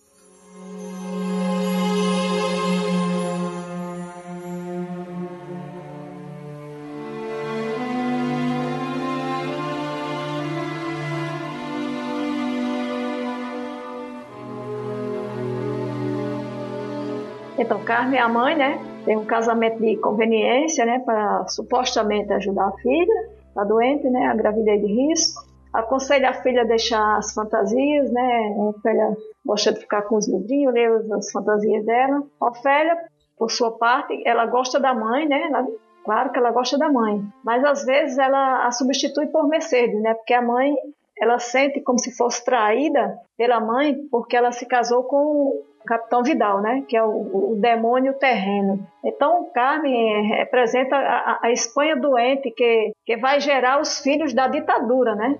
[17.71, 18.81] Então, Carmen é a mãe, né?
[19.05, 20.99] Tem um casamento de conveniência, né?
[20.99, 24.27] Para supostamente ajudar a filha, tá doente, né?
[24.27, 25.45] A gravidez de risco.
[25.73, 28.57] Aconselha a filha a deixar as fantasias, né?
[28.59, 29.17] A filha
[29.47, 32.25] gosta de ficar com os livrinhos, ler as fantasias dela.
[32.41, 32.99] A Ofélia,
[33.39, 35.41] por sua parte, ela gosta da mãe, né?
[35.47, 35.65] Ela,
[36.05, 40.13] claro que ela gosta da mãe, mas às vezes ela a substitui por Mercedes, né?
[40.15, 40.75] Porque a mãe
[41.17, 46.61] ela sente como se fosse traída pela mãe porque ela se casou com Capitão Vidal,
[46.61, 46.85] né?
[46.89, 48.87] Que é o, o demônio terreno.
[49.05, 55.15] Então, Carmen representa a, a Espanha doente que, que vai gerar os filhos da ditadura,
[55.15, 55.39] né?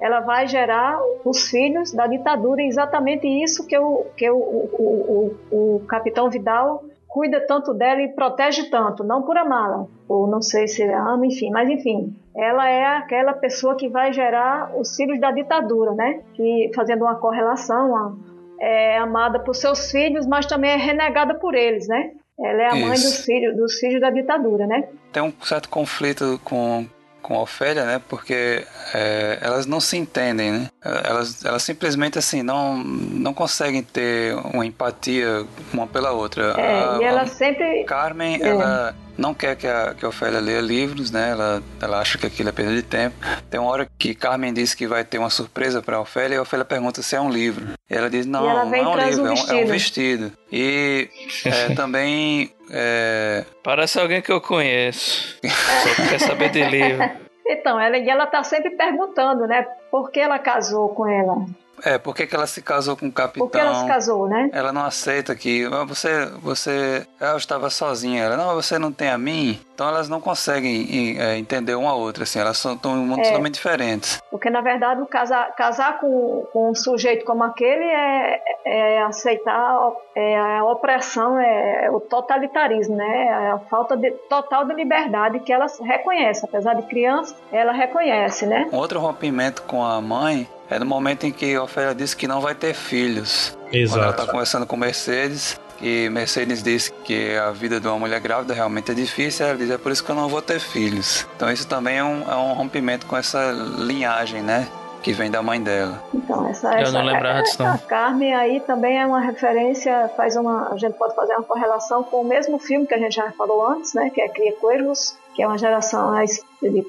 [0.00, 5.76] ela vai gerar os filhos da ditadura, exatamente isso que, o, que o, o, o,
[5.76, 10.66] o capitão Vidal cuida tanto dela e protege tanto, não por amá-la, ou não sei
[10.66, 15.20] se ele ama, enfim, mas enfim, ela é aquela pessoa que vai gerar os filhos
[15.20, 16.22] da ditadura, né?
[16.32, 18.16] Que fazendo uma correlação,
[18.62, 22.12] é amada por seus filhos, mas também é renegada por eles, né?
[22.38, 22.86] Ela é a Isso.
[22.86, 24.88] mãe dos filhos, dos filhos da ditadura, né?
[25.12, 26.86] Tem um certo conflito com
[27.22, 28.00] com a Ofélia, né?
[28.08, 30.68] Porque é, elas não se entendem, né?
[30.84, 36.54] Elas, elas simplesmente assim não, não conseguem ter uma empatia uma pela outra.
[36.58, 37.84] É, a, e ela sempre.
[37.84, 38.48] Carmen, é.
[38.48, 41.30] ela não quer que a, que a Ofélia leia livros, né?
[41.30, 43.14] Ela, ela acha que aquilo é perda de tempo.
[43.50, 46.38] Tem uma hora que Carmen diz que vai ter uma surpresa para a Ofélia e
[46.38, 47.68] a Ofélia pergunta se é um livro.
[47.88, 50.32] E ela diz: não, ela não é um livro, é, um, é, um, vestido.
[50.50, 51.08] E
[51.44, 52.52] é, também.
[52.72, 53.44] É...
[53.62, 55.38] Parece alguém que eu conheço.
[55.44, 57.02] Só quer saber de livro.
[57.46, 59.66] Então, ela, e ela tá sempre perguntando, né?
[59.90, 61.44] Por que ela casou com ela?
[61.84, 63.46] É, por que, que ela se casou com o capitão?
[63.46, 64.48] Por que ela se casou, né?
[64.52, 68.22] Ela não aceita que você, você, ela estava sozinha.
[68.22, 69.60] Ela, não, você não tem a mim.
[69.82, 72.38] Então elas não conseguem é, entender uma a outra, assim.
[72.38, 74.22] Elas são tão mundo é, totalmente diferentes.
[74.30, 80.38] Porque na verdade casar, casar com, com um sujeito como aquele é, é aceitar é
[80.38, 83.26] a opressão, é, é o totalitarismo, né?
[83.26, 88.46] É a falta de, total de liberdade que ela reconhece, apesar de criança, ela reconhece,
[88.46, 88.68] né?
[88.72, 92.40] Um outro rompimento com a mãe é no momento em que Ofélia disse que não
[92.40, 93.58] vai ter filhos.
[93.72, 93.98] Exato.
[93.98, 98.20] Quando ela está conversando com Mercedes, e Mercedes diz que a vida de uma mulher
[98.20, 101.26] grávida realmente é difícil, ela diz, é por isso que eu não vou ter filhos.
[101.36, 104.68] Então isso também é um, é um rompimento com essa linhagem, né?
[105.02, 106.00] que vem da mãe dela.
[106.14, 107.72] Então, essa, essa, não lembrava disso, não.
[107.72, 112.04] A Carmen aí também é uma referência, faz uma, a gente pode fazer uma correlação
[112.04, 115.18] com o mesmo filme que a gente já falou antes, né, que é Cria Cuervos,
[115.34, 116.14] que é uma geração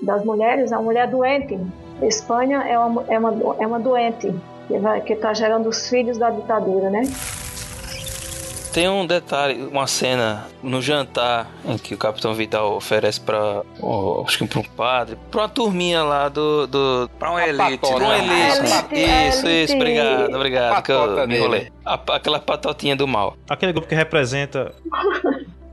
[0.04, 1.60] das mulheres, a mulher doente,
[2.02, 4.34] Espanha é uma, é uma, é uma doente
[5.06, 7.04] que está gerando os filhos da ditadura, né?
[8.74, 14.24] Tem um detalhe, uma cena no jantar em que o Capitão Vidal oferece para, oh,
[14.26, 18.04] acho que para um padre, para uma turminha lá do, do para um elite, para
[18.04, 19.30] um elite.
[19.30, 21.72] Isso, isso, obrigado, obrigado, que eu me enrolei.
[21.86, 23.38] aquela patotinha do mal.
[23.48, 24.74] Aquele grupo que representa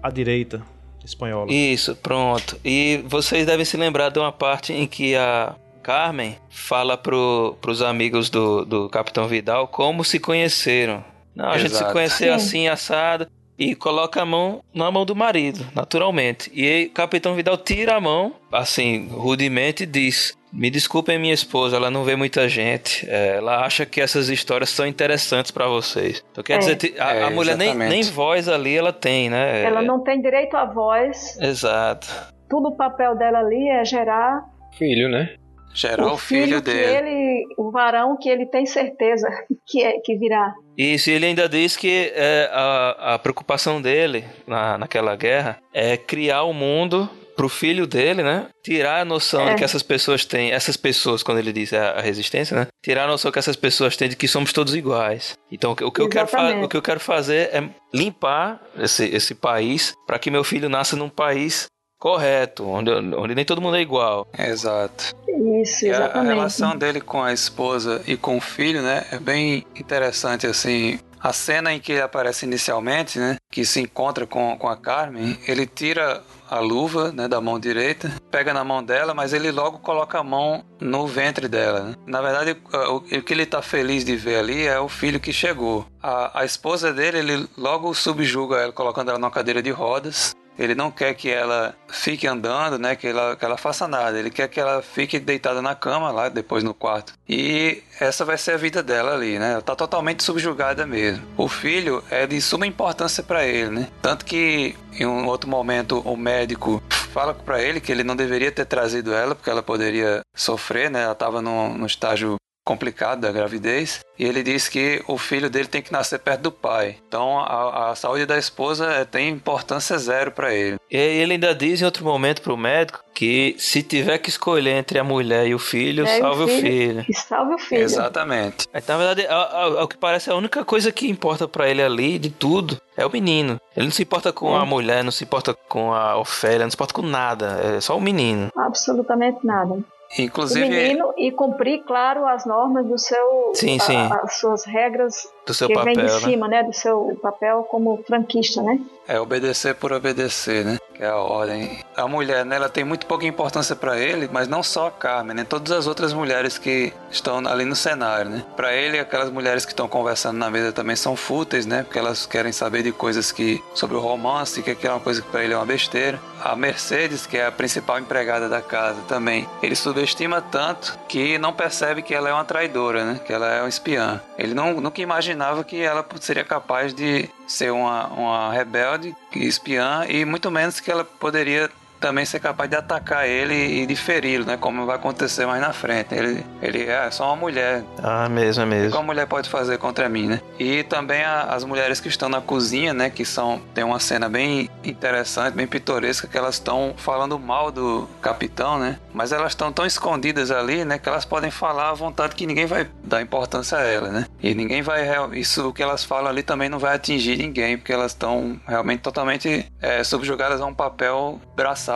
[0.02, 0.62] a direita
[1.02, 1.50] espanhola.
[1.50, 2.60] Isso, pronto.
[2.62, 7.80] E vocês devem se lembrar de uma parte em que a Carmen fala pro, pros
[7.80, 11.02] amigos do, do Capitão Vidal como se conheceram.
[11.34, 11.60] Não, a Exato.
[11.60, 13.26] gente se conheceu assim, assado.
[13.58, 16.50] E coloca a mão na mão do marido, naturalmente.
[16.54, 21.76] E aí, Capitão Vidal tira a mão, assim, rudemente, e diz: Me desculpem, minha esposa,
[21.76, 23.06] ela não vê muita gente.
[23.06, 26.24] É, ela acha que essas histórias são interessantes para vocês.
[26.32, 26.58] Então, quer é.
[26.58, 29.62] dizer, a, é, a mulher nem, nem voz ali ela tem, né?
[29.62, 31.36] Ela não tem direito à voz.
[31.38, 32.08] Exato.
[32.48, 34.42] Tudo o papel dela ali é gerar.
[34.78, 35.34] Filho, né?
[35.72, 37.08] Gerar o, o filho, filho dele.
[37.08, 39.28] Ele, o varão que ele tem certeza
[39.66, 40.52] que, é, que virá.
[40.76, 46.42] Isso, ele ainda diz que é, a, a preocupação dele na, naquela guerra é criar
[46.42, 47.08] o um mundo
[47.40, 48.48] pro filho dele, né?
[48.62, 49.50] Tirar a noção é.
[49.50, 52.66] de que essas pessoas têm, essas pessoas, quando ele diz a, a, resistência, né?
[52.84, 55.38] Tirar a noção que essas pessoas têm de que somos todos iguais.
[55.50, 56.28] Então, o que, eu, quero
[56.62, 60.96] o que eu quero fazer é limpar esse, esse país para que meu filho nasça
[60.96, 61.66] num país
[62.00, 64.26] correto, onde, onde nem todo mundo é igual.
[64.36, 65.14] Exato.
[65.62, 66.16] Isso, exatamente.
[66.16, 70.46] A, a relação dele com a esposa e com o filho, né, é bem interessante,
[70.46, 70.98] assim.
[71.22, 75.38] A cena em que ele aparece inicialmente, né, que se encontra com, com a Carmen,
[75.46, 79.78] ele tira a luva né, da mão direita, pega na mão dela, mas ele logo
[79.78, 81.80] coloca a mão no ventre dela.
[81.80, 81.94] Né?
[82.06, 85.32] Na verdade, o, o, que ele está feliz de ver ali é o filho que
[85.32, 85.86] chegou.
[86.02, 90.74] A, a esposa dele, ele logo subjuga ela, colocando ela numa cadeira de rodas, ele
[90.74, 92.94] não quer que ela fique andando, né?
[92.94, 94.18] Que ela, que ela faça nada.
[94.18, 97.14] Ele quer que ela fique deitada na cama lá, depois no quarto.
[97.26, 99.52] E essa vai ser a vida dela ali, né?
[99.52, 101.24] Ela tá totalmente subjugada mesmo.
[101.34, 103.88] O filho é de suma importância para ele, né?
[104.02, 108.52] Tanto que em um outro momento o médico fala para ele que ele não deveria
[108.52, 111.04] ter trazido ela porque ela poderia sofrer, né?
[111.04, 112.36] Ela tava no, no estágio
[112.70, 114.00] complicado da gravidez.
[114.18, 116.96] E ele diz que o filho dele tem que nascer perto do pai.
[117.08, 120.76] Então a, a saúde da esposa é, tem importância zero para ele.
[120.90, 124.98] E ele ainda diz em outro momento pro médico que se tiver que escolher entre
[124.98, 126.60] a mulher e o filho, É, salve o filho.
[126.60, 127.04] filho.
[127.04, 127.82] Que salve o filho.
[127.82, 128.66] Exatamente.
[128.72, 132.18] Mas, na verdade, ao, ao que parece, a única coisa que importa pra ele ali,
[132.18, 133.60] de tudo, é o menino.
[133.76, 136.76] Ele não se importa com a mulher, não se importa com a Ofélia, não se
[136.76, 137.60] importa com nada.
[137.76, 138.48] É só o menino.
[138.56, 139.78] Absolutamente nada.
[140.18, 143.52] O Inclusive, menino e cumprir, claro, as normas do seu.
[143.54, 143.96] Sim, a- sim.
[143.96, 146.20] as suas regras Do seu que papel, vem de né?
[146.20, 146.62] cima, né?
[146.62, 148.78] Do seu papel como franquista, né?
[149.10, 150.78] é obedecer por obedecer, né?
[150.94, 151.80] Que é a ordem.
[151.96, 155.34] A mulher, né, ela tem muito pouca importância para ele, mas não só a Carmen,
[155.34, 155.44] né?
[155.44, 158.44] Todas as outras mulheres que estão ali no cenário, né?
[158.54, 161.82] Para ele, aquelas mulheres que estão conversando na mesa também são fúteis, né?
[161.82, 165.28] Porque elas querem saber de coisas que sobre o romance, que é uma coisa que
[165.28, 166.20] para ele é uma besteira.
[166.40, 169.46] A Mercedes, que é a principal empregada da casa, também.
[169.60, 173.20] Ele subestima tanto que não percebe que ela é uma traidora, né?
[173.26, 174.20] Que ela é uma espiã.
[174.38, 175.02] Ele não, nunca
[175.40, 180.90] imaginava que ela seria capaz de ser uma, uma rebelde, espiã, e muito menos que
[180.90, 184.56] ela poderia também ser capaz de atacar ele e de feri-lo, né?
[184.56, 186.14] Como vai acontecer mais na frente.
[186.14, 187.84] Ele, ele é só uma mulher.
[188.02, 188.98] Ah, mesmo, é O que mesmo.
[188.98, 190.40] a mulher pode fazer contra mim, né?
[190.58, 193.10] E também a- as mulheres que estão na cozinha, né?
[193.10, 198.08] Que são tem uma cena bem interessante, bem pitoresca, que elas estão falando mal do
[198.22, 198.98] capitão, né?
[199.12, 200.98] Mas elas estão tão escondidas ali, né?
[200.98, 204.26] Que elas podem falar à vontade que ninguém vai dar importância a elas, né?
[204.42, 205.08] E ninguém vai
[205.38, 209.66] isso que elas falam ali também não vai atingir ninguém, porque elas estão realmente totalmente
[209.82, 211.40] é, subjugadas a um papel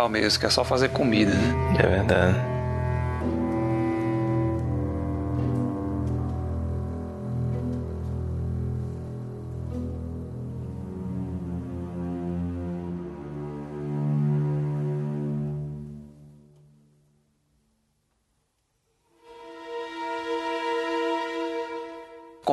[0.08, 1.76] mesmo, que é só fazer comida, né?
[1.78, 2.53] É verdade.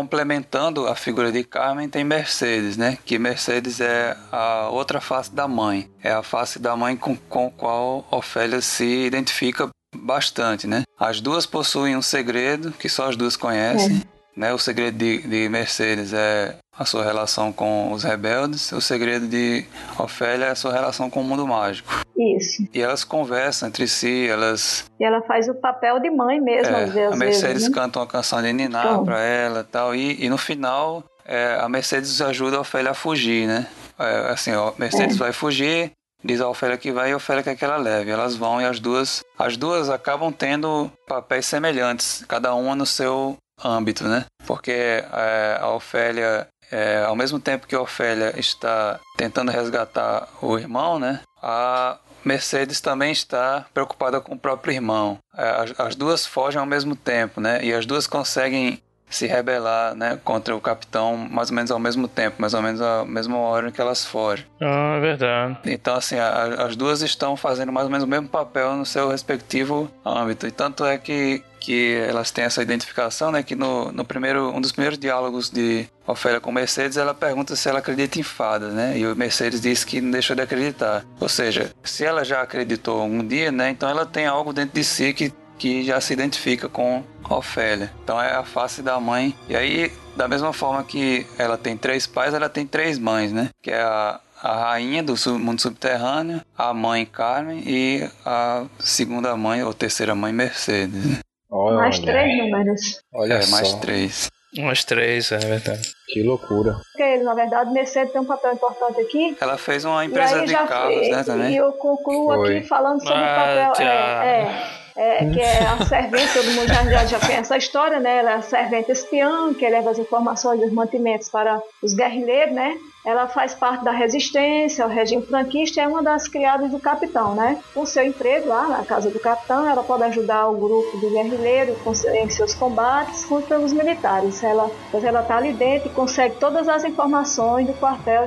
[0.02, 2.98] Complementando a figura de Carmen, tem Mercedes, né?
[3.06, 5.92] Que Mercedes é a outra face da mãe.
[6.04, 10.82] É a face da mãe com, com a qual Ofélia se identifica bastante, né?
[11.00, 14.02] As duas possuem um segredo que só as duas conhecem.
[14.36, 14.54] Né?
[14.54, 18.72] O segredo de, de Mercedes é a sua relação com os rebeldes.
[18.72, 19.66] O segredo de
[20.00, 21.90] Ofélia é a sua relação com o mundo mágico.
[22.18, 22.68] Isso.
[22.74, 26.84] E elas conversam entre si, elas E ela faz o papel de mãe mesmo, é,
[26.84, 27.14] às vezes.
[27.14, 27.76] a Mercedes vezes, né?
[27.76, 29.06] canta uma canção de Niná Então.
[29.06, 29.96] pra ela e tal.
[29.96, 33.68] E, e no final, é, a Mercedes ajuda a Ofélia a fugir, né?
[34.00, 35.92] É, assim, Mercedes vai fugir,
[36.24, 38.10] diz a Ofélia que vai e a Ofélia quer que ela leve.
[38.12, 43.36] Elas vão e as duas, as duas acabam tendo papéis semelhantes, cada uma no seu
[43.64, 44.26] âmbito, né?
[44.46, 50.58] Porque é, a Ofélia, é, ao mesmo tempo que a Ofélia está tentando resgatar o
[50.58, 51.22] irmão, né?
[51.42, 55.18] A Mercedes também está preocupada com o próprio irmão.
[55.36, 57.64] É, As, as duas fogem ao mesmo tempo, né?
[57.64, 58.82] E as duas conseguem
[59.12, 62.82] se rebelar, né, contra o capitão mais ou menos ao mesmo tempo, mais ou menos
[62.82, 64.46] a mesma hora em que elas fogem.
[64.62, 65.58] Ah, é verdade.
[65.66, 69.10] Então, assim, a- as duas estão fazendo mais ou menos o mesmo papel no seu
[69.10, 70.48] respectivo âmbito.
[70.48, 73.44] E tanto é que, que elas têm essa identificação, né?
[73.44, 77.70] Que no, no primeiro, um dos primeiros diálogos de Ofélia com Mercedes, ela pergunta se
[77.70, 78.98] ela acredita em fadas, né?
[78.98, 81.04] E o Mercedes diz que não deixou de acreditar.
[81.20, 83.70] Ou seja, se ela já acreditou um dia, né?
[83.70, 85.32] Então ela tem algo dentro de si que,
[85.62, 87.92] que já se identifica com Ofélia.
[88.04, 89.36] Então é a face da mãe.
[89.48, 93.50] E aí, da mesma forma que ela tem três pais, ela tem três mães, né?
[93.62, 99.36] Que é a, a rainha do sub- mundo subterrâneo, a mãe Carmen e a segunda
[99.38, 101.06] mãe ou terceira mãe Mercedes.
[101.06, 101.20] né?
[101.50, 103.02] Olha, Mais três números.
[103.14, 104.32] Olha é, só, mais três.
[104.58, 105.94] Umas três, é verdade.
[106.08, 106.76] que loucura.
[106.92, 109.38] Porque, na verdade, Mercedes tem um papel importante aqui.
[109.40, 111.56] Ela fez uma E empresa de carros, né, e também.
[111.56, 112.58] eu concluo Foi.
[112.58, 113.88] aqui falando sobre Ah, o papel.
[113.88, 118.18] É, é, é, que é a servente, todo mundo já, já, conhece a história, né?
[118.20, 122.54] Ela é a servente espiã, que leva as informações e os mantimentos para os guerrilheiros,
[122.54, 122.78] né?
[123.04, 127.58] Ela faz parte da resistência ao regime franquista é uma das criadas do capitão, né?
[127.74, 131.80] Com seu emprego lá na casa do capitão, ela pode ajudar o grupo de guerrilheiros
[131.82, 134.44] com seu- em seus combates contra os militares.
[134.44, 138.26] Ela, pois ela está ali dentro e consegue todas as informações do quartel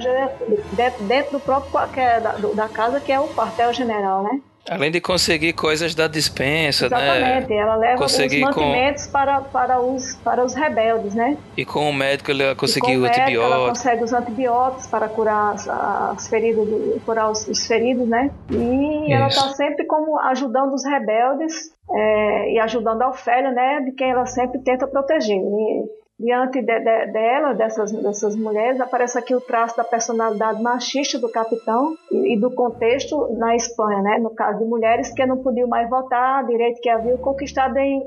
[0.72, 4.40] dentro, dentro do próprio é da, do- da casa, que é o quartel general, né?
[4.69, 7.49] Além de conseguir coisas da dispensa, Exatamente.
[7.51, 7.57] né?
[7.57, 11.36] Ela leva os Conseguir com- mantimentos para, para, os, para os rebeldes, né?
[11.57, 13.69] E com o médico ele E conseguiu com o médico, Ela antibiótico.
[13.69, 16.66] consegue os antibióticos para curar as, as feridas,
[17.05, 18.31] curar os, os feridos, né?
[18.51, 19.39] E ela Isso.
[19.39, 23.81] está sempre como ajudando os rebeldes é, e ajudando a Ofélia, né?
[23.85, 25.36] De quem ela sempre tenta proteger.
[25.36, 25.85] E
[26.19, 31.28] diante de, de, dela, dessas, dessas mulheres, aparece aqui o traço da personalidade machista do
[31.28, 34.19] capitão e, e, do contexto na Espanha, né?
[34.19, 38.01] no caso de mulheres que não podiam mais votar, direito que haviam conquistado em,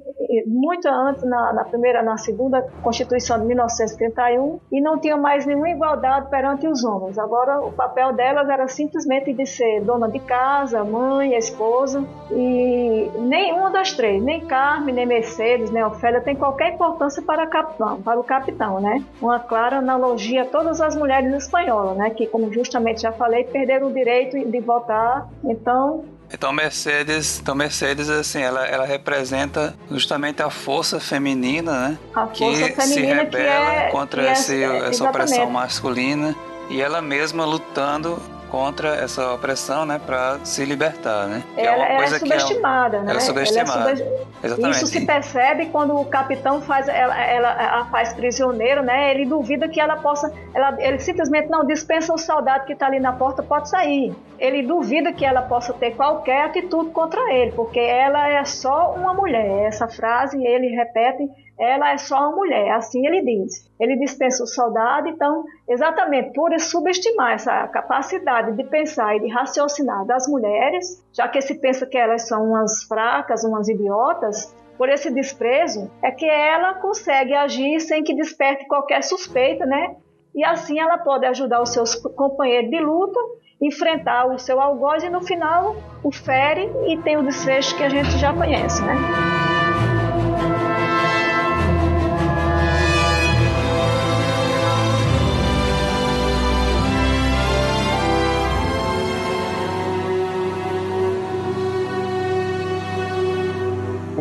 [0.46, 5.70] muito antes, na, na, primeira, na segunda Constituição de 1931, e não tinham mais nenhuma
[5.70, 7.18] igualdade perante os homens.
[7.18, 13.70] Agora, o papel delas era simplesmente de ser dona de casa, mãe, esposa, e nenhuma
[13.70, 18.24] das três, nem Carmen, nem Mercedes, nem Ofélia, tem qualquer importância para capitão para o
[18.24, 19.04] capitão, né?
[19.22, 22.10] Uma clara analogia a todas as mulheres espanholas, né?
[22.10, 25.28] Que, como justamente já falei, perderam o direito de votar.
[25.44, 32.00] Então, então Mercedes, então Mercedes assim, ela, ela representa justamente a força feminina, né?
[32.14, 36.36] A que força se feminina rebela que é, contra que é, esse, essa opressão masculina
[36.70, 41.44] e ela mesma lutando contra essa opressão, né, para se libertar, né?
[41.56, 43.12] Que ela, é uma coisa é subestimada, que é, né?
[43.12, 43.90] Ela é subestimada.
[43.92, 44.76] Ela é Exatamente.
[44.76, 47.50] Isso se percebe quando o capitão faz ela, ela
[47.82, 49.12] a faz prisioneiro, né?
[49.12, 53.00] Ele duvida que ela possa, ela, ele simplesmente não dispensa o soldado que está ali
[53.00, 54.16] na porta pode sair.
[54.38, 59.14] Ele duvida que ela possa ter qualquer atitude contra ele, porque ela é só uma
[59.14, 59.68] mulher.
[59.68, 61.28] Essa frase ele repete
[61.60, 63.68] ela é só uma mulher, assim ele diz.
[63.80, 70.06] Ele dispensa o soldado, então, exatamente por subestimar essa capacidade de pensar e de raciocinar
[70.06, 75.12] das mulheres, já que se pensa que elas são umas fracas, umas idiotas, por esse
[75.12, 79.96] desprezo, é que ela consegue agir sem que desperte qualquer suspeita, né?
[80.36, 83.20] E assim ela pode ajudar os seus companheiros de luta,
[83.60, 87.90] enfrentar o seu algoz e no final o fere e tem o desfecho que a
[87.90, 88.94] gente já conhece, né?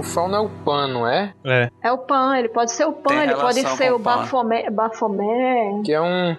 [0.06, 1.34] O fauno é o pan, não é?
[1.44, 1.70] É.
[1.82, 5.82] É o pan, ele pode ser o pan, Tem ele pode ser o bafomé, bafomé.
[5.84, 6.36] Que é um,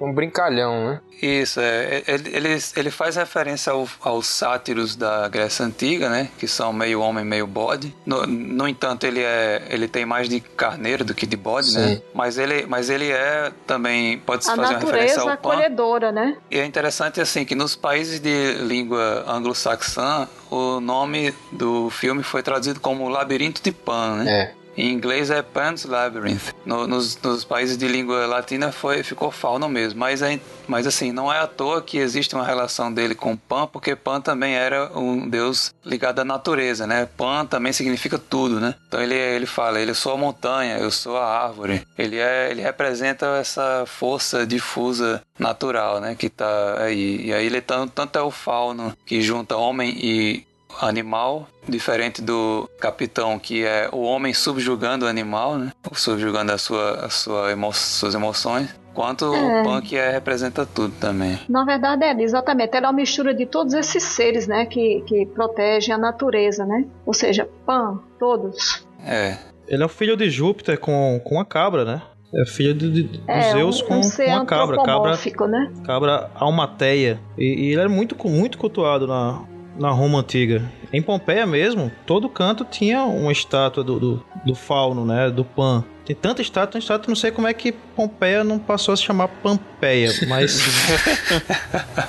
[0.00, 1.00] um brincalhão, né?
[1.20, 6.28] Isso, é, ele, ele, ele faz referência ao, aos sátiros da Grécia Antiga, né?
[6.38, 7.92] Que são meio homem, meio bode.
[8.06, 11.88] No, no entanto, ele, é, ele tem mais de carneiro do que de bode, né?
[11.96, 12.02] Sim.
[12.14, 15.50] Mas ele, mas ele é também, pode-se A fazer uma referência natureza ao pan.
[15.52, 16.36] acolhedora, né?
[16.50, 22.44] E é interessante assim que nos países de língua anglo-saxã, o nome do filme foi
[22.44, 24.30] traduzido como Labirinto de Pan, né?
[24.30, 24.57] É.
[24.78, 26.54] Em inglês é Pan's Labyrinth.
[26.64, 29.98] No- nos, nos países de língua latina foi, ficou fauno mesmo.
[29.98, 30.38] Mas, é-
[30.68, 34.20] mas assim, não é à toa que existe uma relação dele com Pan, porque Pan
[34.20, 37.08] também era um deus ligado à natureza, né?
[37.16, 38.76] Pan também significa tudo, né?
[38.86, 41.84] Então ele, ele fala, ele sou a montanha, eu sou a árvore.
[41.98, 46.14] Ele, é, ele representa essa força difusa natural, né?
[46.14, 47.26] Que tá aí.
[47.26, 50.46] E aí ele tanto, tanto é o fauno que junta homem e
[50.80, 55.72] animal, diferente do capitão, que é o homem subjugando o animal, né?
[55.92, 58.74] Subjugando a sua, a sua emo suas emoções.
[58.94, 59.60] Quanto É.
[59.60, 61.38] o Pan que é, representa tudo também.
[61.48, 65.26] Na verdade é, exatamente, ela é uma mistura de todos esses seres, né, que, que
[65.26, 66.84] protegem a natureza, né?
[67.06, 68.84] Ou seja, Pan, todos.
[69.04, 69.36] É.
[69.68, 72.02] Ele é o filho de Júpiter com, com a cabra, né?
[72.34, 74.76] É filho de, de, de É, Zeus um, com, um com a cabra.
[74.82, 75.18] Cabra,
[75.48, 75.72] né?
[75.84, 77.20] cabra Almateia.
[77.38, 79.42] E, e ele era muito, muito cultuado na,
[79.78, 80.62] na Roma antiga.
[80.92, 85.30] Em Pompeia mesmo, todo canto tinha uma estátua do, do, do fauno, né?
[85.30, 85.84] Do Pan.
[86.04, 89.02] Tem tanta estátua, tanta estátua, não sei como é que Pompeia não passou a se
[89.02, 90.58] chamar Pampeia, mas.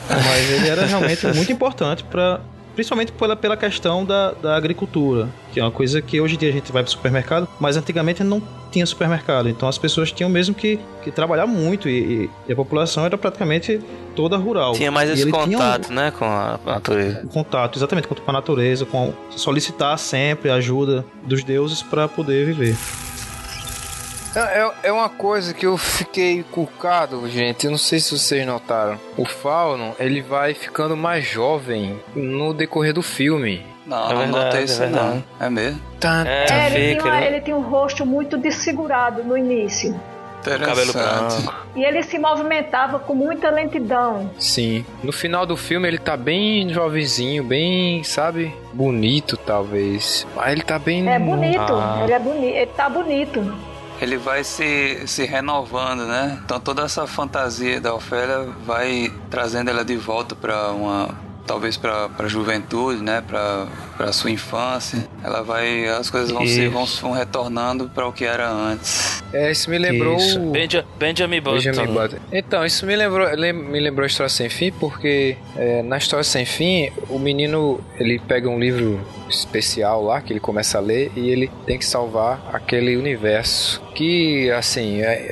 [0.09, 2.39] mas ele era realmente muito importante para
[2.75, 6.49] Principalmente pela, pela questão da, da agricultura, que é uma coisa que hoje em dia
[6.49, 8.41] a gente vai pro supermercado, mas antigamente não
[8.71, 9.49] tinha supermercado.
[9.49, 13.81] Então as pessoas tinham mesmo que, que trabalhar muito e, e a população era praticamente
[14.15, 14.73] toda rural.
[14.73, 17.27] Tinha mais esse tinha um- contato, né, com a natureza.
[17.33, 22.75] contato, exatamente, com a natureza, com solicitar sempre a ajuda dos deuses para poder viver.
[24.35, 27.65] É, é- é uma coisa que eu fiquei culcado, gente.
[27.65, 28.99] Eu não sei se vocês notaram.
[29.17, 33.65] O Fauno, ele vai ficando mais jovem no decorrer do filme.
[33.85, 35.23] Não, É não verdade, notei é isso verdade.
[35.39, 35.47] não.
[35.47, 35.81] É mesmo.
[35.99, 36.53] Tá, É, tá.
[36.55, 37.27] É, ele, fica, tinha, uma- né?
[37.27, 39.99] ele tinha um rosto muito desfigurado no início.
[40.43, 41.41] Cabelo Interessante.
[41.43, 41.55] branco.
[41.75, 44.31] E ele se movimentava com muita lentidão.
[44.39, 44.85] Sim.
[45.03, 48.53] No final do filme ele tá bem jovenzinho, bem, sabe?
[48.71, 50.25] Bonito, talvez.
[50.35, 51.07] Mas ele tá bem.
[51.09, 51.99] É bonito, Ah.
[52.03, 53.53] ele é bonito, ele tá bonito.
[54.01, 56.39] Ele vai se, se renovando, né?
[56.43, 62.07] Então toda essa fantasia da Ofélia vai trazendo ela de volta para uma talvez para
[62.19, 63.23] a juventude, né?
[63.27, 63.65] Para
[63.97, 65.03] para sua infância.
[65.23, 69.21] Ela vai as coisas vão se vão, vão retornando para o que era antes.
[69.33, 70.15] É, isso me lembrou.
[70.15, 70.39] Isso.
[70.39, 71.55] Benja- Benjamin Button.
[71.57, 72.17] Benjamin Button.
[72.31, 76.23] Então, isso me lembrou, lem- me lembrou a História Sem Fim, porque é, na História
[76.23, 81.11] Sem Fim, o menino, ele pega um livro especial lá que ele começa a ler
[81.15, 85.27] e ele tem que salvar aquele universo que assim é,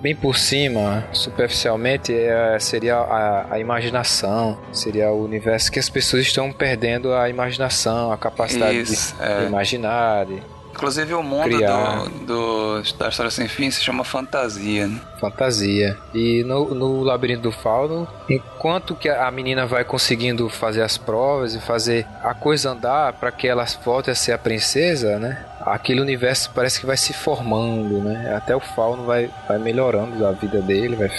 [0.00, 6.22] bem por cima superficialmente é, seria a, a, imaginação seria o universo que as pessoas
[6.22, 9.40] estão perdendo a imaginação a capacidade Isso, de, é.
[9.40, 10.42] de imaginar de,
[10.78, 15.00] Inclusive o mundo do, do, da História Sem Fim se chama fantasia, né?
[15.20, 15.98] Fantasia.
[16.14, 21.52] E no, no Labirinto do Fauno, enquanto que a menina vai conseguindo fazer as provas
[21.56, 25.44] e fazer a coisa andar para que ela volte a ser a princesa, né?
[25.72, 28.34] Aquele universo parece que vai se formando, né?
[28.34, 31.10] Até o Fauno vai, vai melhorando a vida dele, vai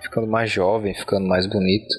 [0.00, 1.94] ficando mais jovem, ficando mais bonito.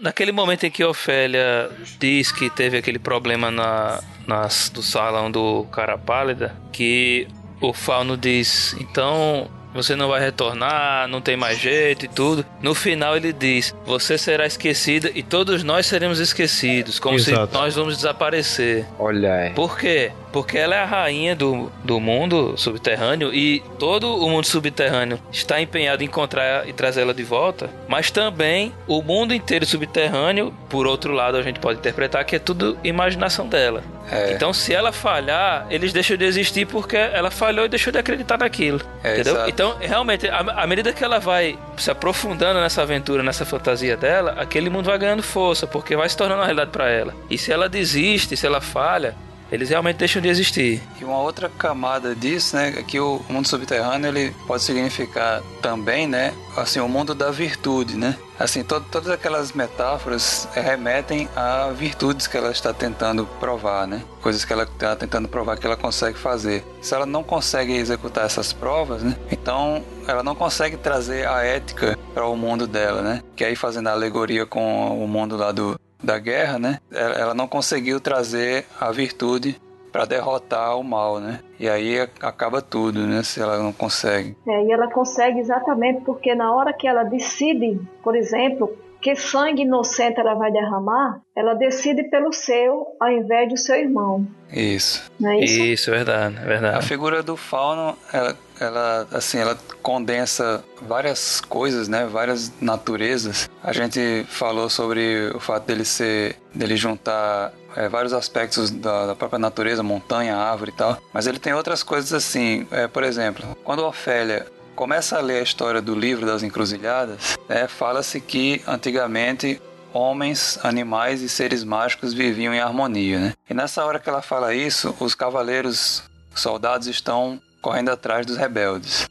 [0.00, 5.64] Naquele momento em que Ofélia diz que teve aquele problema na, nas, do salão do
[5.64, 7.28] cara pálida, que
[7.60, 12.46] o Fauno diz, então você não vai retornar, não tem mais jeito e tudo.
[12.62, 17.48] No final ele diz: Você será esquecida e todos nós seremos esquecidos, como Exato.
[17.48, 18.86] se nós vamos desaparecer.
[18.98, 19.50] Olha aí.
[19.50, 20.12] Por quê?
[20.32, 25.60] Porque ela é a rainha do, do mundo subterrâneo e todo o mundo subterrâneo está
[25.60, 30.88] empenhado em encontrar e trazer ela de volta, mas também o mundo inteiro subterrâneo, por
[30.88, 33.84] outro lado, a gente pode interpretar que é tudo imaginação dela.
[34.10, 34.32] É.
[34.32, 38.38] Então, se ela falhar, eles deixam de existir porque ela falhou e deixou de acreditar
[38.38, 38.80] naquilo.
[39.02, 39.34] É, entendeu?
[39.34, 39.50] Exato.
[39.50, 44.68] Então, realmente, à medida que ela vai se aprofundando nessa aventura, nessa fantasia dela, aquele
[44.68, 47.14] mundo vai ganhando força, porque vai se tornando uma realidade para ela.
[47.30, 49.14] E se ela desiste, se ela falha,
[49.54, 50.82] eles realmente deixam de existir.
[51.00, 56.06] E uma outra camada disso, né, é que o mundo subterrâneo ele pode significar também,
[56.06, 58.16] né, assim, o mundo da virtude, né?
[58.38, 64.02] Assim, to todas aquelas metáforas remetem a virtudes que ela está tentando provar, né?
[64.20, 66.64] Coisas que ela está tentando provar que ela consegue fazer.
[66.82, 69.16] Se ela não consegue executar essas provas, né?
[69.30, 73.22] Então ela não consegue trazer a ética para o mundo dela, né?
[73.36, 76.78] Que aí fazendo a alegoria com o mundo lá do, da guerra, né?
[76.92, 79.60] Ela não conseguiu trazer a virtude
[79.92, 81.38] para derrotar o mal, né?
[81.58, 83.22] E aí acaba tudo, né?
[83.22, 84.36] Se ela não consegue.
[84.46, 89.62] É, e ela consegue exatamente porque na hora que ela decide, por exemplo, que sangue
[89.62, 94.26] inocente ela vai derramar, ela decide pelo seu ao invés do seu irmão.
[94.50, 95.12] Isso.
[95.20, 95.62] Não é isso?
[95.62, 96.78] Isso, verdade, verdade.
[96.78, 102.06] A figura do fauno, ela, ela, assim, ela condensa várias coisas, né?
[102.06, 103.48] Várias naturezas.
[103.62, 109.14] A gente falou sobre o fato dele ser, dele juntar é, vários aspectos da, da,
[109.14, 110.98] própria natureza, montanha, árvore e tal.
[111.12, 115.42] Mas ele tem outras coisas assim, é, por exemplo, quando Ofélia começa a ler a
[115.42, 119.60] história do livro das encruzilhadas, né, fala-se que antigamente
[119.92, 123.20] homens, animais e seres mágicos viviam em harmonia.
[123.20, 123.32] Né?
[123.48, 126.02] E nessa hora que ela fala isso, os cavaleiros
[126.34, 129.08] soldados estão correndo atrás dos rebeldes.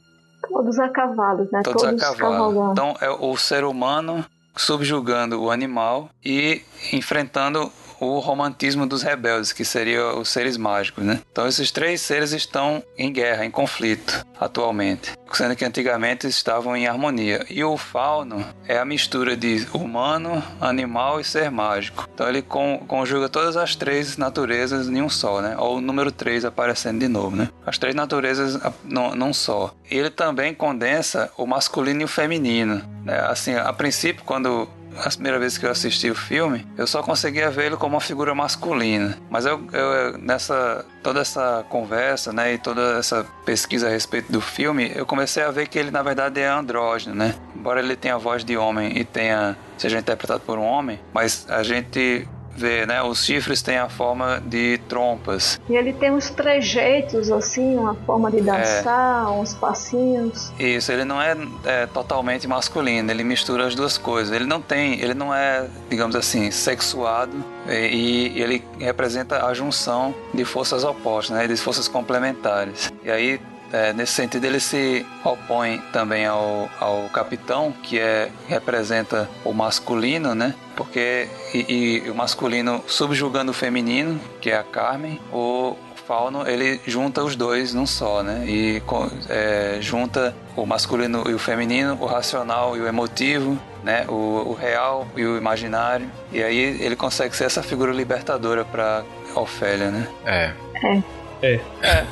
[0.48, 1.64] Todos a cavalo, né?
[1.64, 2.72] Todos, Todos a cavalo.
[2.72, 4.24] Então é o ser humano
[4.56, 6.62] subjugando o animal e
[6.92, 7.72] enfrentando
[8.06, 11.22] o romantismo dos rebeldes, que seria os seres mágicos, né?
[11.32, 16.86] Então esses três seres estão em guerra, em conflito atualmente, sendo que antigamente estavam em
[16.86, 17.46] harmonia.
[17.50, 22.08] E o fauno é a mistura de humano, animal e ser mágico.
[22.14, 25.56] Então ele conjuga todas as três naturezas em um só, né?
[25.58, 27.50] Ou o número três aparecendo de novo, né?
[27.66, 29.74] As três naturezas num só.
[29.90, 32.82] Ele também condensa o masculino e o feminino.
[33.04, 33.18] Né?
[33.28, 34.68] Assim, a princípio, quando
[34.98, 38.34] a primeira vez que eu assisti o filme, eu só conseguia vê-lo como uma figura
[38.34, 39.18] masculina.
[39.30, 44.40] Mas eu, eu, nessa toda essa conversa, né, e toda essa pesquisa a respeito do
[44.40, 47.36] filme, eu comecei a ver que ele na verdade é andrógeno, né?
[47.56, 51.46] Embora ele tenha a voz de homem e tenha seja interpretado por um homem, mas
[51.50, 53.02] a gente vê, né?
[53.02, 55.60] Os chifres têm a forma de trompas.
[55.70, 59.30] E ele tem uns trejeitos, assim, uma forma de dançar, é.
[59.30, 60.52] uns passinhos.
[60.60, 61.36] Isso, ele não é,
[61.66, 64.34] é, totalmente masculino, ele mistura as duas coisas.
[64.34, 70.14] Ele não tem, ele não é, digamos assim, sexuado e, e ele representa a junção
[70.34, 71.48] de forças opostas, né?
[71.48, 72.92] De forças complementares.
[73.04, 73.40] E aí
[73.74, 80.36] é, nesse sentido, ele se opõe também ao, ao capitão, que é, representa o masculino,
[80.36, 80.54] né?
[80.76, 85.76] Porque e, e o masculino subjugando o feminino, que é a Carmen, o
[86.08, 88.44] Fauno ele junta os dois num só, né?
[88.46, 88.82] E
[89.28, 94.06] é, junta o masculino e o feminino, o racional e o emotivo, né?
[94.08, 96.08] O, o, real e o imaginário.
[96.32, 99.04] E aí ele consegue ser essa figura libertadora para
[99.36, 100.08] Ofélia, né?
[100.26, 100.54] É.
[100.76, 101.23] É.
[101.44, 101.60] É.
[101.82, 102.06] é.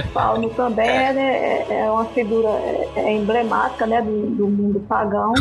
[0.00, 1.12] O Fauno também é.
[1.12, 5.34] É, é, uma figura é, é emblemática né, do, do mundo pagão.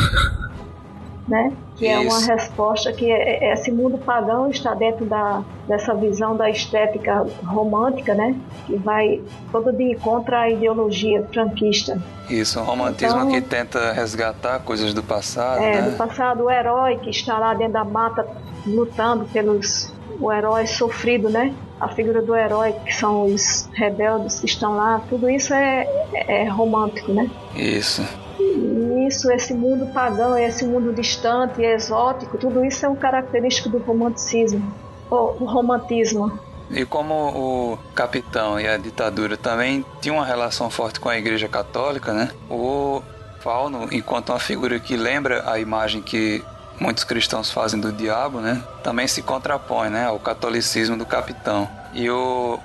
[1.27, 1.53] Né?
[1.77, 1.93] Que Isso.
[1.93, 7.25] é uma resposta que é, esse mundo pagão está dentro da, dessa visão da estética
[7.45, 8.35] romântica, né?
[8.65, 12.01] Que vai todo de contra a ideologia franquista.
[12.29, 15.61] Isso, um romantismo então, que tenta resgatar coisas do passado.
[15.61, 15.89] É, né?
[15.91, 18.27] do passado, o herói que está lá dentro da mata
[18.65, 21.53] lutando pelos o herói sofrido, né?
[21.83, 26.47] A figura do herói, que são os rebeldes que estão lá, tudo isso é, é
[26.47, 27.29] romântico, né?
[27.53, 28.01] Isso.
[28.39, 33.67] E isso, esse mundo pagão, esse mundo distante e exótico, tudo isso é um característico
[33.67, 34.73] do romanticismo,
[35.09, 36.39] ou do romantismo.
[36.71, 41.49] E como o capitão e a ditadura também tinham uma relação forte com a Igreja
[41.49, 42.31] Católica, né?
[42.49, 43.01] O
[43.41, 46.41] Fauno, enquanto uma figura que lembra a imagem que
[46.79, 48.61] muitos cristãos fazem do diabo, né?
[48.83, 51.69] Também se contrapõe, né, ao catolicismo do capitão.
[51.93, 52.59] E o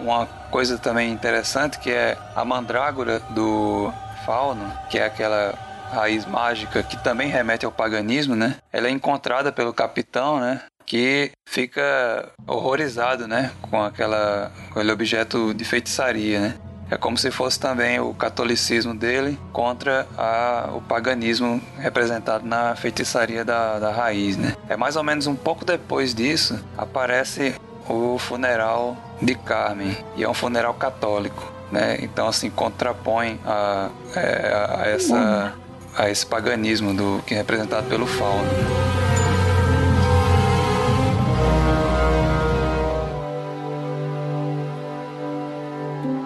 [0.00, 3.92] uma coisa também interessante que é a mandrágora do
[4.26, 5.54] Fauno, que é aquela
[5.92, 8.56] raiz mágica que também remete ao paganismo, né?
[8.72, 10.62] Ela é encontrada pelo capitão, né?
[10.84, 13.52] Que fica horrorizado, né?
[13.62, 16.54] Com aquela, com aquele objeto de feitiçaria, né?
[16.90, 23.44] É como se fosse também o catolicismo dele contra a, o paganismo representado na feitiçaria
[23.44, 24.54] da, da raiz, né?
[24.68, 27.54] É mais ou menos um pouco depois disso aparece
[27.88, 31.98] o funeral de Carmen e é um funeral católico, né?
[32.00, 34.52] Então assim contrapõe a, é,
[34.82, 35.54] a essa
[35.96, 38.48] a esse paganismo do que é representado pelo fauno.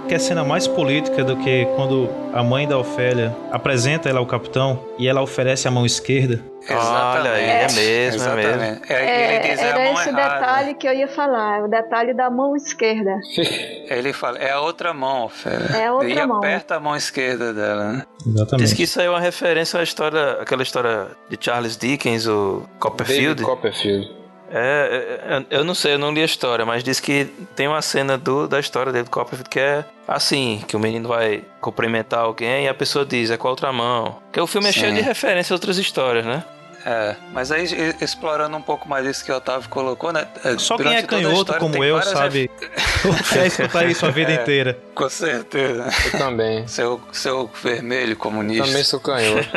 [0.09, 4.27] Que é cena mais política do que quando a mãe da Ofélia apresenta ela ao
[4.27, 6.43] capitão e ela oferece a mão esquerda.
[6.71, 8.63] Olha aí, é mesmo, é mesmo.
[8.63, 10.39] É, é, era esse errada.
[10.41, 13.21] detalhe que eu ia falar, o detalhe da mão esquerda.
[13.91, 15.77] Ele fala, é a outra mão, Ofélia.
[15.77, 16.39] É a outra e mão.
[16.39, 18.03] aperta a mão esquerda dela, né?
[18.27, 18.65] Exatamente.
[18.65, 22.63] Diz que isso aí é uma referência à história, aquela história de Charles Dickens, o
[22.81, 23.35] Copperfield.
[23.35, 24.19] David Copperfield.
[24.51, 27.69] É, é, é, eu não sei, eu não li a história, mas diz que tem
[27.69, 31.45] uma cena do, da história dele do Copperfield que é assim, que o menino vai
[31.61, 34.17] cumprimentar alguém e a pessoa diz, é com a outra mão.
[34.25, 36.43] Porque o filme é cheio de referências a outras histórias, né?
[36.87, 37.67] É, mas aí
[38.01, 40.27] explorando um pouco mais isso que o Otávio colocou, né?
[40.43, 42.51] É, Só quem é canhoto como eu sabe
[43.31, 44.79] quer escutar isso a vida é, inteira.
[44.95, 45.87] Com certeza.
[46.07, 46.67] Eu também.
[46.67, 48.65] Seu, seu vermelho comunista.
[48.65, 49.49] Também sou canhoto.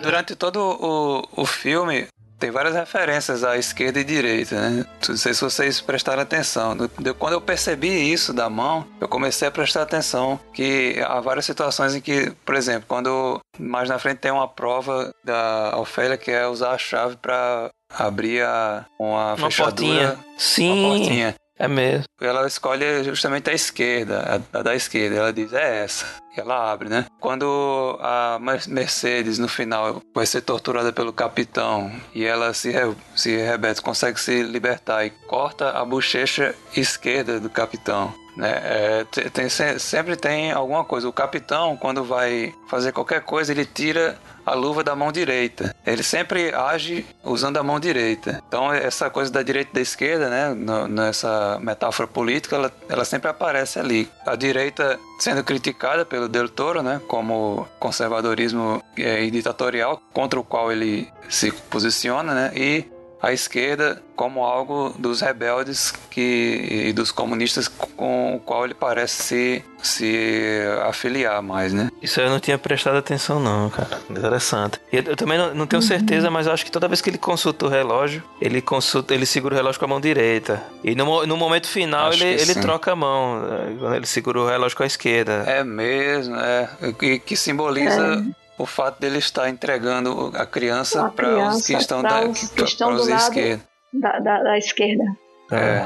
[0.00, 2.06] Durante todo o, o filme,
[2.38, 4.86] tem várias referências à esquerda e direita, né?
[5.08, 6.76] Não sei se vocês prestaram atenção.
[7.18, 11.94] Quando eu percebi isso da mão, eu comecei a prestar atenção que há várias situações
[11.94, 16.46] em que, por exemplo, quando mais na frente tem uma prova da Ofélia que é
[16.46, 19.72] usar a chave para abrir a, uma, uma fechadura.
[19.72, 20.18] Portinha.
[20.36, 20.84] Sim.
[20.84, 21.34] Uma portinha.
[21.58, 22.04] É mesmo.
[22.20, 25.16] Ela escolhe justamente a esquerda, a, a da esquerda.
[25.16, 26.06] Ela diz, é essa.
[26.36, 27.06] E ela abre, né?
[27.18, 28.38] Quando a
[28.68, 32.72] Mercedes, no final, vai ser torturada pelo capitão e ela se,
[33.14, 38.12] se rebete, consegue se libertar e corta a bochecha esquerda do capitão.
[38.36, 38.50] Né?
[38.50, 41.08] É, tem, sempre tem alguma coisa.
[41.08, 45.74] O capitão, quando vai fazer qualquer coisa, ele tira a luva da mão direita.
[45.84, 48.42] Ele sempre age usando a mão direita.
[48.46, 50.54] Então, essa coisa da direita e da esquerda, né,
[50.88, 54.08] nessa metáfora política, ela, ela sempre aparece ali.
[54.24, 60.70] A direita sendo criticada pelo Del Toro, né, como conservadorismo é, ditatorial, contra o qual
[60.70, 62.84] ele se posiciona, né, e
[63.20, 69.22] a esquerda como algo dos rebeldes que, e dos comunistas com o qual ele parece
[69.22, 71.90] se, se afiliar mais, né?
[72.00, 74.00] Isso eu não tinha prestado atenção não, cara.
[74.08, 74.80] Interessante.
[74.92, 75.88] E eu também não, não tenho uhum.
[75.88, 79.54] certeza, mas acho que toda vez que ele consulta o relógio, ele consulta, ele segura
[79.54, 80.62] o relógio com a mão direita.
[80.82, 83.76] E no, no momento final ele, ele troca a mão, né?
[83.78, 85.44] quando ele segura o relógio com a esquerda.
[85.46, 86.68] É mesmo, é.
[86.98, 88.24] Que, que simboliza...
[88.42, 92.62] É o fato dele estar entregando a criança para os que estão, da, os que
[92.62, 93.64] estão do lado esquerda.
[93.92, 95.04] Da, da, da, esquerda.
[95.50, 95.78] É.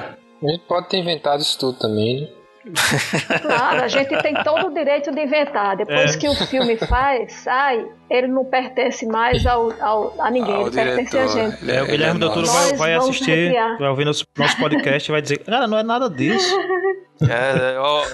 [0.42, 2.28] A gente pode ter inventado isso tudo também, né?
[3.40, 5.76] Claro, a gente tem todo o direito de inventar.
[5.76, 6.18] Depois é.
[6.18, 10.70] que o filme faz, sai, ele não pertence mais ao, ao a ninguém, ao ele
[10.70, 10.97] diretor.
[10.97, 11.70] pertence a gente.
[11.70, 13.78] É, o Guilherme é Doutor vai, vai assistir, recriar.
[13.78, 16.55] vai ouvir nosso, nosso podcast e vai dizer: Cara, não é nada disso.
[17.22, 18.06] É, ou,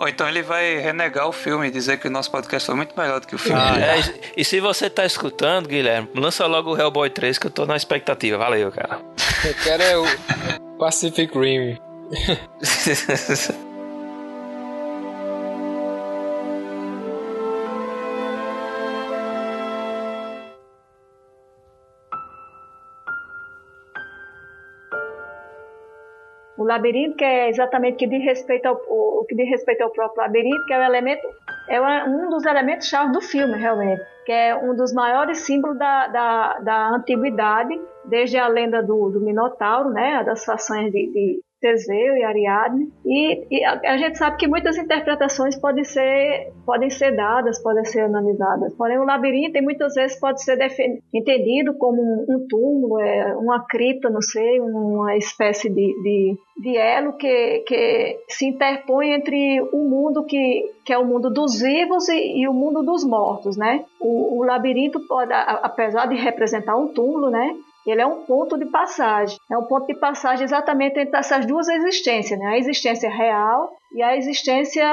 [0.00, 2.98] ou, então ele vai renegar o filme e dizer que o nosso podcast foi muito
[2.98, 3.60] melhor do que o filme.
[3.60, 4.02] Ah, é,
[4.36, 7.76] e se você tá escutando, Guilherme, lança logo o Hellboy 3 que eu tô na
[7.76, 8.38] expectativa.
[8.38, 9.00] Valeu, cara.
[9.44, 10.06] Eu quero é o
[10.78, 11.78] Pacific Rim.
[26.66, 30.66] labirinto, que é exatamente que diz respeito ao, o, que diz respeito ao próprio labirinto,
[30.66, 31.26] que é o elemento,
[31.68, 36.08] é um dos elementos chave do filme, realmente, que é um dos maiores símbolos da,
[36.08, 42.16] da, da antiguidade, desde a lenda do, do Minotauro, né, das façanhas de, de Teseu
[42.16, 42.92] e Ariadne.
[43.04, 47.84] E, e a, a, gente sabe que muitas interpretações podem ser, podem ser dadas, podem
[47.84, 48.72] ser analisadas.
[48.74, 50.58] Porém, o labirinto muitas vezes pode ser
[51.12, 56.76] entendido como um, um túmulo, é, uma cripta, não sei, uma espécie de, de, de
[56.76, 62.08] elo que, que se interpõe entre o mundo que, que é o mundo dos vivos
[62.08, 63.84] e, e o mundo dos mortos, né?
[64.00, 67.56] O, o labirinto pode, apesar de representar um túmulo, né?
[67.86, 69.38] Ele é um ponto de passagem.
[69.50, 72.46] É um ponto de passagem exatamente entre essas duas existências, né?
[72.46, 74.84] A existência real e a existência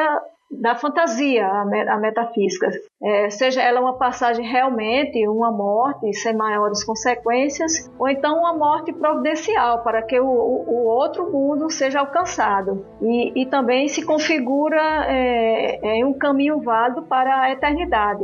[0.60, 2.70] da fantasia, a, metafísica.
[3.02, 8.94] É, seja ela uma passagem realmente, uma morte sem maiores consequências, ou então uma morte
[8.94, 12.86] providencial para que o, o outro mundo seja alcançado.
[13.02, 18.24] E, e também se configura é, é um caminho válido para a eternidade.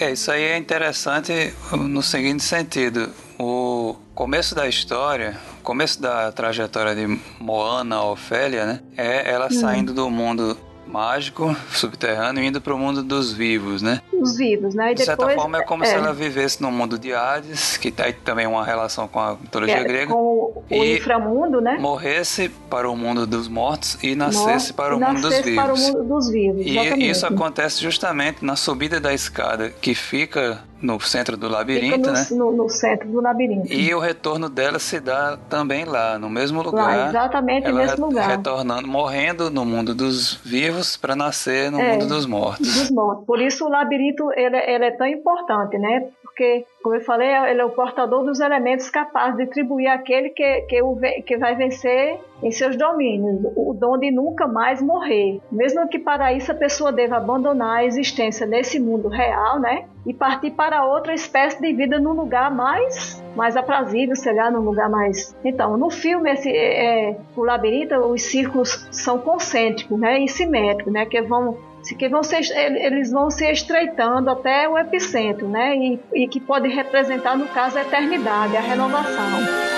[0.00, 3.10] É, isso aí é interessante no seguinte sentido.
[3.38, 8.80] O começo da história, começo da trajetória de Moana, Ofélia, né?
[8.96, 9.50] É ela hum.
[9.50, 10.56] saindo do mundo
[10.86, 14.00] mágico, subterrâneo, indo para o mundo dos vivos, né?
[14.24, 14.92] Os vivos, né?
[14.92, 15.86] E de certa forma, é como é.
[15.86, 19.76] se ela vivesse no mundo de Hades, que tem também uma relação com a mitologia
[19.76, 20.12] é, grega.
[20.12, 21.76] Com o inframundo, né?
[21.78, 25.54] Morresse para o mundo dos mortos e nascesse Mor para o mundo dos vivos.
[25.54, 30.62] para o mundo dos vivos, E isso acontece justamente na subida da escada, que fica
[30.84, 32.26] no centro do labirinto, no, né?
[32.30, 33.72] No, no, centro do labirinto.
[33.72, 36.96] E o retorno dela se dá também lá, no mesmo lugar.
[36.96, 38.28] Lá, exatamente no mesmo lugar.
[38.28, 42.74] Retornando, morrendo no mundo dos vivos para nascer no é, mundo dos mortos.
[42.74, 43.24] Dos mortos.
[43.24, 46.08] Por isso o labirinto ele, ele é tão importante, né?
[46.22, 50.62] Porque, como eu falei, ele é o portador dos elementos capazes de atribuir aquele que,
[50.62, 55.40] que, o, que vai vencer em seus domínios, o dom de nunca mais morrer.
[55.50, 59.86] Mesmo que para isso a pessoa deva abandonar a existência nesse mundo real, né?
[60.04, 64.60] E partir para outra espécie de vida num lugar mais mais aprazível, sei lá, num
[64.60, 65.36] lugar mais.
[65.44, 70.20] Então, no filme, esse, é, é o labirinto, os círculos são concêntricos, né?
[70.20, 71.04] E simétricos, né?
[71.04, 71.58] Que vão
[71.92, 75.76] que vão ser, eles vão se estreitando até o epicentro, né?
[75.76, 79.73] E, e que pode representar, no caso, a eternidade, a renovação.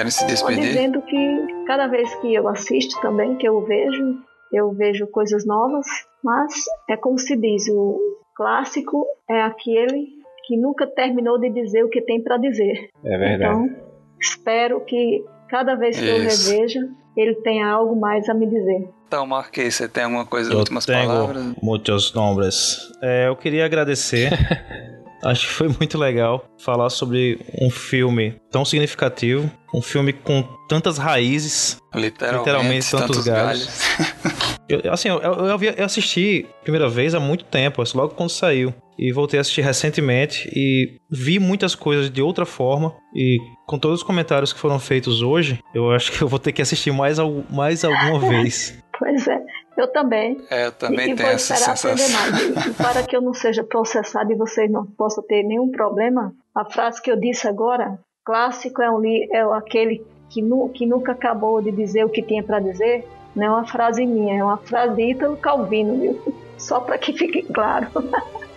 [0.00, 0.62] Querem se despedir?
[0.62, 4.16] Dizendo que cada vez que eu assisto também, que eu vejo,
[4.50, 5.86] eu vejo coisas novas,
[6.24, 7.98] mas é como se diz, o
[8.34, 10.08] clássico é aquele
[10.46, 12.88] que nunca terminou de dizer o que tem para dizer.
[13.04, 13.52] É verdade.
[13.52, 13.76] Então,
[14.18, 16.46] espero que cada vez que Isso.
[16.46, 16.80] eu reveja,
[17.14, 18.88] ele tenha algo mais a me dizer.
[19.06, 21.44] Então, Marquês, você tem alguma coisa, eu últimas tenho palavras?
[21.62, 22.90] Muitos nomes.
[23.02, 24.30] É, eu queria agradecer
[25.24, 30.98] Acho que foi muito legal falar sobre um filme tão significativo, um filme com tantas
[30.98, 33.66] raízes, literalmente, literalmente tantos, tantos galhos.
[33.98, 34.60] galhos.
[34.68, 38.72] eu, assim, eu, eu, eu assisti primeira vez há muito tempo, assim, logo quando saiu.
[38.98, 42.94] E voltei a assistir recentemente e vi muitas coisas de outra forma.
[43.14, 46.52] E com todos os comentários que foram feitos hoje, eu acho que eu vou ter
[46.52, 47.16] que assistir mais,
[47.50, 48.78] mais alguma vez.
[48.98, 49.38] Pois é.
[49.80, 50.38] Eu também.
[50.50, 51.94] É, eu também e, tenho essa sensação.
[51.94, 56.64] E, para que eu não seja processado e vocês não possam ter nenhum problema, a
[56.66, 61.62] frase que eu disse agora, clássico é, um, é aquele que, nu, que nunca acabou
[61.62, 64.94] de dizer o que tinha para dizer, não é uma frase minha, é uma frase
[64.96, 66.34] de Ítalo Calvino, viu?
[66.58, 67.88] Só para que fique claro.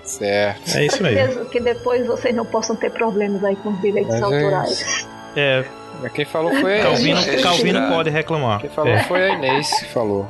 [0.03, 0.77] Certo.
[0.77, 1.45] É isso mesmo.
[1.45, 5.07] Que depois vocês não possam ter problemas aí com os direitos Mas autorais.
[5.37, 5.63] É.
[6.09, 8.61] Quem falou foi a Calvino, Calvino pode reclamar.
[8.61, 9.03] Quem falou é.
[9.03, 10.27] foi a Inês que falou.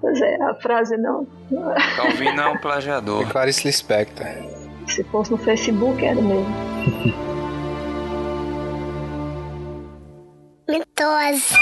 [0.00, 1.26] Pois é, a frase não.
[1.96, 3.22] Calvino é um plagiador.
[3.22, 4.26] E Clarice Lispector.
[4.86, 6.46] Se fosse no Facebook, era mesmo.
[10.68, 11.54] Mentose.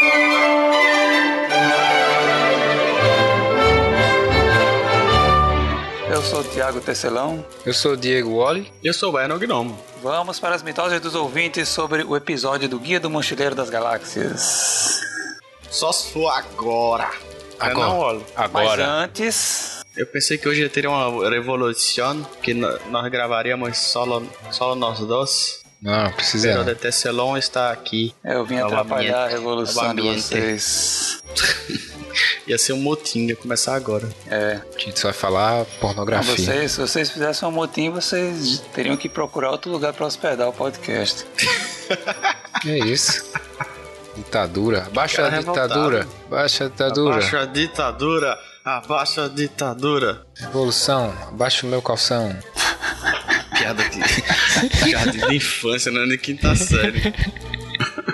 [6.10, 7.44] Eu sou o Thiago Tecelão.
[7.64, 8.72] Eu sou o Diego Wally.
[8.82, 9.76] Eu sou o Beno Gnomo.
[10.06, 15.00] Vamos para as mitoses dos ouvintes sobre o episódio do Guia do Mochileiro das Galáxias.
[15.68, 17.10] Só se for agora.
[17.58, 18.20] Agora.
[18.20, 18.26] Não.
[18.36, 18.86] Agora.
[18.86, 19.84] Mas antes...
[19.96, 24.22] Eu pensei que hoje ia ter uma revolução, que nós gravaríamos só,
[24.52, 25.64] só nós dois.
[25.82, 26.66] Não, precisa Pero não.
[26.66, 28.14] de Tesselon está aqui.
[28.22, 31.20] É, Eu vim atrapalhar a revolução de vocês.
[32.46, 34.08] Ia ser um motim, ia começar agora.
[34.28, 36.34] É, A gente só vai falar Então, pornografia.
[36.36, 40.52] vocês, se vocês fizessem um motim, vocês teriam que procurar outro lugar para hospedar o
[40.52, 41.24] podcast.
[42.66, 43.22] É isso?
[44.16, 44.88] Ditadura.
[44.92, 46.08] Baixa a ditadura.
[46.28, 47.14] Baixa a ditadura.
[47.16, 48.38] Abaixa a ditadura!
[48.64, 50.26] Abaixa a ditadura!
[50.36, 51.14] Revolução.
[51.28, 52.36] Abaixa o meu calção.
[53.56, 54.90] Piada de.
[54.90, 57.14] Jardim de infância, não é de quinta série.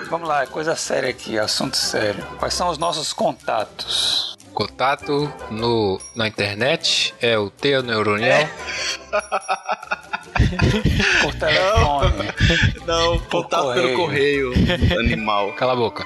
[0.09, 2.23] Vamos lá, coisa séria aqui, assunto sério.
[2.37, 4.35] Quais são os nossos contatos?
[4.53, 8.47] Contato no, na internet é o teu neuronial.
[11.21, 12.33] Por telefone.
[12.85, 14.53] Não, contato pelo correio,
[14.99, 15.53] animal.
[15.57, 16.05] Cala a boca.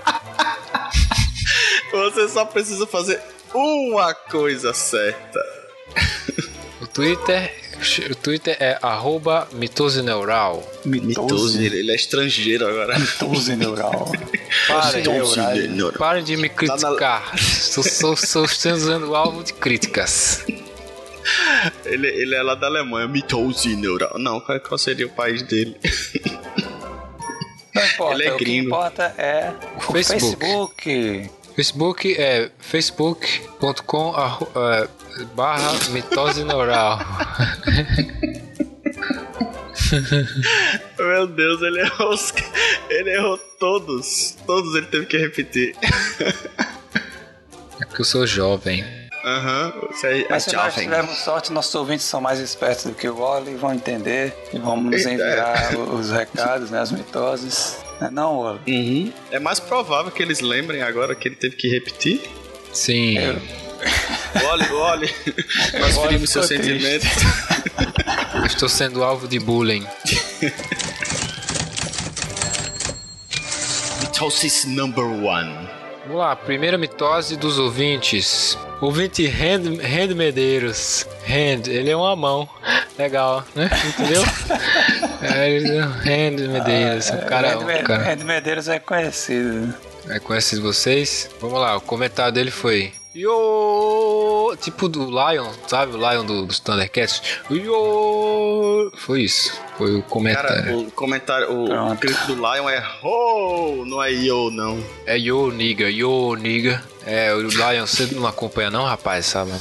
[1.92, 3.20] Você só precisa fazer
[3.54, 5.40] uma coisa certa.
[6.82, 7.54] O Twitter,
[8.12, 10.64] o Twitter é arroba mitoseneural.
[10.86, 12.98] Mitose, ele é estrangeiro agora.
[13.00, 14.12] Mitose neural.
[14.68, 15.98] Parem, Mitose neural.
[15.98, 17.36] parem de me Tá na- criticar.
[17.36, 20.46] Estou sendo alvo de críticas.
[21.86, 24.18] Ele, ele é lá da Alemanha, Mitose neural.
[24.20, 25.76] Não, qual, qual seria o país dele?
[27.76, 28.66] Não importa, Ele é o que gringo.
[28.68, 30.84] importa é o Facebook.
[30.84, 31.30] Facebook.
[31.56, 34.14] Facebook é facebook.com
[34.56, 34.88] é,
[35.36, 37.00] barra mitose neural.
[40.98, 42.34] Meu Deus, ele errou, os-
[42.90, 44.36] ele errou todos.
[44.46, 45.76] Todos ele teve que repetir.
[47.82, 48.84] É porque eu sou jovem.
[49.38, 49.74] Aham,
[50.04, 50.84] é, é Mas se nós jovem.
[50.86, 54.76] tivermos sorte, nossos ouvintes são mais espertos do que o Wally, vão entender e vão
[54.82, 55.12] nos Eita.
[55.12, 57.78] enviar os recados, né, as mitoses.
[58.02, 58.60] Não é não, Wally?
[58.68, 59.14] Uhum.
[59.32, 62.22] É mais provável que eles lembrem agora que ele teve que repetir.
[62.74, 63.18] Sim.
[64.44, 65.16] Olhe, olhe.
[65.80, 67.08] Nós Olha, ferimos seus sentimentos.
[68.46, 69.86] Estou sendo alvo de bullying.
[74.02, 75.70] Mitosis number one.
[76.04, 78.58] Vamos lá, primeira mitose dos ouvintes.
[78.82, 81.06] Ouvinte Hand, Hand Medeiros.
[81.28, 82.48] Hand, ele é uma mão.
[82.98, 83.70] Legal, né?
[83.88, 84.24] Entendeu?
[85.22, 87.10] é, ele é Hand Medeiros.
[87.10, 89.74] o cara, o cara Ed Medeiros é conhecido.
[90.08, 91.30] é, conhece vocês.
[91.42, 92.94] Vamos lá, o comentário dele foi.
[93.20, 94.56] Yo!
[94.62, 95.94] Tipo do Lion, sabe?
[95.94, 97.22] O Lion do, dos Thundercats.
[97.52, 98.90] Yo!
[98.96, 99.52] Foi isso.
[99.78, 100.64] Foi o comentário.
[100.64, 102.00] Cara, o comentário, o Pronto.
[102.00, 104.82] grito do Lion é ho, não é yo, não.
[105.06, 106.82] É yo, nigga, yo, nigga.
[107.06, 109.52] É, o Lion você não acompanha não, rapaz, sabe?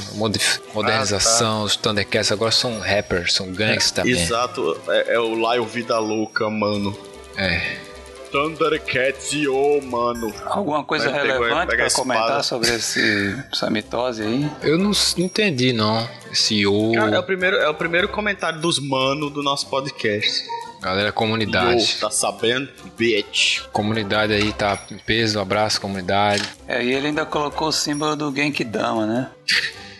[0.73, 4.13] Modernização, os Thundercats agora são rappers, são gangues também.
[4.13, 6.97] Exato, é, é o Lion Vida Louca, mano.
[7.35, 7.88] É.
[8.31, 10.33] Thundercats, yo, mano.
[10.45, 14.49] Alguma coisa Vai relevante pegar a pra comentar sobre esse, essa mitose aí?
[14.61, 16.07] Eu não, não entendi não.
[16.31, 20.43] Esse yo, Cara, é o primeiro, é o primeiro comentário dos mano do nosso podcast.
[20.81, 21.97] galera, Yo, comunidade.
[21.99, 22.69] tá sabendo?
[22.97, 23.61] Bitch.
[23.71, 26.43] Comunidade aí tá em peso, um abraço, comunidade.
[26.67, 29.29] É, e ele ainda colocou o símbolo do Genkidama, né?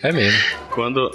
[0.03, 0.39] É mesmo.
[0.71, 1.09] Quando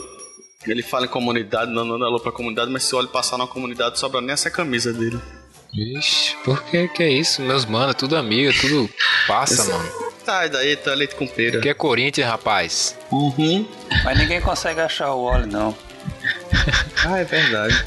[0.66, 3.46] ele fala em comunidade, não, não dá alô pra comunidade, mas se olha passar na
[3.46, 5.18] comunidade, sobra nem essa camisa dele.
[5.74, 7.42] Vixe, por que que é isso?
[7.42, 8.88] Meus mano, tudo amigo, tudo
[9.26, 9.92] passa, mano.
[10.24, 11.60] Sai daí, tá leite com pera.
[11.60, 12.96] Que é Corinthians, rapaz.
[13.10, 13.68] Uhum.
[14.04, 15.76] Mas ninguém consegue achar o Wally, não.
[17.06, 17.84] Ah, é verdade.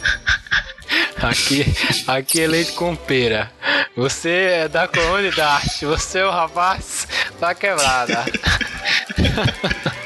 [1.24, 1.66] Aqui,
[2.06, 3.52] aqui é leite com pera.
[3.96, 7.08] Você é da comunidade, você é o rapaz
[7.40, 8.24] da quebrada.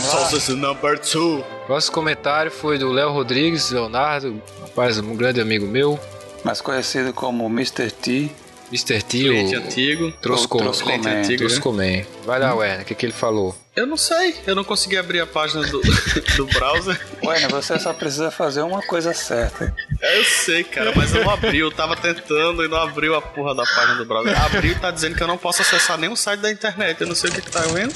[0.00, 1.44] Sauce number two.
[1.66, 5.98] Próximo comentário foi do Léo Rodrigues, Leonardo, rapaz, um grande amigo meu.
[6.44, 7.90] Mais conhecido como Mr.
[7.90, 8.30] T.
[8.72, 9.02] Mr.
[9.02, 10.12] T, Cliente o antigo.
[10.22, 10.58] Trosco.
[10.58, 11.48] Cliente antigo, né?
[11.48, 12.06] Troscoman.
[12.24, 13.54] Vai lá, Werner, o que, que ele falou?
[13.76, 15.80] Eu não sei, eu não consegui abrir a página do,
[16.36, 16.98] do browser.
[17.22, 19.74] Né, você só precisa fazer uma coisa certa.
[20.00, 21.58] É, Eu sei, cara, mas eu não abri.
[21.58, 24.42] Eu tava tentando e não abriu a porra da página do browser.
[24.42, 27.00] Abriu e tá dizendo que eu não posso acessar nenhum site da internet.
[27.00, 27.92] Eu não sei o que que tá vendo.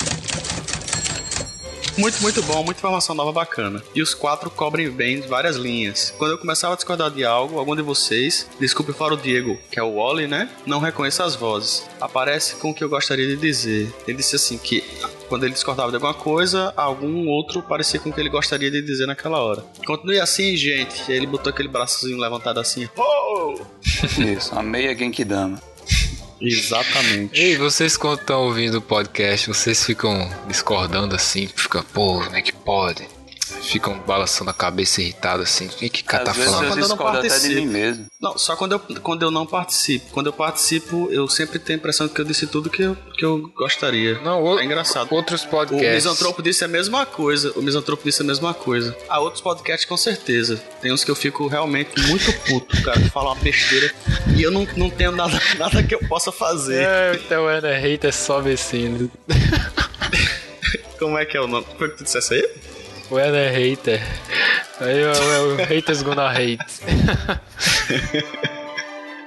[1.98, 3.82] Muito, muito bom, muita informação nova bacana.
[3.94, 6.12] E os quatro cobrem bem várias linhas.
[6.18, 9.81] Quando eu começava a discordar de algo, algum de vocês, desculpe para o Diego, que
[9.81, 10.51] é o Wally, né?
[10.66, 11.89] Não reconheça as vozes.
[11.98, 13.93] Aparece com o que eu gostaria de dizer.
[14.06, 14.85] Ele disse assim que
[15.28, 18.82] quando ele discordava de alguma coisa, algum outro parecia com o que ele gostaria de
[18.82, 19.64] dizer naquela hora.
[19.86, 21.02] Continue assim, gente.
[21.09, 22.89] E aí ele botou aquele braçozinho levantado assim.
[22.97, 23.55] Oh!
[24.20, 25.60] Isso, a Genkidama.
[26.41, 27.41] Exatamente.
[27.41, 32.43] Ei, vocês quando estão ouvindo o podcast, vocês ficam discordando assim, fica, pô, como é
[32.43, 33.15] que pode?
[33.66, 35.66] Ficam balançando a cabeça irritado assim.
[35.66, 36.68] O que que cara tá falando?
[36.68, 37.55] Quando eu não de participo.
[37.55, 38.06] mim mesmo.
[38.20, 40.10] Não, só quando eu, quando eu não participo.
[40.12, 42.97] Quando eu participo, eu sempre tenho a impressão de que eu disse tudo que eu,
[43.16, 44.20] que eu gostaria.
[44.20, 45.09] Não, o- É engraçado.
[45.12, 45.94] outros O podcasts.
[45.94, 47.52] Misantropo disse a mesma coisa.
[47.56, 48.97] O Misantropo disse a mesma coisa.
[49.09, 50.56] Há outros podcasts com certeza.
[50.80, 53.93] Tem uns que eu fico realmente muito puto, cara, que falam uma besteira
[54.36, 56.84] e eu não, não tenho nada, nada que eu possa fazer.
[56.86, 59.10] É, então Ana Hater sobe assim.
[60.98, 61.66] Como é que é o nome?
[61.66, 62.48] Como é que tu dissesse aí?
[63.11, 64.01] O Ana Hater.
[64.81, 66.59] Aí o, o haters gonna hate.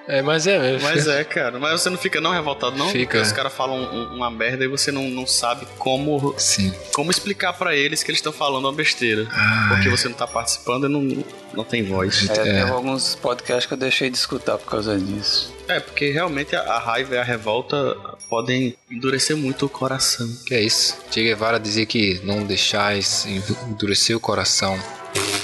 [0.09, 0.87] é, mas é mesmo.
[0.89, 1.59] Mas é, cara.
[1.59, 2.89] Mas você não fica não revoltado, não?
[2.89, 3.05] Fica.
[3.05, 6.73] Porque os caras falam um- uma merda e você não, não sabe como, Sim.
[6.93, 9.27] como explicar pra eles que eles estão falando uma besteira.
[9.69, 11.23] Porque você não tá participando e não,
[11.53, 12.29] não tem voz.
[12.29, 15.53] É, Teve alguns podcasts que eu deixei de escutar por causa disso.
[15.67, 17.95] É, porque realmente a, a raiva e a revolta
[18.27, 20.27] podem endurecer muito o coração.
[20.47, 20.97] Que é isso?
[21.11, 23.25] Che Guevara dizia que não deixais
[23.67, 24.79] endurecer o coração.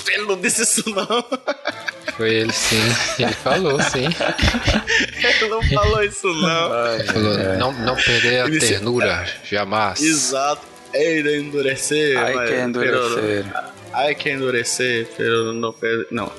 [0.08, 1.06] Ele não disse isso, não.
[2.18, 2.82] Foi ele sim.
[3.20, 4.06] Ele falou sim.
[4.06, 6.70] Ele não falou isso, não.
[7.14, 10.02] Falou, não, não perder a Ele se- ternura, jamais.
[10.02, 10.62] Exato.
[10.94, 12.18] Ele endurecer.
[12.18, 13.46] Ai mas- que endurecer.
[13.46, 16.32] pero- Ai que endurecer, pero não per- Não.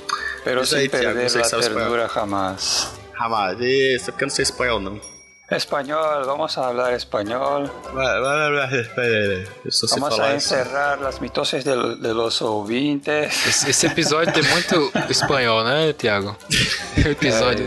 [0.44, 1.82] Pero Isso aí, sin Thiago, perder que la sabe espanhol.
[1.82, 2.88] ternura jamás.
[3.18, 5.00] Ramad, isso é porque eu não sei espanhol, não.
[5.48, 7.70] Espanhol, vamos a hablar español.
[9.90, 13.46] Vamos a encerrar las mitoses de, de los ouvintes.
[13.46, 16.36] Esse, esse episódio tem muito espanhol, né, Tiago?
[16.96, 17.64] Episódio.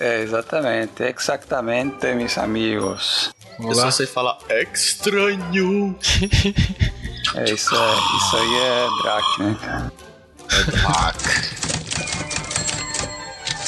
[0.00, 3.30] É, exatamente, exactamente, mis amigos.
[3.60, 4.36] Eu Vamos só sei falar
[4.74, 5.96] estranho.
[7.36, 9.92] É isso, é, isso aí é Drac, né, cara?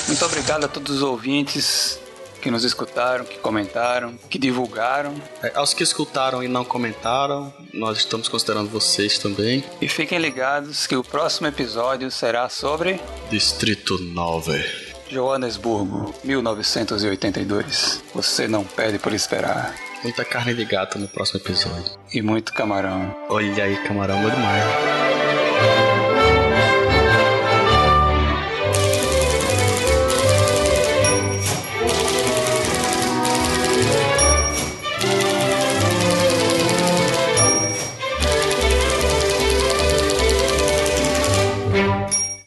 [0.09, 2.02] Muito obrigado a todos os ouvintes
[2.43, 5.15] que nos escutaram, que comentaram, que divulgaram.
[5.43, 9.65] É, aos que escutaram e não comentaram, nós estamos considerando vocês também.
[9.81, 13.01] E fiquem ligados que o próximo episódio será sobre
[13.31, 14.83] Distrito 9.
[15.09, 18.03] Joanesburgo, 1982.
[18.15, 19.75] Você não perde por esperar.
[20.03, 21.93] Muita carne de gato no próximo episódio.
[22.13, 23.15] E muito camarão.
[23.29, 25.42] Olha aí, camarão, bom demais.